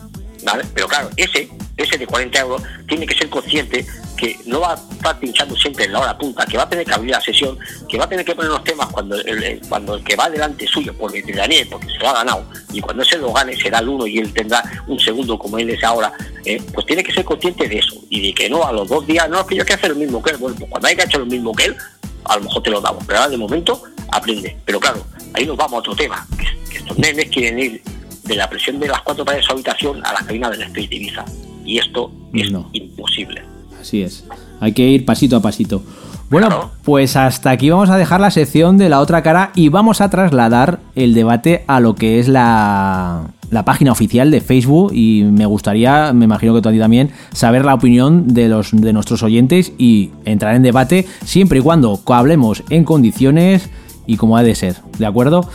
Pero 0.73 0.87
claro, 0.87 1.09
ese, 1.15 1.49
ese 1.77 1.97
de 1.97 2.07
40 2.07 2.39
euros, 2.39 2.61
tiene 2.87 3.05
que 3.05 3.15
ser 3.15 3.29
consciente 3.29 3.85
que 4.17 4.37
no 4.45 4.59
va 4.61 4.73
a 4.73 4.75
estar 4.75 5.19
pinchando 5.19 5.55
siempre 5.55 5.85
en 5.85 5.93
la 5.93 5.99
hora 5.99 6.17
punta, 6.17 6.45
que 6.45 6.57
va 6.57 6.63
a 6.63 6.69
tener 6.69 6.85
que 6.85 6.93
abrir 6.93 7.11
la 7.11 7.21
sesión, 7.21 7.57
que 7.89 7.97
va 7.97 8.05
a 8.05 8.09
tener 8.09 8.25
que 8.25 8.35
poner 8.35 8.51
los 8.51 8.63
temas 8.63 8.87
cuando 8.87 9.19
el, 9.19 9.61
cuando 9.67 9.95
el 9.95 10.03
que 10.03 10.15
va 10.15 10.29
delante 10.29 10.67
suyo 10.67 10.93
por 10.93 11.11
veteranía, 11.11 11.65
porque 11.69 11.87
se 11.87 11.97
lo 11.97 12.09
ha 12.09 12.13
ganado, 12.13 12.45
y 12.71 12.79
cuando 12.79 13.03
ese 13.03 13.17
lo 13.17 13.33
gane 13.33 13.55
será 13.55 13.79
el 13.79 13.89
uno 13.89 14.07
y 14.07 14.19
él 14.19 14.31
tendrá 14.33 14.63
un 14.87 14.99
segundo 14.99 15.37
como 15.37 15.57
él 15.57 15.69
es 15.69 15.83
ahora, 15.83 16.13
eh, 16.45 16.61
pues 16.73 16.85
tiene 16.85 17.03
que 17.03 17.11
ser 17.11 17.25
consciente 17.25 17.67
de 17.67 17.79
eso, 17.79 17.95
y 18.09 18.27
de 18.27 18.33
que 18.33 18.49
no 18.49 18.63
a 18.65 18.71
los 18.71 18.87
dos 18.87 19.05
días, 19.05 19.29
no, 19.29 19.41
es 19.41 19.47
que 19.47 19.55
yo 19.55 19.65
quiero 19.65 19.79
hacer 19.79 19.91
lo 19.91 19.97
mismo 19.97 20.21
que 20.21 20.31
él, 20.31 20.37
bueno, 20.37 20.55
pues 20.57 20.69
cuando 20.69 20.87
haya 20.87 21.03
hecho 21.03 21.19
lo 21.19 21.25
mismo 21.25 21.53
que 21.53 21.65
él, 21.65 21.77
a 22.25 22.37
lo 22.37 22.43
mejor 22.43 22.63
te 22.63 22.69
lo 22.69 22.81
damos, 22.81 23.03
pero 23.05 23.19
ahora 23.19 23.31
de 23.31 23.37
momento 23.37 23.83
aprende. 24.09 24.55
Pero 24.63 24.79
claro, 24.79 25.05
ahí 25.33 25.45
nos 25.45 25.57
vamos 25.57 25.73
a 25.73 25.77
otro 25.79 25.95
tema, 25.95 26.25
que, 26.37 26.71
que 26.71 26.77
estos 26.77 26.97
nenes 26.97 27.29
quieren 27.29 27.59
ir 27.59 27.81
de 28.24 28.36
la 28.36 28.49
presión 28.49 28.80
de 28.80 28.88
las 28.88 29.01
cuatro 29.01 29.26
paredes 29.26 29.43
de 29.43 29.47
su 29.47 29.53
habitación 29.53 30.05
a 30.05 30.13
la 30.13 30.19
cabina 30.19 30.49
del 30.49 30.61
Street 30.63 30.91
Ibiza. 30.91 31.26
Y 31.65 31.78
esto 31.78 32.11
es 32.34 32.51
No. 32.51 32.69
imposible. 32.74 33.41
Así 33.80 34.01
es. 34.01 34.24
Hay 34.59 34.71
que 34.74 34.88
ir 34.88 35.05
pasito 35.05 35.36
a 35.38 35.41
pasito. 35.41 35.84
Bueno, 36.30 36.47
Claro. 36.47 36.71
pues 36.84 37.15
hasta 37.15 37.51
aquí 37.51 37.69
vamos 37.69 37.89
a 37.89 37.97
dejar 37.97 38.19
la 38.21 38.32
sección 38.32 38.78
de 38.78 38.89
la 38.89 39.01
otra 39.01 39.21
cara 39.21 39.51
y 39.55 39.69
vamos 39.69 40.01
a 40.01 40.09
trasladar 40.09 40.80
el 40.95 41.13
debate 41.13 41.63
a 41.67 41.80
lo 41.80 41.93
que 41.95 42.19
es 42.19 42.28
la, 42.28 43.28
la 43.51 43.65
página 43.65 43.91
oficial 43.91 44.32
de 44.32 44.41
Facebook 44.41 44.91
y 44.95 45.24
me 45.26 45.45
gustaría, 45.45 46.11
me 46.13 46.26
imagino 46.26 46.55
que 46.55 46.61
tú 46.61 46.69
a 46.69 46.71
ti 46.71 46.80
también, 46.80 47.11
saber 47.34 47.65
la 47.65 47.76
opinión 47.76 48.34
de 48.34 48.47
los 48.47 48.71
de 48.71 48.93
nuestros 48.93 49.21
oyentes 49.21 49.74
y 49.78 50.11
entrar 50.26 50.55
en 50.55 50.63
debate 50.63 51.05
siempre 51.24 51.59
y 51.59 51.61
cuando 51.61 51.99
hablemos 52.07 52.63
en 52.69 52.84
condiciones 52.86 53.69
y 54.06 54.18
como 54.18 54.38
ha 54.38 54.43
de 54.43 54.56
ser, 54.56 54.76
¿de 54.97 55.06
acuerdo? 55.06 55.49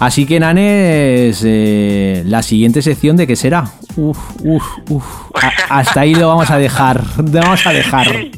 Así 0.00 0.26
que, 0.26 0.40
Nanes, 0.40 1.42
eh, 1.44 2.22
la 2.26 2.42
siguiente 2.42 2.82
sección 2.82 3.16
de 3.16 3.26
qué 3.26 3.36
será. 3.36 3.70
Uf, 3.96 4.18
uf, 4.42 4.64
uf. 4.88 5.04
A- 5.34 5.78
hasta 5.80 6.00
ahí 6.00 6.14
lo 6.14 6.28
vamos 6.28 6.50
a 6.50 6.58
dejar. 6.58 7.04
Lo 7.18 7.24
vamos 7.40 7.64
a 7.66 7.72
dejar. 7.72 8.06
Sí, 8.08 8.32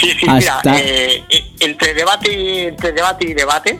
sí, 0.00 0.10
sí, 0.20 0.26
Hasta- 0.28 0.70
mira, 0.72 0.80
eh, 0.84 1.24
eh, 1.30 1.44
entre, 1.60 1.94
debate 1.94 2.32
y, 2.32 2.58
entre 2.66 2.92
debate 2.92 3.26
y 3.28 3.34
debate, 3.34 3.78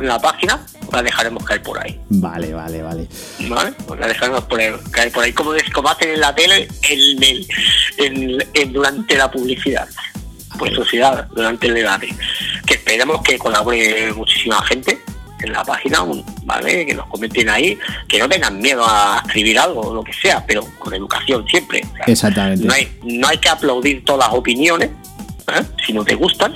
la 0.00 0.18
página 0.18 0.60
la 0.90 1.02
dejaremos 1.02 1.44
caer 1.44 1.62
por 1.62 1.78
ahí. 1.78 2.00
Vale, 2.08 2.52
vale, 2.52 2.82
vale. 2.82 3.06
¿Vale? 3.48 3.72
Pues 3.86 4.00
la 4.00 4.08
dejaremos 4.08 4.42
por 4.44 4.58
ahí, 4.58 4.70
caer 4.90 5.12
por 5.12 5.22
ahí, 5.24 5.32
como, 5.32 5.54
es- 5.54 5.70
como 5.70 5.88
hacen 5.88 6.10
en 6.10 6.20
la 6.20 6.34
tele 6.34 6.68
en 6.88 7.22
el- 7.22 7.46
en- 7.98 8.44
en- 8.54 8.72
durante 8.72 9.16
la 9.16 9.30
publicidad. 9.30 9.86
Pues 10.58 10.74
sociedad, 10.74 11.26
durante 11.34 11.66
el 11.66 11.74
debate. 11.74 12.14
Que 12.66 12.74
esperemos 12.74 13.22
que 13.22 13.38
colabore 13.38 14.12
muchísima 14.12 14.62
gente 14.64 15.00
en 15.42 15.52
la 15.52 15.64
página, 15.64 16.00
¿vale? 16.44 16.86
Que 16.86 16.94
nos 16.94 17.06
comenten 17.08 17.48
ahí, 17.48 17.78
que 18.08 18.18
no 18.18 18.28
tengan 18.28 18.58
miedo 18.60 18.84
a 18.86 19.22
escribir 19.24 19.58
algo 19.58 19.80
o 19.80 19.94
lo 19.94 20.04
que 20.04 20.12
sea, 20.12 20.44
pero 20.46 20.64
con 20.78 20.94
educación 20.94 21.44
siempre. 21.48 21.82
O 21.92 21.96
sea, 21.96 22.04
Exactamente. 22.06 22.64
No 22.64 22.72
hay, 22.72 22.98
no 23.02 23.28
hay 23.28 23.38
que 23.38 23.48
aplaudir 23.48 24.04
todas 24.04 24.28
las 24.28 24.38
opiniones, 24.38 24.90
¿eh? 25.48 25.62
si 25.84 25.92
no 25.92 26.04
te 26.04 26.14
gustan, 26.14 26.54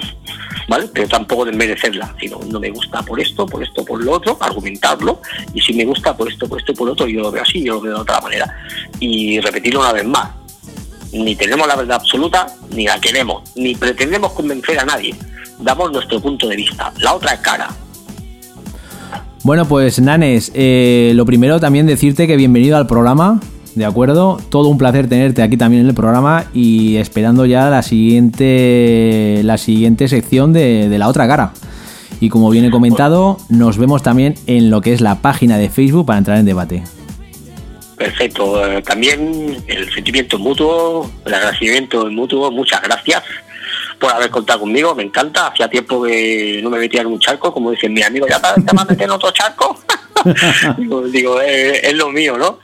¿vale? 0.68 0.88
Pero 0.92 1.08
tampoco 1.08 1.44
desmerecerlas, 1.44 2.10
sino 2.20 2.38
no 2.46 2.60
me 2.60 2.70
gusta 2.70 3.02
por 3.02 3.20
esto, 3.20 3.46
por 3.46 3.62
esto, 3.62 3.84
por 3.84 4.02
lo 4.02 4.12
otro, 4.12 4.36
argumentarlo, 4.40 5.20
y 5.52 5.60
si 5.60 5.72
me 5.74 5.84
gusta 5.84 6.16
por 6.16 6.30
esto, 6.30 6.48
por 6.48 6.60
esto, 6.60 6.74
por 6.74 6.86
lo 6.86 6.92
otro, 6.92 7.06
yo 7.06 7.20
lo 7.20 7.30
veo 7.30 7.42
así, 7.42 7.62
yo 7.62 7.74
lo 7.74 7.80
veo 7.80 7.94
de 7.94 8.00
otra 8.00 8.20
manera. 8.20 8.56
Y 9.00 9.40
repetirlo 9.40 9.80
una 9.80 9.92
vez 9.92 10.04
más, 10.04 10.30
ni 11.12 11.36
tenemos 11.36 11.66
la 11.66 11.76
verdad 11.76 11.96
absoluta, 12.00 12.46
ni 12.74 12.86
la 12.86 12.98
queremos, 13.00 13.42
ni 13.54 13.74
pretendemos 13.74 14.32
convencer 14.32 14.78
a 14.78 14.84
nadie. 14.84 15.14
Damos 15.58 15.92
nuestro 15.92 16.20
punto 16.20 16.48
de 16.48 16.56
vista, 16.56 16.92
la 16.98 17.14
otra 17.14 17.40
cara. 17.40 17.68
Bueno, 19.42 19.66
pues 19.66 20.00
Nanes, 20.00 20.50
eh, 20.54 21.12
lo 21.14 21.24
primero 21.24 21.60
también 21.60 21.86
decirte 21.86 22.26
que 22.26 22.36
bienvenido 22.36 22.76
al 22.76 22.86
programa, 22.86 23.40
¿de 23.76 23.84
acuerdo? 23.84 24.38
Todo 24.48 24.68
un 24.68 24.76
placer 24.76 25.08
tenerte 25.08 25.42
aquí 25.42 25.56
también 25.56 25.82
en 25.82 25.88
el 25.88 25.94
programa 25.94 26.46
y 26.52 26.96
esperando 26.96 27.46
ya 27.46 27.70
la 27.70 27.82
siguiente, 27.82 29.40
la 29.44 29.56
siguiente 29.56 30.08
sección 30.08 30.52
de, 30.52 30.88
de 30.88 30.98
la 30.98 31.08
otra 31.08 31.28
cara. 31.28 31.52
Y 32.20 32.28
como 32.28 32.50
viene 32.50 32.70
comentado, 32.70 33.36
nos 33.48 33.78
vemos 33.78 34.02
también 34.02 34.34
en 34.46 34.70
lo 34.70 34.80
que 34.80 34.92
es 34.92 35.00
la 35.00 35.20
página 35.20 35.58
de 35.58 35.68
Facebook 35.68 36.06
para 36.06 36.18
entrar 36.18 36.38
en 36.38 36.46
debate. 36.46 36.82
Perfecto. 37.96 38.66
Eh, 38.66 38.82
También 38.82 39.64
el 39.66 39.92
sentimiento 39.92 40.38
mutuo, 40.38 41.10
el 41.24 41.34
agradecimiento 41.34 42.06
mutuo, 42.10 42.50
muchas 42.50 42.82
gracias 42.82 43.22
por 43.98 44.12
haber 44.12 44.30
contado 44.30 44.60
conmigo, 44.60 44.94
me 44.94 45.02
encanta. 45.02 45.48
Hacía 45.48 45.68
tiempo 45.68 46.02
que 46.02 46.60
no 46.62 46.70
me 46.70 46.78
metía 46.78 47.00
en 47.00 47.06
un 47.08 47.18
charco, 47.18 47.52
como 47.52 47.70
dicen 47.70 47.92
mis 47.92 48.04
amigos, 48.04 48.28
ya 48.28 48.40
te, 48.40 48.60
vas 48.60 48.82
a 48.82 48.84
meter 48.84 49.04
en 49.04 49.10
otro 49.10 49.30
charco. 49.30 49.78
digo, 50.78 51.02
digo, 51.02 51.40
eh, 51.40 51.80
es 51.88 51.94
lo 51.94 52.10
mío, 52.10 52.36
¿no? 52.36 52.60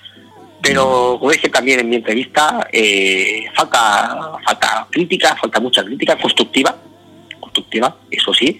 Pero 0.63 1.17
como 1.19 1.33
dije 1.33 1.49
también 1.49 1.81
en 1.81 1.89
mi 1.89 1.97
entrevista, 1.97 2.69
eh, 2.71 3.45
falta, 3.55 4.33
falta 4.45 4.87
crítica, 4.91 5.35
falta 5.35 5.59
mucha 5.59 5.83
crítica 5.83 6.17
constructiva, 6.17 6.77
constructiva, 7.41 7.97
eso 8.11 8.33
sí, 8.33 8.59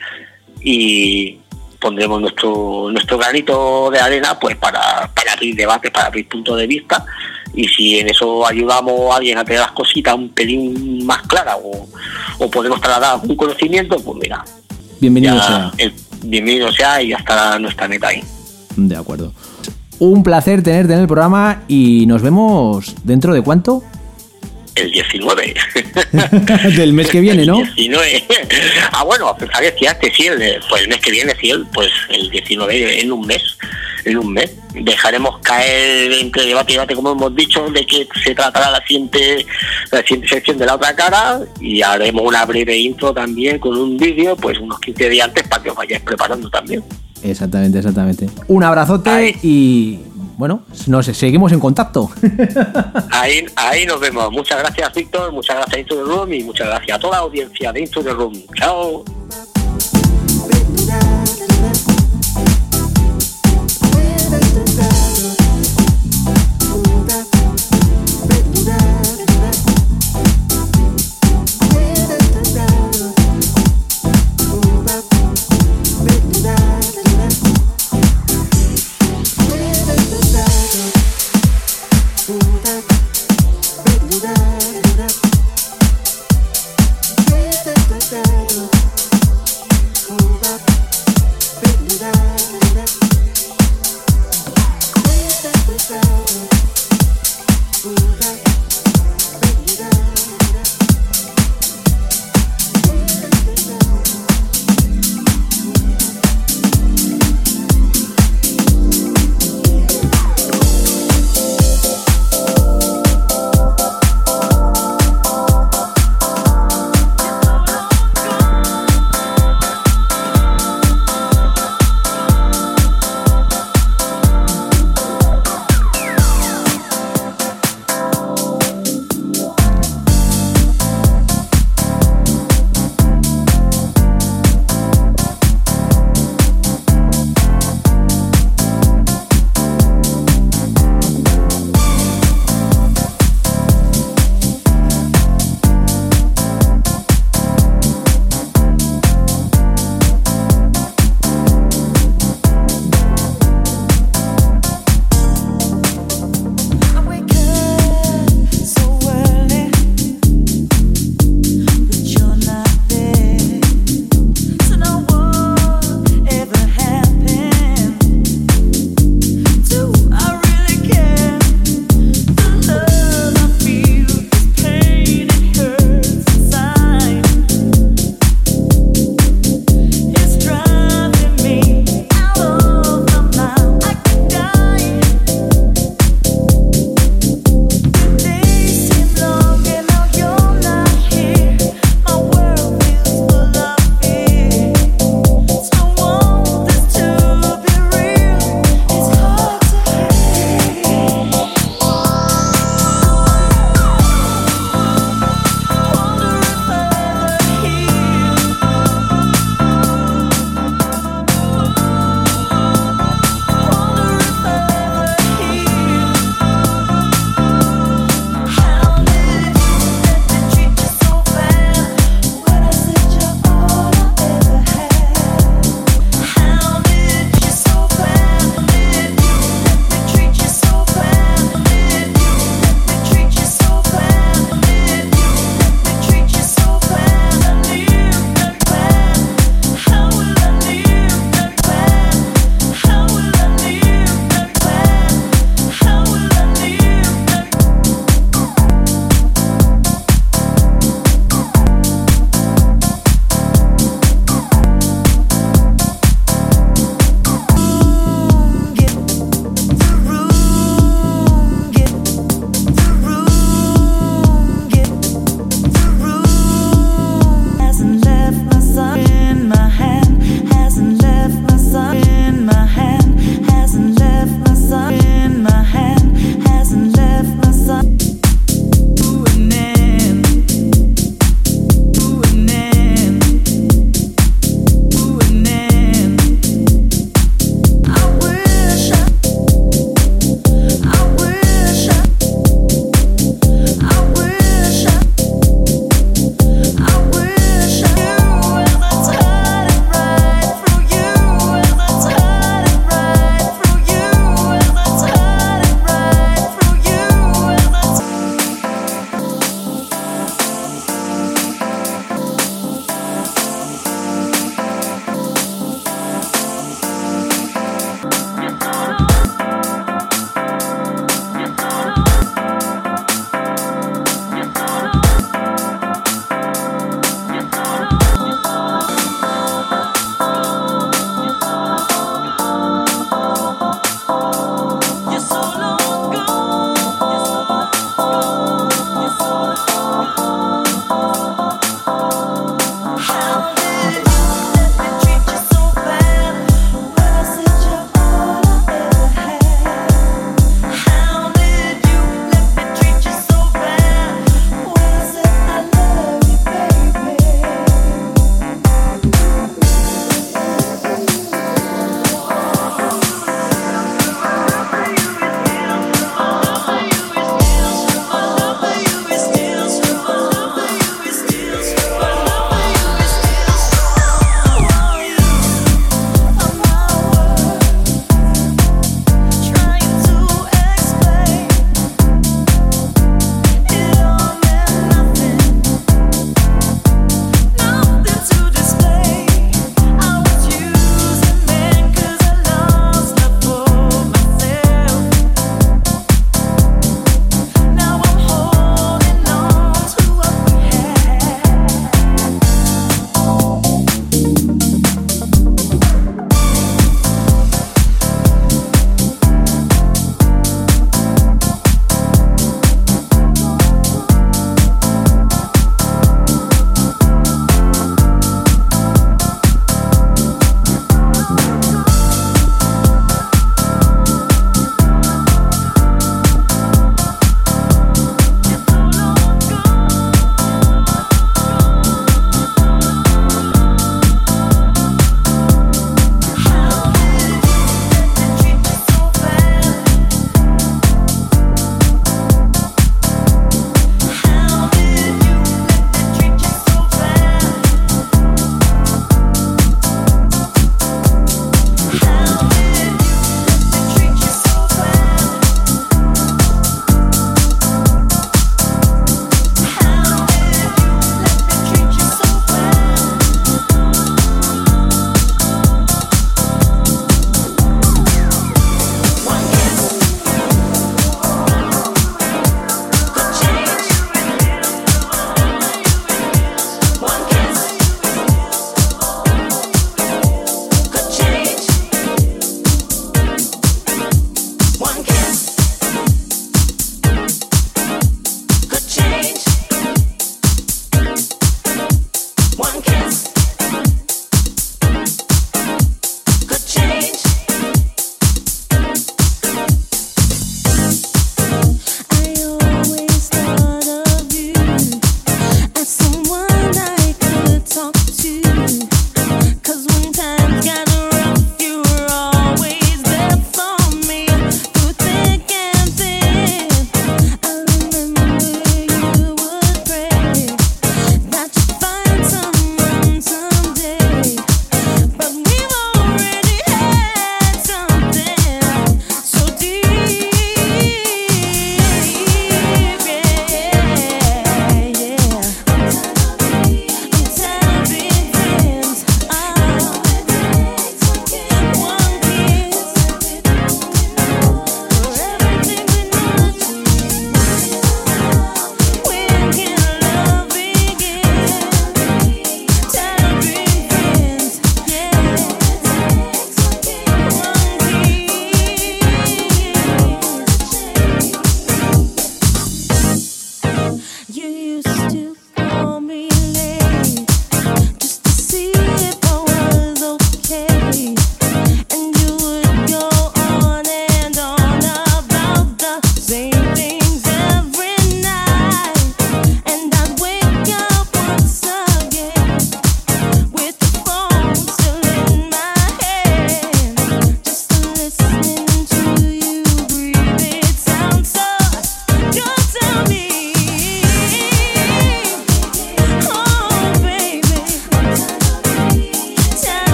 y 0.63 1.39
pondremos 1.83 2.21
nuestro 2.21 2.89
nuestro 2.93 3.19
granito 3.19 3.91
de 3.91 3.99
arena 4.01 4.39
pues 4.39 4.57
para, 4.57 5.11
para 5.15 5.33
abrir 5.33 5.55
debates, 5.57 5.91
para 5.91 6.07
abrir 6.07 6.29
puntos 6.29 6.57
de 6.57 6.67
vista 6.67 7.05
y 7.55 7.67
si 7.69 7.99
en 7.99 8.09
eso 8.09 8.47
ayudamos 8.47 9.13
a 9.13 9.17
alguien 9.17 9.37
a 9.39 9.45
tener 9.45 9.61
las 9.61 9.73
cositas 9.73 10.15
un 10.15 10.29
pelín 10.31 11.05
más 11.05 11.23
claras 11.23 11.57
o, 11.63 11.89
o 12.39 12.51
podemos 12.51 12.81
trasladar 12.81 13.21
algún 13.21 13.37
conocimiento, 13.37 13.97
pues 13.99 14.19
mira, 14.23 14.45
Bienvenido 15.01 15.35
ya 15.37 15.43
sea. 15.47 15.73
el- 15.79 15.93
bienvenido 16.23 16.71
sea 16.73 17.03
y 17.03 17.09
ya 17.09 17.17
estará 17.17 17.59
nuestra 17.59 17.89
meta 17.89 18.09
ahí. 18.09 18.23
De 18.77 18.97
acuerdo. 18.97 19.33
Un 19.99 20.23
placer 20.23 20.63
tenerte 20.63 20.95
en 20.95 21.01
el 21.01 21.07
programa 21.07 21.63
y 21.69 22.07
nos 22.07 22.23
vemos 22.23 22.95
dentro 23.05 23.35
de 23.35 23.43
cuánto? 23.43 23.83
El 24.75 24.91
19. 24.91 25.55
Del 26.77 26.93
mes 26.93 27.09
que 27.09 27.21
viene, 27.21 27.45
¿no? 27.45 27.61
El 27.61 27.75
19. 27.75 28.25
ah, 28.93 29.05
bueno, 29.05 29.37
sabes 29.53 29.73
que 29.73 29.87
este 29.87 30.13
sí, 30.15 30.27
el, 30.27 30.61
pues 30.69 30.83
el 30.83 30.89
mes 30.89 30.99
que 30.99 31.11
viene, 31.11 31.35
sí, 31.41 31.51
el, 31.51 31.67
pues 31.67 31.91
el 32.09 32.31
19 32.31 33.01
en 33.01 33.13
un 33.13 33.27
mes. 33.27 33.43
En 34.05 34.19
un 34.19 34.33
mes. 34.33 34.51
Dejaremos 34.75 35.39
caer 35.41 36.13
entre 36.13 36.47
debate 36.47 36.73
y 36.73 36.75
debate, 36.75 36.95
como 36.95 37.13
hemos 37.13 37.37
dicho, 37.37 37.69
de 37.71 37.85
que 37.87 38.09
se 38.25 38.35
tratará 38.35 38.71
la 38.71 38.85
siguiente, 38.87 39.47
la 39.91 40.01
siguiente 40.01 40.29
sección 40.29 40.59
de 40.59 40.67
la 40.67 40.75
otra 40.77 40.97
cara 40.97 41.41
y 41.61 41.83
haremos 41.83 42.23
una 42.25 42.45
breve 42.47 42.77
intro 42.77 43.13
también 43.13 43.59
con 43.59 43.77
un 43.77 43.97
vídeo, 43.97 44.35
pues 44.37 44.59
unos 44.59 44.81
15 44.81 45.09
días 45.09 45.29
antes 45.29 45.47
para 45.47 45.63
que 45.63 45.71
os 45.71 45.77
vayáis 45.77 46.03
preparando 46.03 46.49
también. 46.49 46.83
Exactamente, 47.23 47.79
exactamente. 47.79 48.29
Un 48.49 48.65
abrazote 48.65 49.37
y 49.43 50.01
bueno, 50.43 50.65
nos 50.89 51.07
seguimos 51.07 51.53
en 51.53 51.61
contacto. 51.61 52.11
Ahí, 53.13 53.47
ahí 53.55 53.87
nos 53.87 54.01
vemos. 54.01 54.33
Muchas 54.33 54.59
gracias, 54.59 54.93
Víctor. 54.93 55.31
Muchas 55.31 55.55
gracias, 55.55 55.79
Into 55.79 55.95
the 55.95 56.03
Room. 56.03 56.33
Y 56.33 56.43
muchas 56.43 56.67
gracias 56.67 56.97
a 56.97 57.01
toda 57.01 57.19
la 57.19 57.23
audiencia 57.23 57.73
de 57.73 57.79
Into 57.79 58.03
the 58.03 58.13
Room. 58.13 58.33
Chao. 58.57 59.05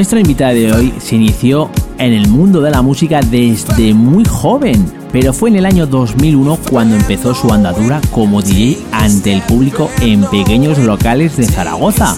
Nuestra 0.00 0.18
invitada 0.18 0.54
de 0.54 0.72
hoy 0.72 0.94
se 0.98 1.16
inició 1.16 1.70
en 1.98 2.14
el 2.14 2.26
mundo 2.26 2.62
de 2.62 2.70
la 2.70 2.80
música 2.80 3.20
desde 3.20 3.92
muy 3.92 4.24
joven, 4.24 4.90
pero 5.12 5.34
fue 5.34 5.50
en 5.50 5.56
el 5.56 5.66
año 5.66 5.86
2001 5.86 6.58
cuando 6.70 6.96
empezó 6.96 7.34
su 7.34 7.52
andadura 7.52 8.00
como 8.10 8.40
DJ 8.40 8.78
ante 8.92 9.30
el 9.30 9.42
público 9.42 9.90
en 10.00 10.24
pequeños 10.30 10.78
locales 10.78 11.36
de 11.36 11.44
Zaragoza. 11.44 12.16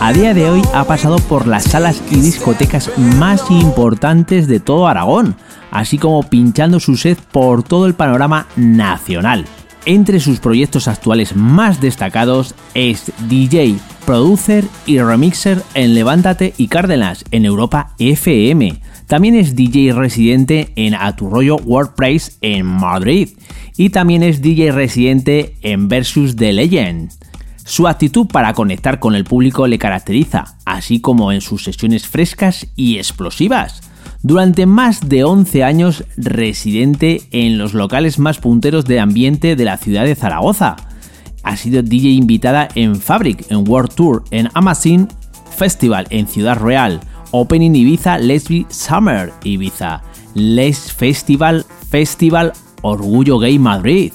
A 0.00 0.14
día 0.14 0.32
de 0.32 0.48
hoy 0.48 0.62
ha 0.72 0.84
pasado 0.84 1.18
por 1.18 1.46
las 1.46 1.64
salas 1.64 2.00
y 2.10 2.22
discotecas 2.22 2.90
más 2.96 3.50
importantes 3.50 4.46
de 4.46 4.58
todo 4.58 4.88
Aragón, 4.88 5.36
así 5.70 5.98
como 5.98 6.22
pinchando 6.22 6.80
su 6.80 6.96
set 6.96 7.20
por 7.20 7.62
todo 7.62 7.84
el 7.84 7.92
panorama 7.92 8.46
nacional. 8.56 9.44
Entre 9.84 10.20
sus 10.20 10.40
proyectos 10.40 10.88
actuales 10.88 11.36
más 11.36 11.82
destacados 11.82 12.54
es 12.72 13.12
DJ, 13.28 13.76
producer 14.10 14.64
y 14.86 14.98
remixer 14.98 15.62
en 15.74 15.94
Levántate 15.94 16.52
y 16.56 16.66
Cárdenas 16.66 17.24
en 17.30 17.44
Europa 17.44 17.94
FM. 18.00 18.80
También 19.06 19.36
es 19.36 19.54
DJ 19.54 19.92
residente 19.92 20.72
en 20.74 20.96
Aturroyo 20.96 21.54
WordPress 21.58 22.36
en 22.40 22.66
Madrid. 22.66 23.28
Y 23.76 23.90
también 23.90 24.24
es 24.24 24.42
DJ 24.42 24.72
residente 24.72 25.54
en 25.62 25.86
Versus 25.86 26.34
The 26.34 26.52
Legend. 26.52 27.12
Su 27.64 27.86
actitud 27.86 28.26
para 28.26 28.52
conectar 28.52 28.98
con 28.98 29.14
el 29.14 29.22
público 29.22 29.68
le 29.68 29.78
caracteriza, 29.78 30.56
así 30.64 31.00
como 31.00 31.30
en 31.30 31.40
sus 31.40 31.62
sesiones 31.62 32.08
frescas 32.08 32.66
y 32.74 32.96
explosivas 32.96 33.80
durante 34.24 34.66
más 34.66 35.08
de 35.08 35.22
11 35.22 35.62
años 35.62 36.02
residente 36.16 37.22
en 37.30 37.58
los 37.58 37.74
locales 37.74 38.18
más 38.18 38.38
punteros 38.38 38.86
de 38.86 38.98
ambiente 38.98 39.54
de 39.54 39.64
la 39.64 39.76
ciudad 39.76 40.04
de 40.04 40.16
Zaragoza. 40.16 40.74
Ha 41.42 41.56
sido 41.56 41.82
DJ 41.82 42.10
invitada 42.10 42.68
en 42.74 42.96
Fabric, 42.96 43.50
en 43.50 43.68
World 43.68 43.94
Tour, 43.94 44.24
en 44.30 44.48
Amazon 44.54 45.08
Festival 45.56 46.06
en 46.10 46.26
Ciudad 46.26 46.58
Real, 46.58 47.00
Opening 47.32 47.74
Ibiza 47.74 48.18
Lesbi 48.18 48.66
Summer 48.70 49.32
Ibiza, 49.44 50.02
Les 50.34 50.92
Festival 50.92 51.66
Festival 51.90 52.52
Orgullo 52.82 53.38
Gay 53.38 53.58
Madrid, 53.58 54.12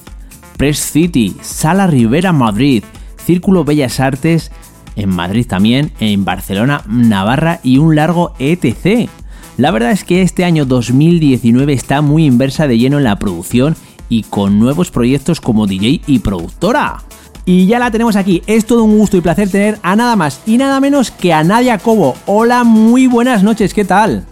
Press 0.57 0.80
City, 0.80 1.36
Sala 1.41 1.88
Rivera 1.88 2.32
Madrid, 2.32 2.84
Círculo 3.23 3.63
Bellas 3.63 3.99
Artes 3.99 4.51
en 4.95 5.09
Madrid 5.09 5.45
también, 5.45 5.91
en 5.99 6.26
Barcelona, 6.26 6.84
Navarra 6.88 7.59
y 7.63 7.78
un 7.78 7.95
largo 7.95 8.34
ETC. 8.39 9.09
La 9.57 9.71
verdad 9.71 9.91
es 9.91 10.03
que 10.03 10.21
este 10.21 10.45
año 10.45 10.65
2019 10.65 11.73
está 11.73 12.01
muy 12.01 12.26
inversa 12.26 12.67
de 12.67 12.78
lleno 12.78 12.97
en 12.97 13.03
la 13.03 13.19
producción 13.19 13.76
y 14.09 14.23
con 14.23 14.59
nuevos 14.59 14.91
proyectos 14.91 15.41
como 15.41 15.67
DJ 15.67 16.01
y 16.07 16.19
productora. 16.19 16.97
Y 17.45 17.67
ya 17.67 17.77
la 17.77 17.91
tenemos 17.91 18.15
aquí, 18.15 18.41
es 18.47 18.65
todo 18.65 18.83
un 18.83 18.97
gusto 18.97 19.17
y 19.17 19.21
placer 19.21 19.49
tener 19.49 19.77
a 19.83 19.95
nada 19.95 20.15
más 20.15 20.41
y 20.45 20.57
nada 20.57 20.79
menos 20.79 21.11
que 21.11 21.31
a 21.31 21.43
Nadia 21.43 21.77
Cobo. 21.77 22.15
Hola, 22.25 22.63
muy 22.63 23.07
buenas 23.07 23.43
noches, 23.43 23.73
¿qué 23.73 23.85
tal? 23.85 24.25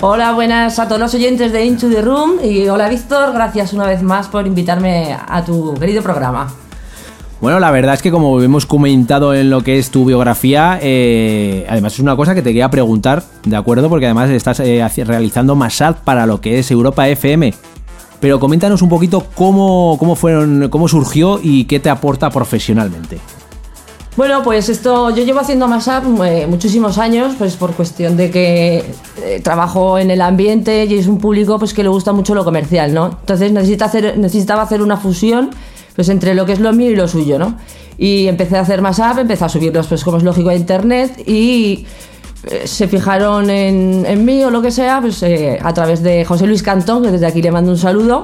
Hola, 0.00 0.32
buenas 0.32 0.80
a 0.80 0.88
todos 0.88 1.00
los 1.00 1.14
oyentes 1.14 1.52
de 1.52 1.64
Into 1.64 1.88
the 1.88 2.02
Room 2.02 2.32
y 2.42 2.66
hola 2.68 2.88
Víctor, 2.88 3.32
gracias 3.32 3.72
una 3.72 3.86
vez 3.86 4.02
más 4.02 4.26
por 4.26 4.46
invitarme 4.46 5.16
a 5.28 5.44
tu 5.44 5.74
querido 5.74 6.02
programa. 6.02 6.52
Bueno, 7.42 7.58
la 7.58 7.72
verdad 7.72 7.94
es 7.94 8.02
que 8.02 8.12
como 8.12 8.40
hemos 8.40 8.66
comentado 8.66 9.34
en 9.34 9.50
lo 9.50 9.62
que 9.62 9.76
es 9.76 9.90
tu 9.90 10.04
biografía, 10.04 10.78
eh, 10.80 11.66
además 11.68 11.94
es 11.94 11.98
una 11.98 12.14
cosa 12.14 12.36
que 12.36 12.42
te 12.42 12.50
quería 12.50 12.70
preguntar, 12.70 13.24
¿de 13.44 13.56
acuerdo? 13.56 13.88
Porque 13.88 14.06
además 14.06 14.30
estás 14.30 14.60
eh, 14.60 14.84
realizando 15.04 15.56
Masad 15.56 15.96
para 16.04 16.24
lo 16.24 16.40
que 16.40 16.60
es 16.60 16.70
Europa 16.70 17.08
FM. 17.08 17.52
Pero 18.22 18.40
coméntanos 18.40 18.80
un 18.80 18.88
poquito 18.88 19.26
cómo, 19.34 19.96
cómo, 19.98 20.16
fueron, 20.16 20.68
cómo 20.70 20.88
surgió 20.88 21.40
y 21.42 21.64
qué 21.64 21.80
te 21.80 21.90
aporta 21.90 22.30
profesionalmente. 22.30 23.18
Bueno, 24.16 24.42
pues 24.42 24.68
esto 24.68 25.10
yo 25.10 25.24
llevo 25.24 25.40
haciendo 25.40 25.68
Mashup 25.68 26.22
eh, 26.24 26.46
muchísimos 26.46 26.98
años, 26.98 27.34
pues 27.36 27.56
por 27.56 27.72
cuestión 27.72 28.16
de 28.16 28.30
que 28.30 28.84
trabajo 29.42 29.98
en 29.98 30.10
el 30.10 30.20
ambiente 30.20 30.84
y 30.84 30.94
es 30.94 31.06
un 31.06 31.18
público 31.18 31.58
pues 31.58 31.74
que 31.74 31.82
le 31.82 31.88
gusta 31.88 32.12
mucho 32.12 32.34
lo 32.34 32.44
comercial, 32.44 32.94
¿no? 32.94 33.18
Entonces 33.20 33.52
necesitaba 33.52 34.62
hacer 34.62 34.82
una 34.82 34.96
fusión 34.96 35.50
pues 35.94 36.08
entre 36.08 36.34
lo 36.34 36.46
que 36.46 36.52
es 36.52 36.60
lo 36.60 36.72
mío 36.72 36.90
y 36.90 36.96
lo 36.96 37.08
suyo, 37.08 37.38
¿no? 37.38 37.56
Y 37.98 38.26
empecé 38.26 38.56
a 38.56 38.60
hacer 38.60 38.82
más 38.82 39.00
app, 39.00 39.18
empecé 39.18 39.44
a 39.44 39.48
subirlos, 39.48 39.86
pues 39.86 40.04
como 40.04 40.16
es 40.16 40.22
lógico, 40.22 40.48
a 40.48 40.54
internet 40.54 41.22
y 41.26 41.32
eh, 41.74 41.86
se 42.64 42.88
fijaron 42.88 43.50
en, 43.50 44.24
mí 44.24 44.42
o 44.42 44.50
lo 44.50 44.62
que 44.62 44.70
sea, 44.70 45.00
pues 45.00 45.22
eh, 45.22 45.58
a 45.62 45.72
través 45.72 46.02
de 46.02 46.24
José 46.24 46.46
Luis 46.46 46.62
Cantón, 46.62 47.02
que 47.02 47.10
desde 47.10 47.26
aquí 47.26 47.40
le 47.42 47.52
mando 47.52 47.70
un 47.70 47.78
saludo. 47.78 48.22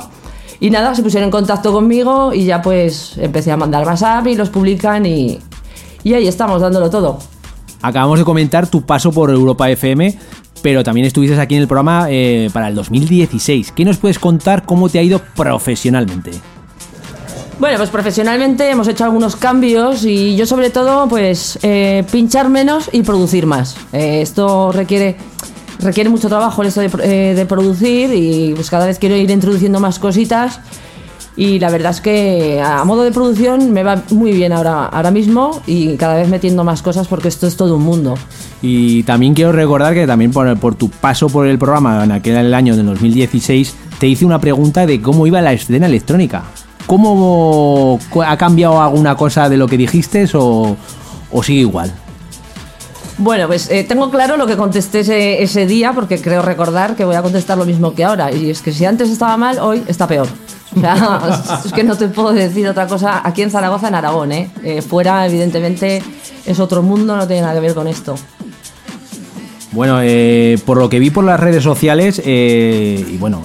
Y 0.60 0.70
nada, 0.70 0.94
se 0.94 1.02
pusieron 1.02 1.26
en 1.28 1.30
contacto 1.30 1.72
conmigo 1.72 2.34
y 2.34 2.44
ya 2.44 2.60
pues 2.60 3.16
empecé 3.18 3.52
a 3.52 3.56
mandar 3.56 3.86
más 3.86 4.02
app 4.02 4.26
y 4.26 4.34
los 4.34 4.50
publican 4.50 5.06
y, 5.06 5.38
y 6.02 6.14
ahí 6.14 6.26
estamos 6.26 6.60
dándolo 6.60 6.90
todo. 6.90 7.18
Acabamos 7.80 8.18
de 8.18 8.24
comentar 8.24 8.66
tu 8.66 8.82
paso 8.82 9.12
por 9.12 9.30
Europa 9.30 9.70
FM, 9.70 10.18
pero 10.62 10.82
también 10.82 11.06
estuviste 11.06 11.38
aquí 11.40 11.54
en 11.54 11.62
el 11.62 11.68
programa 11.68 12.06
eh, 12.10 12.50
para 12.52 12.68
el 12.68 12.74
2016. 12.74 13.70
¿Qué 13.70 13.84
nos 13.84 13.98
puedes 13.98 14.18
contar 14.18 14.64
cómo 14.64 14.88
te 14.88 14.98
ha 14.98 15.02
ido 15.02 15.20
profesionalmente? 15.36 16.32
Bueno, 17.58 17.76
pues 17.78 17.90
profesionalmente 17.90 18.70
hemos 18.70 18.86
hecho 18.86 19.02
algunos 19.02 19.34
cambios 19.34 20.04
y 20.04 20.36
yo 20.36 20.46
sobre 20.46 20.70
todo 20.70 21.08
pues 21.08 21.58
eh, 21.62 22.04
pinchar 22.12 22.48
menos 22.48 22.88
y 22.92 23.02
producir 23.02 23.46
más. 23.46 23.76
Eh, 23.92 24.20
esto 24.22 24.70
requiere 24.70 25.16
requiere 25.80 26.08
mucho 26.08 26.28
trabajo 26.28 26.62
esto 26.62 26.80
de, 26.80 26.90
eh, 27.02 27.34
de, 27.34 27.46
producir 27.46 28.14
y 28.14 28.52
pues 28.54 28.70
cada 28.70 28.86
vez 28.86 28.98
quiero 29.00 29.16
ir 29.16 29.30
introduciendo 29.30 29.80
más 29.80 29.98
cositas 29.98 30.60
y 31.36 31.58
la 31.58 31.70
verdad 31.70 31.90
es 31.90 32.00
que 32.00 32.60
a 32.60 32.84
modo 32.84 33.02
de 33.02 33.10
producción 33.10 33.72
me 33.72 33.82
va 33.82 34.02
muy 34.10 34.32
bien 34.32 34.52
ahora, 34.52 34.86
ahora 34.86 35.10
mismo 35.10 35.60
y 35.66 35.96
cada 35.96 36.14
vez 36.14 36.28
metiendo 36.28 36.62
más 36.62 36.80
cosas 36.80 37.08
porque 37.08 37.26
esto 37.26 37.48
es 37.48 37.56
todo 37.56 37.76
un 37.76 37.82
mundo. 37.82 38.14
Y 38.62 39.02
también 39.02 39.34
quiero 39.34 39.50
recordar 39.50 39.94
que 39.94 40.06
también 40.06 40.30
por, 40.30 40.56
por 40.58 40.76
tu 40.76 40.90
paso 40.90 41.28
por 41.28 41.48
el 41.48 41.58
programa 41.58 42.04
en 42.04 42.12
aquel 42.12 42.54
año 42.54 42.76
de 42.76 42.84
2016 42.84 43.74
te 43.98 44.06
hice 44.06 44.24
una 44.24 44.40
pregunta 44.40 44.86
de 44.86 45.02
cómo 45.02 45.26
iba 45.26 45.40
la 45.42 45.52
escena 45.52 45.86
electrónica. 45.86 46.44
¿Cómo 46.88 48.00
ha 48.26 48.36
cambiado 48.38 48.80
alguna 48.80 49.14
cosa 49.14 49.50
de 49.50 49.58
lo 49.58 49.68
que 49.68 49.76
dijiste 49.76 50.26
o, 50.32 50.74
sigue 51.42 51.60
igual? 51.60 51.92
Bueno, 53.18 53.46
pues 53.46 53.70
eh, 53.70 53.84
tengo 53.84 54.10
claro 54.10 54.38
lo 54.38 54.46
que 54.46 54.56
contesté 54.56 55.42
ese, 55.42 55.66
día 55.66 55.92
porque 55.92 56.18
creo 56.18 56.40
recordar 56.40 56.96
que 56.96 57.04
voy 57.04 57.16
a 57.16 57.20
contestar 57.20 57.58
lo 57.58 57.66
mismo 57.66 57.92
que 57.92 58.04
ahora. 58.04 58.32
Y 58.32 58.48
es 58.48 58.62
que 58.62 58.72
si 58.72 58.86
antes 58.86 59.10
estaba 59.10 59.36
mal, 59.36 59.58
hoy 59.58 59.84
está 59.86 60.06
peor. 60.06 60.28
O 60.74 60.80
sea, 60.80 61.60
es 61.66 61.72
que 61.74 61.84
no 61.84 61.94
te 61.94 62.08
puedo 62.08 62.32
decir 62.32 62.66
otra 62.66 62.86
cosa 62.86 63.20
aquí 63.22 63.42
en 63.42 63.50
Zaragoza, 63.50 63.88
en 63.88 63.94
Aragón. 63.94 64.32
¿eh? 64.32 64.50
eh 64.64 64.80
fuera, 64.80 65.26
evidentemente, 65.26 66.02
es 66.46 66.58
otro 66.58 66.82
mundo, 66.82 67.16
no 67.16 67.26
tiene 67.26 67.42
nada 67.42 67.52
que 67.52 67.60
ver 67.60 67.74
con 67.74 67.86
esto. 67.86 68.14
Bueno, 69.72 69.98
eh, 70.02 70.58
por 70.64 70.78
lo 70.78 70.88
que 70.88 70.98
vi 70.98 71.10
por 71.10 71.24
las 71.24 71.38
redes 71.38 71.62
sociales, 71.62 72.22
y 72.24 73.18
bueno, 73.18 73.42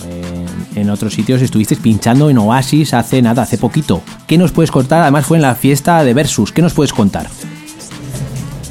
en 0.76 0.90
otros 0.90 1.14
sitios 1.14 1.42
estuvisteis 1.42 1.80
pinchando 1.80 2.30
en 2.30 2.38
Oasis 2.38 2.94
hace 2.94 3.22
nada, 3.22 3.44
hace 3.44 3.58
poquito. 3.58 4.02
¿Qué 4.28 4.38
nos 4.38 4.52
puedes 4.52 4.72
contar? 4.72 5.02
Además 5.02 5.26
fue 5.26 5.38
en 5.38 5.44
la 5.44 5.56
fiesta 5.56 6.04
de 6.04 6.14
Versus. 6.14 6.52
¿Qué 6.52 6.62
nos 6.62 6.74
puedes 6.74 6.94
contar? 6.94 7.28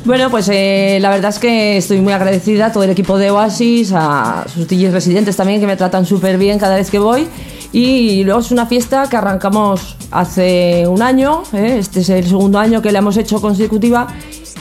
Bueno, 0.05 0.31
pues 0.31 0.49
eh, 0.49 0.99
la 1.01 1.11
verdad 1.11 1.31
es 1.31 1.39
que 1.39 1.77
estoy 1.77 2.01
muy 2.01 2.13
agradecida 2.13 2.67
a 2.67 2.73
todo 2.73 2.83
el 2.83 2.91
equipo 2.91 3.19
de 3.19 3.31
Oasis, 3.31 3.93
a 3.95 4.45
sus 4.53 4.67
DJs 4.67 4.93
residentes 4.93 5.37
también 5.37 5.61
que 5.61 5.67
me 5.67 5.77
tratan 5.77 6.05
súper 6.07 6.39
bien 6.39 6.59
cada 6.59 6.75
vez 6.75 6.91
que 6.91 6.99
voy. 6.99 7.29
Y 7.73 8.25
luego 8.25 8.41
es 8.41 8.51
una 8.51 8.67
fiesta 8.67 9.09
que 9.09 9.17
arrancamos 9.17 9.97
hace 10.11 10.87
un 10.89 11.03
año, 11.03 11.43
¿eh? 11.53 11.77
este 11.79 12.01
es 12.01 12.11
el 12.11 12.27
segundo 12.27 12.59
año 12.59 12.83
que 12.83 12.93
la 12.93 12.99
hemos 12.99 13.17
hecho 13.17 13.41
consecutiva 13.41 14.09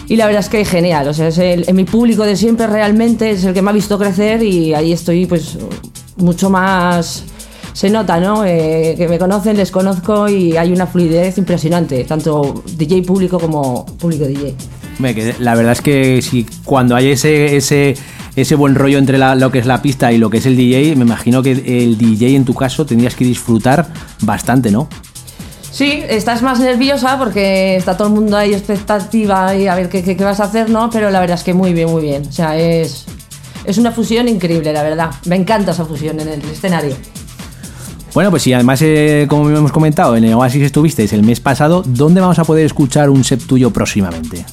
y 0.07 0.15
la 0.15 0.27
verdad 0.27 0.41
es 0.41 0.49
que 0.49 0.61
es 0.61 0.69
genial, 0.69 1.07
o 1.07 1.13
sea, 1.13 1.27
es 1.27 1.73
mi 1.73 1.83
público 1.83 2.23
de 2.23 2.37
siempre 2.37 2.67
realmente 2.67 3.31
es 3.31 3.43
el 3.43 3.53
que 3.53 3.61
me 3.61 3.71
ha 3.71 3.73
visto 3.73 3.97
crecer 3.97 4.43
y 4.43 4.73
ahí 4.73 4.93
estoy 4.93 5.25
pues 5.25 5.57
mucho 6.21 6.49
más 6.49 7.25
se 7.73 7.89
nota, 7.89 8.19
¿no? 8.19 8.43
Eh, 8.45 8.95
que 8.97 9.07
me 9.07 9.17
conocen, 9.17 9.57
les 9.57 9.71
conozco 9.71 10.27
y 10.27 10.57
hay 10.57 10.71
una 10.71 10.87
fluidez 10.87 11.37
impresionante, 11.37 12.03
tanto 12.03 12.63
DJ 12.75 13.03
público 13.03 13.39
como 13.39 13.85
público 13.85 14.25
DJ. 14.25 14.55
La 15.39 15.55
verdad 15.55 15.71
es 15.71 15.81
que 15.81 16.21
si 16.21 16.45
cuando 16.63 16.95
hay 16.95 17.11
ese, 17.11 17.55
ese, 17.55 17.95
ese 18.35 18.55
buen 18.55 18.75
rollo 18.75 18.97
entre 18.97 19.17
lo 19.17 19.51
que 19.51 19.59
es 19.59 19.65
la 19.65 19.81
pista 19.81 20.11
y 20.11 20.17
lo 20.17 20.29
que 20.29 20.37
es 20.37 20.45
el 20.45 20.55
DJ, 20.55 20.95
me 20.95 21.05
imagino 21.05 21.41
que 21.41 21.51
el 21.51 21.97
DJ 21.97 22.35
en 22.35 22.45
tu 22.45 22.53
caso 22.53 22.85
tendrías 22.85 23.15
que 23.15 23.25
disfrutar 23.25 23.87
bastante, 24.21 24.69
¿no? 24.69 24.87
Sí, 25.71 26.03
estás 26.09 26.41
más 26.41 26.59
nerviosa 26.59 27.17
porque 27.17 27.77
está 27.77 27.95
todo 27.95 28.09
el 28.09 28.13
mundo 28.13 28.35
ahí 28.35 28.53
expectativa 28.53 29.55
y 29.55 29.67
a 29.67 29.75
ver 29.75 29.87
qué, 29.87 30.03
qué, 30.03 30.21
vas 30.21 30.41
a 30.41 30.43
hacer, 30.43 30.69
¿no? 30.69 30.89
Pero 30.89 31.09
la 31.09 31.21
verdad 31.21 31.37
es 31.37 31.43
que 31.43 31.53
muy 31.53 31.73
bien, 31.73 31.89
muy 31.89 32.01
bien. 32.01 32.23
O 32.27 32.31
sea, 32.31 32.57
es, 32.57 33.05
es 33.65 33.77
una 33.77 33.91
fusión 33.91 34.27
increíble, 34.27 34.73
la 34.73 34.83
verdad. 34.83 35.11
Me 35.25 35.35
encanta 35.35 35.71
esa 35.71 35.85
fusión 35.85 36.19
en 36.19 36.27
el 36.27 36.41
escenario. 36.41 36.95
Bueno, 38.13 38.29
pues 38.29 38.43
sí, 38.43 38.51
además, 38.51 38.81
eh, 38.81 39.25
como 39.29 39.49
hemos 39.49 39.71
comentado, 39.71 40.17
en 40.17 40.25
el 40.25 40.33
Oasis 40.33 40.63
estuvisteis 40.63 41.13
el 41.13 41.23
mes 41.23 41.39
pasado, 41.39 41.81
¿dónde 41.85 42.19
vamos 42.19 42.39
a 42.39 42.43
poder 42.43 42.65
escuchar 42.65 43.09
un 43.09 43.23
set 43.23 43.45
tuyo 43.45 43.71
próximamente? 43.71 44.45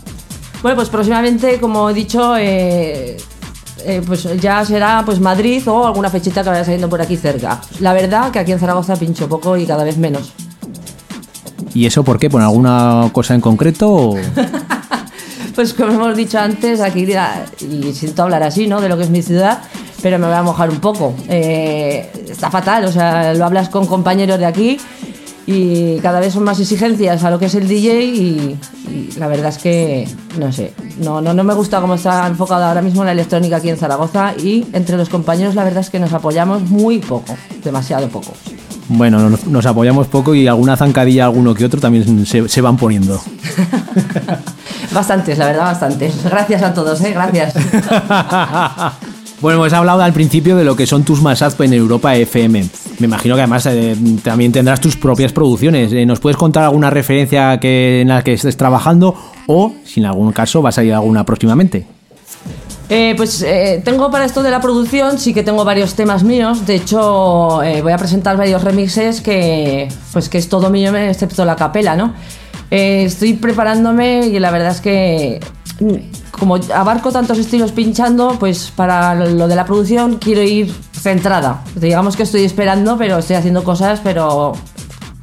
Bueno, 0.62 0.76
pues 0.76 0.88
próximamente, 0.88 1.58
como 1.58 1.90
he 1.90 1.94
dicho, 1.94 2.36
eh, 2.36 3.16
eh, 3.84 4.02
pues 4.06 4.28
ya 4.40 4.64
será 4.64 5.02
pues 5.04 5.18
Madrid 5.20 5.66
o 5.68 5.86
alguna 5.86 6.08
fechita 6.08 6.42
que 6.42 6.50
vaya 6.50 6.64
saliendo 6.64 6.88
por 6.88 7.00
aquí 7.00 7.16
cerca. 7.16 7.60
La 7.80 7.92
verdad 7.92 8.30
que 8.30 8.38
aquí 8.38 8.52
en 8.52 8.60
Zaragoza 8.60 8.96
pincho 8.96 9.28
poco 9.28 9.56
y 9.56 9.66
cada 9.66 9.82
vez 9.82 9.98
menos. 9.98 10.32
¿Y 11.74 11.86
eso 11.86 12.04
por 12.04 12.18
qué? 12.18 12.30
¿Por 12.30 12.42
alguna 12.42 13.10
cosa 13.12 13.34
en 13.34 13.40
concreto? 13.40 14.14
pues 15.58 15.74
como 15.74 15.90
hemos 15.90 16.16
dicho 16.16 16.38
antes, 16.38 16.80
aquí 16.80 17.04
y 17.68 17.92
siento 17.92 18.22
hablar 18.22 18.44
así, 18.44 18.68
¿no? 18.68 18.80
De 18.80 18.88
lo 18.88 18.96
que 18.96 19.02
es 19.02 19.10
mi 19.10 19.22
ciudad, 19.22 19.58
pero 20.00 20.16
me 20.16 20.28
voy 20.28 20.36
a 20.36 20.42
mojar 20.44 20.70
un 20.70 20.78
poco. 20.78 21.16
Eh, 21.28 22.08
está 22.30 22.48
fatal, 22.48 22.84
o 22.84 22.92
sea, 22.92 23.34
lo 23.34 23.44
hablas 23.44 23.68
con 23.68 23.84
compañeros 23.88 24.38
de 24.38 24.46
aquí 24.46 24.78
y 25.48 25.96
cada 25.96 26.20
vez 26.20 26.34
son 26.34 26.44
más 26.44 26.60
exigencias 26.60 27.24
a 27.24 27.30
lo 27.32 27.40
que 27.40 27.46
es 27.46 27.56
el 27.56 27.66
DJ 27.66 28.04
y, 28.04 28.56
y 28.88 29.10
la 29.18 29.26
verdad 29.26 29.48
es 29.48 29.58
que, 29.58 30.08
no 30.38 30.52
sé, 30.52 30.74
no, 31.00 31.20
no, 31.20 31.34
no 31.34 31.42
me 31.42 31.54
gusta 31.54 31.80
cómo 31.80 31.94
está 31.94 32.28
enfocado 32.28 32.64
ahora 32.64 32.80
mismo 32.80 33.02
la 33.02 33.10
electrónica 33.10 33.56
aquí 33.56 33.68
en 33.68 33.78
Zaragoza 33.78 34.34
y 34.38 34.64
entre 34.74 34.96
los 34.96 35.08
compañeros 35.08 35.56
la 35.56 35.64
verdad 35.64 35.80
es 35.80 35.90
que 35.90 35.98
nos 35.98 36.12
apoyamos 36.12 36.70
muy 36.70 37.00
poco, 37.00 37.36
demasiado 37.64 38.06
poco. 38.06 38.32
Bueno, 38.90 39.28
nos, 39.28 39.44
nos 39.48 39.66
apoyamos 39.66 40.06
poco 40.06 40.36
y 40.36 40.46
alguna 40.46 40.76
zancadilla, 40.76 41.24
alguno 41.24 41.52
que 41.52 41.64
otro 41.64 41.80
también 41.80 42.26
se, 42.26 42.48
se 42.48 42.60
van 42.60 42.76
poniendo. 42.76 43.20
Bastantes, 44.92 45.38
la 45.38 45.46
verdad, 45.46 45.64
bastantes. 45.64 46.24
Gracias 46.24 46.62
a 46.62 46.74
todos, 46.74 47.00
¿eh? 47.02 47.12
Gracias. 47.12 47.54
Bueno, 49.40 49.60
pues 49.60 49.72
has 49.72 49.78
hablado 49.78 50.02
al 50.02 50.12
principio 50.12 50.56
de 50.56 50.64
lo 50.64 50.74
que 50.74 50.84
son 50.84 51.04
tus 51.04 51.22
masas 51.22 51.54
en 51.60 51.72
Europa 51.72 52.16
FM. 52.16 52.64
Me 52.98 53.06
imagino 53.06 53.36
que 53.36 53.42
además 53.42 53.66
eh, 53.66 53.96
también 54.24 54.50
tendrás 54.50 54.80
tus 54.80 54.96
propias 54.96 55.32
producciones. 55.32 55.92
Eh, 55.92 56.04
¿Nos 56.06 56.18
puedes 56.18 56.36
contar 56.36 56.64
alguna 56.64 56.90
referencia 56.90 57.60
que, 57.60 58.00
en 58.00 58.08
la 58.08 58.24
que 58.24 58.32
estés 58.32 58.56
trabajando 58.56 59.14
o, 59.46 59.74
si 59.84 60.00
en 60.00 60.06
algún 60.06 60.32
caso, 60.32 60.60
va 60.60 60.70
a 60.70 60.72
salir 60.72 60.92
alguna 60.92 61.24
próximamente? 61.24 61.86
Eh, 62.88 63.14
pues 63.16 63.42
eh, 63.42 63.80
tengo 63.84 64.10
para 64.10 64.24
esto 64.24 64.42
de 64.42 64.50
la 64.50 64.60
producción, 64.60 65.20
sí 65.20 65.32
que 65.32 65.44
tengo 65.44 65.64
varios 65.64 65.94
temas 65.94 66.24
míos. 66.24 66.66
De 66.66 66.74
hecho, 66.74 67.60
voy 67.82 67.92
a 67.92 67.96
presentar 67.96 68.36
varios 68.36 68.64
remixes 68.64 69.20
que, 69.20 69.86
pues 70.12 70.28
que 70.28 70.38
es 70.38 70.48
todo 70.48 70.68
mío, 70.68 70.96
excepto 70.96 71.44
la 71.44 71.54
capela, 71.54 71.94
¿no? 71.94 72.12
Eh, 72.70 73.04
estoy 73.04 73.34
preparándome 73.34 74.26
y 74.26 74.38
la 74.38 74.50
verdad 74.50 74.72
es 74.72 74.80
que 74.80 75.40
mm, 75.80 76.28
como 76.38 76.56
abarco 76.74 77.10
tantos 77.10 77.38
estilos 77.38 77.72
pinchando, 77.72 78.36
pues 78.38 78.72
para 78.74 79.14
lo 79.14 79.48
de 79.48 79.56
la 79.56 79.64
producción 79.64 80.16
quiero 80.16 80.42
ir 80.42 80.72
centrada. 80.92 81.64
Digamos 81.74 82.16
que 82.16 82.22
estoy 82.24 82.44
esperando, 82.44 82.96
pero 82.98 83.18
estoy 83.18 83.36
haciendo 83.36 83.64
cosas, 83.64 84.00
pero 84.02 84.52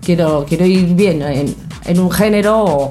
quiero, 0.03 0.45
quiero 0.47 0.65
ir 0.65 0.93
bien 0.95 1.21
en, 1.21 1.99
un 1.99 2.11
género 2.11 2.63
o 2.63 2.89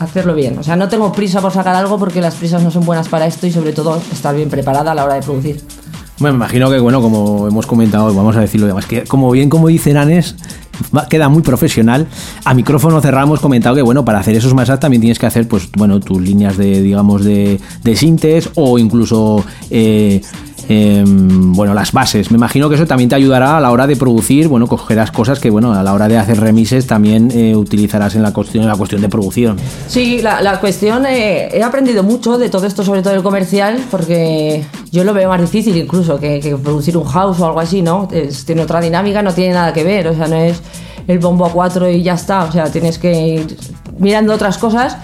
hacerlo 0.00 0.34
bien. 0.34 0.58
O 0.58 0.62
sea, 0.62 0.76
no 0.76 0.88
tengo 0.88 1.12
prisa 1.12 1.40
por 1.40 1.52
sacar 1.52 1.76
algo 1.76 1.98
porque 1.98 2.20
las 2.20 2.34
prisas 2.34 2.62
no 2.62 2.70
son 2.70 2.84
buenas 2.84 3.08
para 3.08 3.26
esto 3.26 3.46
y 3.46 3.52
sobre 3.52 3.72
todo 3.72 4.00
estar 4.12 4.34
bien 4.34 4.48
preparada 4.48 4.92
a 4.92 4.94
la 4.94 5.04
hora 5.04 5.14
de 5.14 5.22
producir. 5.22 5.62
Me 6.20 6.30
imagino 6.30 6.70
que, 6.70 6.78
bueno, 6.78 7.00
como 7.00 7.48
hemos 7.48 7.66
comentado, 7.66 8.12
vamos 8.14 8.36
a 8.36 8.40
decirlo 8.40 8.66
además, 8.66 8.86
que 8.86 9.04
como 9.04 9.30
bien 9.30 9.48
como 9.48 9.68
dice 9.68 9.96
Anes, 9.96 10.36
queda 11.08 11.28
muy 11.28 11.42
profesional. 11.42 12.06
A 12.44 12.54
micrófono 12.54 13.00
cerrado 13.00 13.26
hemos 13.26 13.40
comentado 13.40 13.76
que, 13.76 13.82
bueno, 13.82 14.04
para 14.04 14.20
hacer 14.20 14.36
esos 14.36 14.54
masas 14.54 14.80
también 14.80 15.00
tienes 15.00 15.18
que 15.18 15.26
hacer, 15.26 15.48
pues, 15.48 15.68
bueno, 15.76 16.00
tus 16.00 16.20
líneas 16.20 16.56
de, 16.56 16.82
digamos, 16.82 17.24
de, 17.24 17.60
de 17.82 17.96
sintes 17.96 18.50
o 18.54 18.78
incluso, 18.78 19.44
eh, 19.70 20.20
em, 20.70 21.52
bueno, 21.52 21.74
las 21.74 21.90
bases. 21.90 22.30
Me 22.30 22.36
imagino 22.36 22.68
que 22.68 22.76
eso 22.76 22.86
también 22.86 23.10
te 23.10 23.16
ayudará 23.16 23.56
a 23.56 23.60
la 23.60 23.72
hora 23.72 23.88
de 23.88 23.96
producir, 23.96 24.46
bueno, 24.46 24.68
cogerás 24.68 25.10
cosas 25.10 25.40
que, 25.40 25.50
bueno, 25.50 25.74
a 25.74 25.82
la 25.82 25.92
hora 25.92 26.06
de 26.06 26.16
hacer 26.16 26.38
remises 26.38 26.86
también 26.86 27.28
eh, 27.32 27.56
utilizarás 27.56 28.14
en 28.14 28.22
la 28.22 28.32
cuestión, 28.32 28.68
la 28.68 28.76
cuestión 28.76 29.00
de 29.00 29.08
producción. 29.08 29.56
Sí, 29.88 30.22
la, 30.22 30.60
cuestión, 30.60 31.06
eh, 31.06 31.48
he 31.52 31.64
aprendido 31.64 32.04
mucho 32.04 32.38
de 32.38 32.48
todo 32.48 32.68
esto, 32.68 32.84
sobre 32.84 33.02
todo 33.02 33.14
el 33.14 33.22
comercial, 33.24 33.80
porque 33.90 34.64
yo 34.92 35.02
lo 35.02 35.12
veo 35.12 35.28
más 35.28 35.40
difícil 35.40 35.76
incluso 35.76 36.20
que, 36.20 36.56
producir 36.62 36.96
un 36.96 37.04
house 37.04 37.40
o 37.40 37.46
algo 37.46 37.58
así, 37.58 37.82
¿no? 37.82 38.08
Tiene 38.46 38.62
otra 38.62 38.80
dinámica, 38.80 39.22
no 39.22 39.34
tiene 39.34 39.54
nada 39.54 39.72
que 39.72 39.82
ver, 39.82 40.06
o 40.06 40.14
sea, 40.14 40.28
no 40.28 40.36
es 40.36 40.62
el 41.08 41.18
bombo 41.18 41.46
a 41.46 41.50
cuatro 41.50 41.90
y 41.90 42.04
ya 42.04 42.14
está, 42.14 42.44
o 42.44 42.52
sea, 42.52 42.70
tienes 42.70 42.96
que 42.98 43.28
ir 43.28 43.56
mirando 43.98 44.32
otras 44.32 44.56
cosas. 44.56 44.96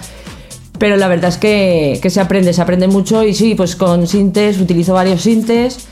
Pero 0.77 0.97
la 0.97 1.07
verdad 1.07 1.29
es 1.29 1.37
que, 1.37 1.99
que 2.01 2.09
se 2.09 2.21
aprende, 2.21 2.53
se 2.53 2.61
aprende 2.61 2.87
mucho 2.87 3.23
y 3.23 3.33
sí, 3.33 3.55
pues 3.55 3.75
con 3.75 4.07
sintes, 4.07 4.59
utilizo 4.59 4.93
varios 4.93 5.21
sintes. 5.21 5.87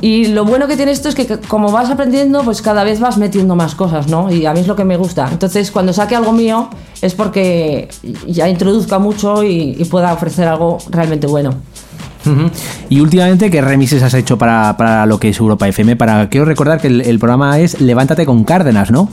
Y 0.00 0.26
lo 0.26 0.44
bueno 0.44 0.68
que 0.68 0.76
tiene 0.76 0.92
esto 0.92 1.08
es 1.08 1.14
que 1.14 1.26
como 1.48 1.72
vas 1.72 1.90
aprendiendo, 1.90 2.42
pues 2.42 2.60
cada 2.60 2.84
vez 2.84 3.00
vas 3.00 3.16
metiendo 3.16 3.56
más 3.56 3.74
cosas, 3.74 4.08
¿no? 4.08 4.30
Y 4.30 4.44
a 4.44 4.52
mí 4.52 4.60
es 4.60 4.66
lo 4.66 4.76
que 4.76 4.84
me 4.84 4.96
gusta. 4.96 5.28
Entonces, 5.30 5.70
cuando 5.70 5.92
saque 5.94 6.14
algo 6.14 6.32
mío, 6.32 6.68
es 7.00 7.14
porque 7.14 7.88
ya 8.26 8.48
introduzca 8.48 8.98
mucho 8.98 9.42
y, 9.42 9.72
pueda 9.90 10.12
ofrecer 10.12 10.48
algo 10.48 10.78
realmente 10.90 11.26
bueno. 11.26 11.54
Y 12.90 13.00
últimamente, 13.00 13.50
¿qué 13.52 13.60
remixes 13.62 14.02
has 14.02 14.12
hecho 14.14 14.36
para, 14.36 14.76
para 14.76 15.06
lo 15.06 15.18
que 15.18 15.28
es 15.28 15.38
Europa 15.38 15.68
FM? 15.68 15.94
Para 15.94 16.28
quiero 16.28 16.44
recordar 16.44 16.80
que 16.80 16.88
el 16.88 17.18
programa 17.20 17.60
es 17.60 17.80
Levántate 17.80 18.26
con 18.26 18.42
Cárdenas, 18.42 18.90
¿no? 18.90 19.08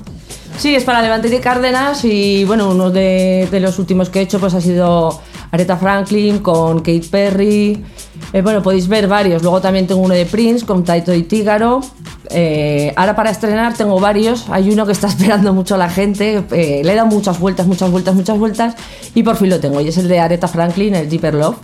Sí, 0.57 0.75
es 0.75 0.83
para 0.83 1.01
Levante 1.01 1.29
de 1.29 1.39
Cárdenas 1.39 2.05
y 2.05 2.45
bueno, 2.45 2.69
uno 2.69 2.89
de, 2.89 3.47
los 3.61 3.79
últimos 3.79 4.09
que 4.09 4.19
he 4.19 4.21
hecho 4.21 4.39
pues 4.39 4.53
ha 4.53 4.61
sido 4.61 5.19
Aretha 5.51 5.77
Franklin 5.77 6.39
con 6.39 6.79
Kate 6.79 7.05
Perry. 7.09 7.83
Eh, 8.31 8.41
bueno, 8.41 8.63
podéis 8.63 8.87
ver 8.87 9.07
varios. 9.07 9.41
Luego 9.41 9.59
también 9.61 9.87
tengo 9.87 10.01
uno 10.01 10.13
de 10.13 10.25
Prince 10.25 10.65
con 10.65 10.83
Taito 10.83 11.13
y 11.13 11.23
Tígaro. 11.23 11.81
Eh, 12.29 12.93
ahora 12.95 13.15
para 13.15 13.29
estrenar 13.29 13.73
tengo 13.75 13.99
varios. 13.99 14.49
Hay 14.49 14.69
uno 14.69 14.85
que 14.85 14.93
está 14.93 15.07
esperando 15.13 15.53
mucho 15.53 15.75
a 15.75 15.77
la 15.77 15.89
gente. 15.89 16.43
eh, 16.51 16.81
le 16.83 16.91
he 16.93 16.95
dado 16.95 17.07
muchas 17.07 17.39
vueltas, 17.39 17.67
muchas 17.67 17.91
vueltas, 17.91 18.15
muchas 18.15 18.37
vueltas 18.37 18.75
y 19.13 19.23
por 19.23 19.35
fin 19.35 19.49
lo 19.49 19.59
tengo. 19.59 19.81
Y 19.81 19.89
es 19.89 19.97
el 19.97 20.07
de 20.07 20.19
Aretha 20.19 20.47
Franklin, 20.47 20.95
el 20.95 21.09
Deeper 21.09 21.33
Love. 21.33 21.57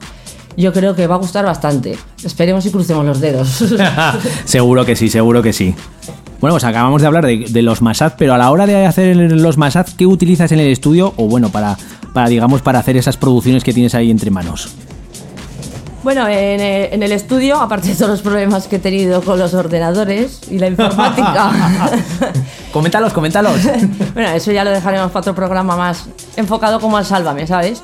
Yo 0.57 0.74
creo 0.74 0.94
que 0.94 1.07
va 1.07 1.16
a 1.16 1.20
gustar 1.20 1.45
bastante. 1.45 1.98
Esperemos 2.24 2.66
y 2.66 2.72
crucemos 2.72 3.06
los 3.06 3.22
dedos. 3.22 3.64
seguro 4.45 4.86
que 4.86 4.95
sí, 4.95 5.07
seguro 5.07 5.41
que 5.41 5.53
sí. 5.53 5.74
Bueno, 6.41 6.53
pues 6.53 6.64
acabamos 6.64 7.02
de 7.02 7.07
hablar 7.07 7.26
de, 7.26 7.45
de 7.49 7.61
los 7.61 7.82
masad, 7.82 8.14
pero 8.18 8.34
a 8.34 8.38
la 8.38 8.49
hora 8.52 8.66
de 8.66 8.86
hacer 8.86 9.16
los 9.16 9.57
masad, 9.57 9.86
¿qué 9.98 10.06
utilizas 10.06 10.52
en 10.52 10.60
el 10.60 10.68
estudio? 10.68 11.14
O 11.18 11.28
bueno, 11.28 11.49
para, 11.49 11.78
para 12.14 12.30
digamos, 12.30 12.61
para 12.61 12.80
hacer 12.80 12.95
esas 12.98 13.18
producciones 13.18 13.64
que 13.64 13.74
tienes 13.74 13.94
ahí 13.94 14.10
entre 14.10 14.32
manos. 14.32 14.70
Bueno, 16.02 16.28
en 16.30 16.61
el, 16.61 16.94
en 16.94 17.03
el 17.03 17.11
estudio, 17.11 17.57
aparte 17.57 17.90
de 17.90 17.95
todos 17.95 18.11
los 18.11 18.22
problemas 18.22 18.68
que 18.68 18.78
he 18.78 18.80
tenido 18.80 19.22
con 19.22 19.38
los 19.38 19.53
ordenadores 19.53 20.40
y 20.49 20.57
la 20.57 20.68
informática, 20.68 21.52
Coméntalos, 22.72 23.14
coméntalos. 23.14 23.60
bueno, 24.14 24.30
eso 24.30 24.52
ya 24.52 24.64
lo 24.64 24.70
dejaremos 24.70 25.11
para 25.11 25.22
otro 25.22 25.36
programa 25.36 25.76
más 25.76 26.06
enfocado 26.38 26.80
como 26.80 26.98
al 26.98 27.06
Sálvame, 27.06 27.48
¿sabes? 27.48 27.82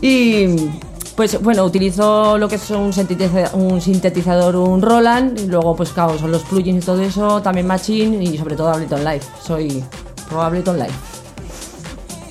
Y 0.00 0.46
pues 1.20 1.38
bueno, 1.42 1.66
utilizo 1.66 2.38
lo 2.38 2.48
que 2.48 2.54
es 2.54 2.70
un 2.70 2.94
sintetizador, 2.94 3.50
un, 3.52 3.78
sintetizador, 3.78 4.56
un 4.56 4.80
Roland, 4.80 5.38
y 5.38 5.48
luego 5.48 5.76
pues 5.76 5.90
claro, 5.90 6.18
son 6.18 6.32
los 6.32 6.40
plugins 6.44 6.82
y 6.82 6.86
todo 6.86 7.02
eso, 7.02 7.42
también 7.42 7.66
Machine 7.66 8.24
y 8.24 8.38
sobre 8.38 8.56
todo 8.56 8.70
Ableton 8.70 9.04
Live. 9.04 9.20
Soy 9.44 9.84
pro 10.26 10.40
Ableton 10.40 10.78
Live. 10.78 10.94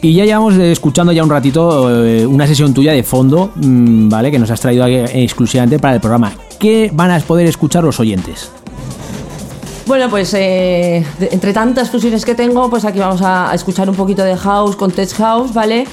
Y 0.02 0.16
ya 0.16 0.26
llevamos 0.26 0.56
eh, 0.56 0.72
escuchando 0.72 1.12
ya 1.12 1.24
un 1.24 1.30
ratito 1.30 2.04
eh, 2.04 2.26
una 2.26 2.48
sesión 2.48 2.74
tuya 2.74 2.92
de 2.94 3.04
fondo, 3.04 3.52
mm, 3.54 4.10
¿vale? 4.10 4.32
Que 4.32 4.40
nos 4.40 4.50
has 4.50 4.60
traído 4.60 4.84
aquí, 4.84 4.96
exclusivamente 4.96 5.78
para 5.78 5.94
el 5.94 6.02
programa. 6.02 6.32
¿Qué 6.58 6.90
van 6.92 7.12
a 7.12 7.20
poder 7.20 7.46
escuchar 7.46 7.84
los 7.84 8.00
oyentes? 8.00 8.50
Bueno, 9.86 10.10
pues 10.10 10.34
eh, 10.34 11.06
entre 11.30 11.54
tantas 11.54 11.92
fusiones 11.92 12.26
que 12.26 12.34
tengo, 12.34 12.68
pues 12.72 12.86
aquí 12.86 12.98
vamos 12.98 13.22
a, 13.22 13.52
a 13.52 13.54
escuchar 13.54 13.88
un 13.88 13.96
poquito 13.96 14.24
de 14.24 14.36
house 14.36 14.76
con 14.76 14.90
tech 14.90 15.14
house, 15.14 15.54
¿vale? 15.54 15.86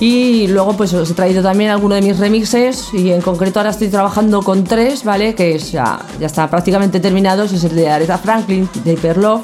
Y 0.00 0.46
luego 0.48 0.72
pues 0.78 0.94
os 0.94 1.10
he 1.10 1.14
traído 1.14 1.42
también 1.42 1.70
alguno 1.70 1.94
de 1.94 2.00
mis 2.00 2.18
remixes 2.18 2.88
y 2.94 3.12
en 3.12 3.20
concreto 3.20 3.60
ahora 3.60 3.70
estoy 3.70 3.88
trabajando 3.88 4.40
con 4.42 4.64
tres, 4.64 5.04
¿vale? 5.04 5.34
Que 5.34 5.58
ya, 5.58 6.00
ya 6.18 6.26
está 6.26 6.48
prácticamente 6.48 7.00
terminados, 7.00 7.52
es 7.52 7.64
el 7.64 7.74
de 7.76 7.90
Aretha 7.90 8.16
Franklin, 8.16 8.66
de 8.82 8.92
Hyperlove, 8.94 9.42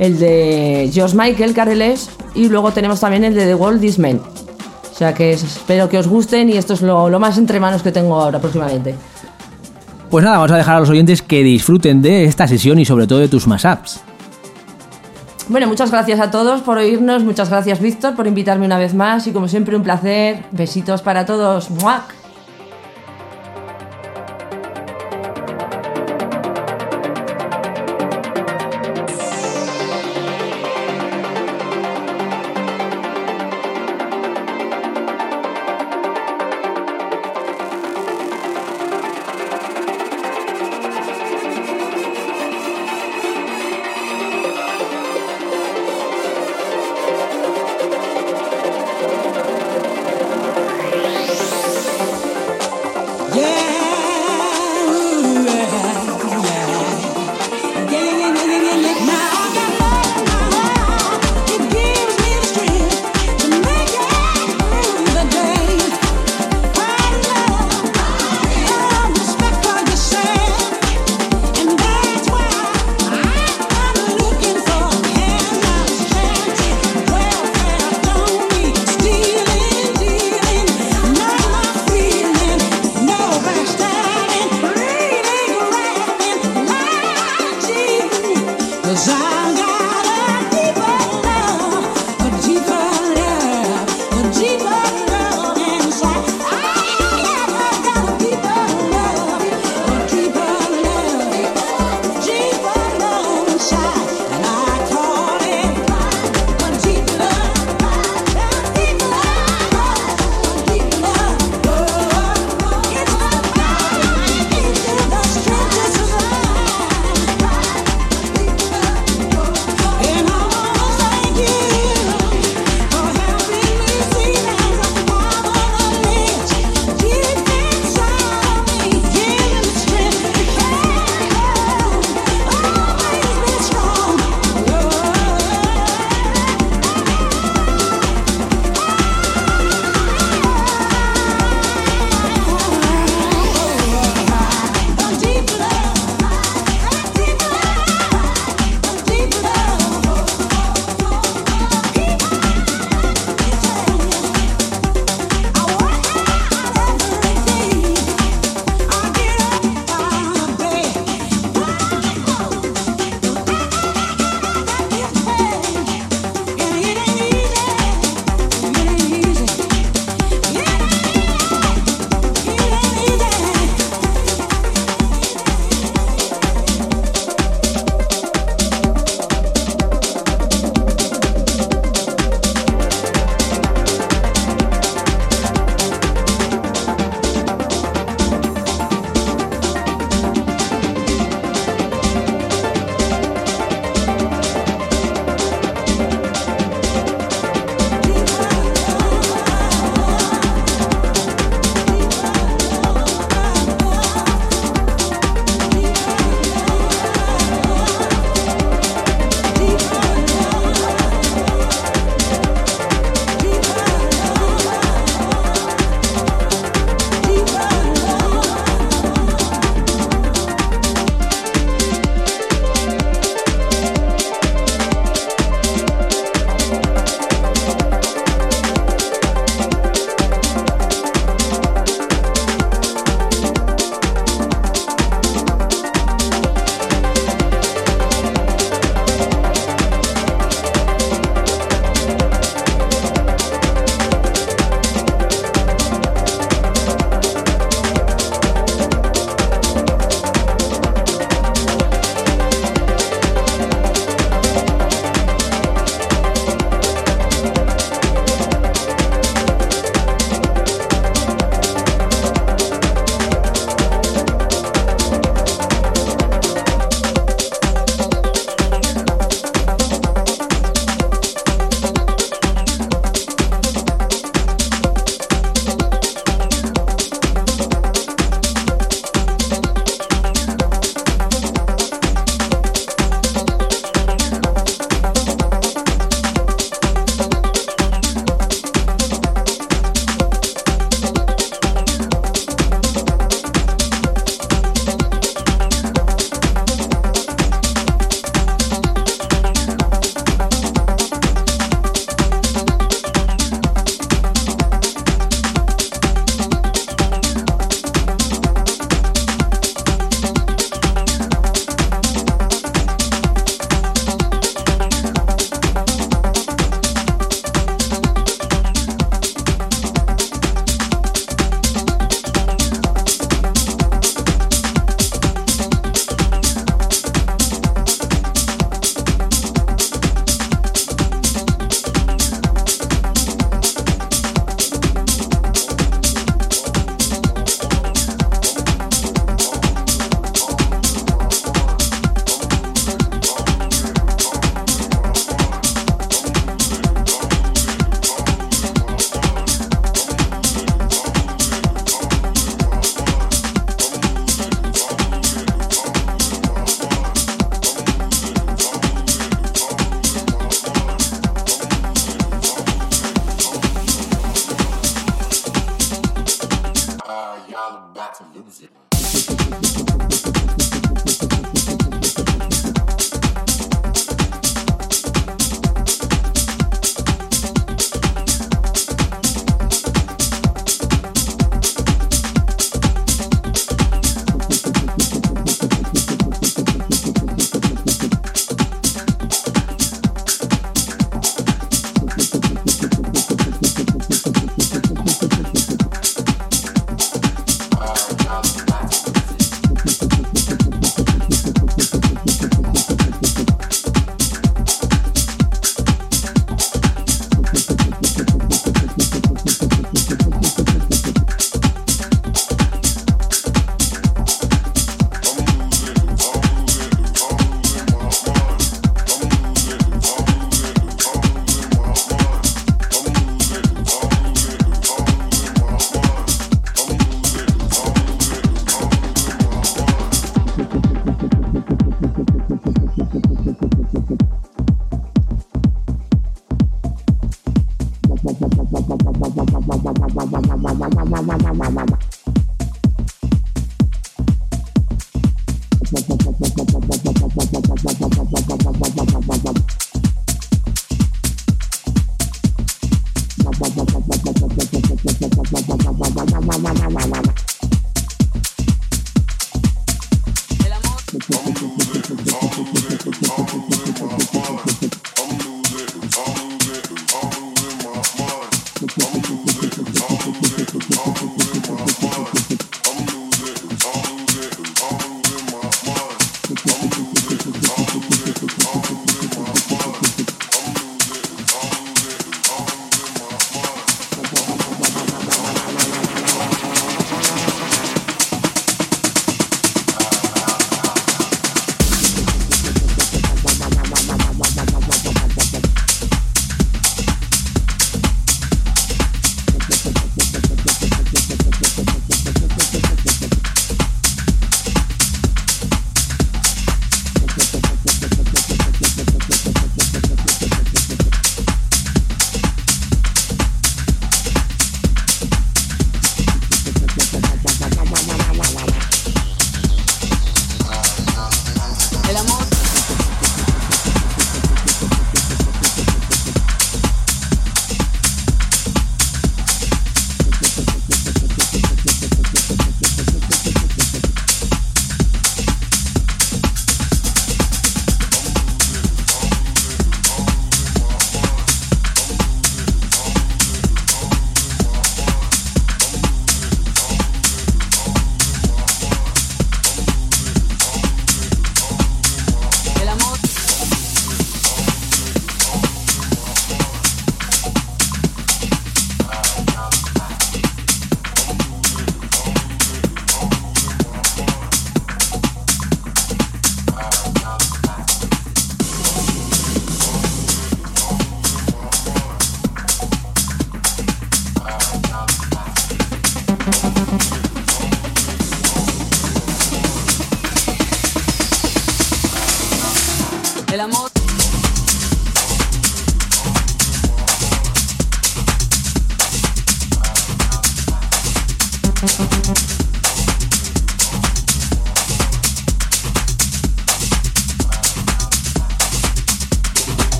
el 0.00 0.18
de 0.18 0.90
George 0.92 1.16
Michael, 1.16 1.54
Carles, 1.54 2.10
y 2.34 2.48
luego 2.48 2.72
tenemos 2.72 2.98
también 2.98 3.22
el 3.24 3.34
de 3.34 3.46
The 3.46 3.54
World 3.54 3.80
This 3.80 3.98
Men. 4.00 4.20
O 4.92 4.98
sea 4.98 5.14
que 5.14 5.32
es- 5.32 5.44
espero 5.44 5.88
que 5.88 5.98
os 5.98 6.08
gusten 6.08 6.48
y 6.48 6.56
esto 6.56 6.74
es 6.74 6.82
lo, 6.82 7.08
lo 7.08 7.20
más 7.20 7.38
entre 7.38 7.60
manos 7.60 7.82
que 7.82 7.92
tengo 7.92 8.16
ahora 8.20 8.40
próximamente. 8.40 8.96
Pues 10.10 10.24
nada, 10.24 10.38
vamos 10.38 10.50
a 10.52 10.56
dejar 10.56 10.76
a 10.76 10.80
los 10.80 10.90
oyentes 10.90 11.22
que 11.22 11.44
disfruten 11.44 12.02
de 12.02 12.24
esta 12.24 12.48
sesión 12.48 12.78
y 12.80 12.84
sobre 12.84 13.06
todo 13.06 13.20
de 13.20 13.28
tus 13.28 13.46
mashups. 13.46 14.00
Bueno, 15.48 15.68
muchas 15.68 15.92
gracias 15.92 16.18
a 16.18 16.32
todos 16.32 16.60
por 16.62 16.76
oírnos, 16.76 17.22
muchas 17.22 17.50
gracias 17.50 17.80
Víctor 17.80 18.16
por 18.16 18.26
invitarme 18.26 18.66
una 18.66 18.78
vez 18.78 18.94
más 18.94 19.28
y 19.28 19.32
como 19.32 19.46
siempre 19.46 19.76
un 19.76 19.84
placer. 19.84 20.44
Besitos 20.50 21.02
para 21.02 21.24
todos. 21.24 21.70
¡Muac! 21.70 22.25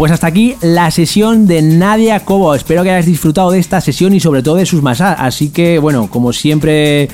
Pues 0.00 0.12
hasta 0.12 0.28
aquí 0.28 0.56
la 0.62 0.90
sesión 0.90 1.46
de 1.46 1.60
Nadia 1.60 2.20
Cobo. 2.20 2.54
Espero 2.54 2.82
que 2.82 2.90
hayas 2.90 3.04
disfrutado 3.04 3.50
de 3.50 3.58
esta 3.58 3.82
sesión 3.82 4.14
y 4.14 4.20
sobre 4.20 4.42
todo 4.42 4.54
de 4.54 4.64
sus 4.64 4.80
masas. 4.80 5.14
Así 5.18 5.50
que, 5.50 5.78
bueno, 5.78 6.08
como 6.08 6.32
siempre 6.32 7.10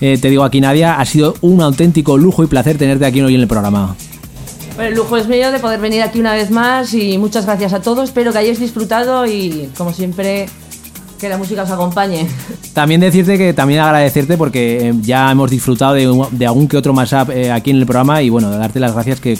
eh, 0.00 0.18
te 0.20 0.30
digo 0.30 0.42
aquí, 0.42 0.60
Nadia, 0.60 0.98
ha 0.98 1.04
sido 1.04 1.36
un 1.42 1.62
auténtico 1.62 2.18
lujo 2.18 2.42
y 2.42 2.48
placer 2.48 2.76
tenerte 2.76 3.06
aquí 3.06 3.20
hoy 3.20 3.36
en 3.36 3.42
el 3.42 3.46
programa. 3.46 3.94
Bueno, 4.74 4.90
el 4.90 4.96
lujo 4.96 5.16
es 5.16 5.28
mío 5.28 5.52
de 5.52 5.60
poder 5.60 5.78
venir 5.78 6.02
aquí 6.02 6.18
una 6.18 6.34
vez 6.34 6.50
más 6.50 6.92
y 6.92 7.18
muchas 7.18 7.46
gracias 7.46 7.72
a 7.72 7.80
todos. 7.80 8.08
Espero 8.08 8.32
que 8.32 8.38
hayáis 8.38 8.58
disfrutado 8.58 9.26
y, 9.26 9.70
como 9.78 9.92
siempre, 9.92 10.46
que 11.20 11.28
la 11.28 11.38
música 11.38 11.62
os 11.62 11.70
acompañe. 11.70 12.26
También 12.72 13.00
decirte 13.00 13.38
que 13.38 13.54
también 13.54 13.78
agradecerte 13.78 14.36
porque 14.36 14.88
eh, 14.88 14.94
ya 15.02 15.30
hemos 15.30 15.52
disfrutado 15.52 15.94
de, 15.94 16.46
algún 16.46 16.66
que 16.66 16.78
otro 16.78 16.92
mashup 16.92 17.30
eh, 17.30 17.52
aquí 17.52 17.70
en 17.70 17.76
el 17.76 17.86
programa 17.86 18.22
y 18.22 18.28
bueno, 18.28 18.50
darte 18.50 18.80
las 18.80 18.92
gracias 18.92 19.20
que 19.20 19.36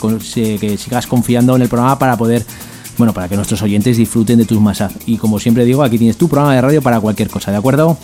sigas 0.77 1.07
confiando 1.07 1.57
en 1.57 1.63
el 1.63 1.67
programa 1.67 1.99
para 1.99 2.15
poder, 2.15 2.45
bueno, 2.97 3.13
para 3.13 3.27
que 3.27 3.35
nuestros 3.35 3.61
oyentes 3.61 3.97
disfruten 3.97 4.37
de 4.37 4.45
tus 4.45 4.59
mashup. 4.59 4.91
Y 5.05 5.17
como 5.17 5.39
siempre 5.39 5.65
digo, 5.65 5.83
aquí 5.83 5.97
tienes 5.97 6.17
tu 6.17 6.27
programa 6.27 6.55
de 6.55 6.61
radio 6.61 6.81
para 6.81 6.99
cualquier 6.99 7.29
cosa, 7.29 7.51
¿de 7.51 7.57
acuerdo? 7.57 7.97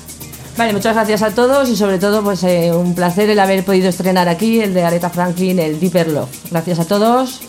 Vale, 0.57 0.73
muchas 0.73 0.95
gracias 0.95 1.21
a 1.21 1.31
todos 1.31 1.69
y 1.69 1.75
sobre 1.75 1.97
todo 1.97 2.23
pues 2.23 2.43
eh, 2.43 2.71
un 2.73 2.93
placer 2.93 3.29
el 3.29 3.39
haber 3.39 3.63
podido 3.63 3.89
estrenar 3.89 4.27
aquí 4.27 4.59
el 4.59 4.73
de 4.73 4.83
Aretha 4.83 5.09
Franklin, 5.09 5.59
el 5.59 5.79
Deeper 5.79 6.09
Love. 6.09 6.29
Gracias 6.51 6.79
a 6.79 6.85
todos 6.85 7.39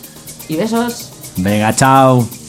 y 0.49 0.57
besos. 0.57 1.11
Venga, 1.37 1.75
chao. 1.75 2.42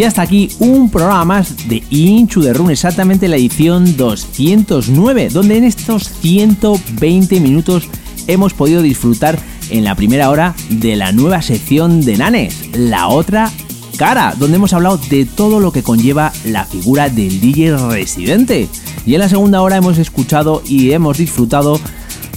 Ya 0.00 0.08
está 0.08 0.22
aquí 0.22 0.48
un 0.60 0.88
programa 0.88 1.26
más 1.26 1.68
de 1.68 1.82
Inchu 1.90 2.40
de 2.40 2.54
Run, 2.54 2.70
exactamente 2.70 3.28
la 3.28 3.36
edición 3.36 3.98
209, 3.98 5.28
donde 5.28 5.58
en 5.58 5.64
estos 5.64 6.08
120 6.22 7.38
minutos 7.38 7.86
hemos 8.26 8.54
podido 8.54 8.80
disfrutar 8.80 9.38
en 9.68 9.84
la 9.84 9.94
primera 9.96 10.30
hora 10.30 10.54
de 10.70 10.96
la 10.96 11.12
nueva 11.12 11.42
sección 11.42 12.00
de 12.00 12.16
Nanes, 12.16 12.70
la 12.72 13.08
otra 13.08 13.50
cara, 13.98 14.34
donde 14.38 14.56
hemos 14.56 14.72
hablado 14.72 14.96
de 15.10 15.26
todo 15.26 15.60
lo 15.60 15.70
que 15.70 15.82
conlleva 15.82 16.32
la 16.46 16.64
figura 16.64 17.10
del 17.10 17.38
DJ 17.38 17.76
residente. 17.90 18.70
Y 19.04 19.12
en 19.12 19.20
la 19.20 19.28
segunda 19.28 19.60
hora 19.60 19.76
hemos 19.76 19.98
escuchado 19.98 20.62
y 20.66 20.92
hemos 20.92 21.18
disfrutado 21.18 21.78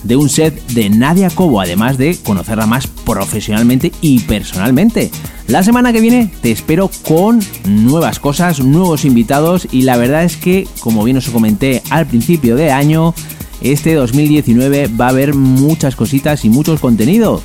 de 0.03 0.15
un 0.15 0.29
set 0.29 0.65
de 0.67 0.89
Nadia 0.89 1.29
Cobo, 1.29 1.61
además 1.61 1.97
de 1.97 2.17
conocerla 2.17 2.65
más 2.65 2.87
profesionalmente 2.87 3.91
y 4.01 4.19
personalmente. 4.21 5.11
La 5.47 5.63
semana 5.63 5.91
que 5.91 6.01
viene 6.01 6.31
te 6.41 6.51
espero 6.51 6.89
con 7.05 7.39
nuevas 7.67 8.19
cosas, 8.19 8.59
nuevos 8.59 9.05
invitados 9.05 9.67
y 9.71 9.81
la 9.81 9.97
verdad 9.97 10.23
es 10.23 10.37
que, 10.37 10.67
como 10.79 11.03
bien 11.03 11.17
os 11.17 11.29
comenté 11.29 11.81
al 11.89 12.07
principio 12.07 12.55
de 12.55 12.71
año, 12.71 13.13
este 13.61 13.93
2019 13.93 14.87
va 14.87 15.07
a 15.07 15.09
haber 15.09 15.33
muchas 15.33 15.95
cositas 15.95 16.45
y 16.45 16.49
muchos 16.49 16.79
contenidos. 16.79 17.43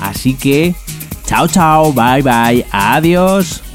Así 0.00 0.34
que, 0.34 0.74
chao 1.26 1.48
chao, 1.48 1.92
bye 1.92 2.22
bye, 2.22 2.64
adiós. 2.70 3.67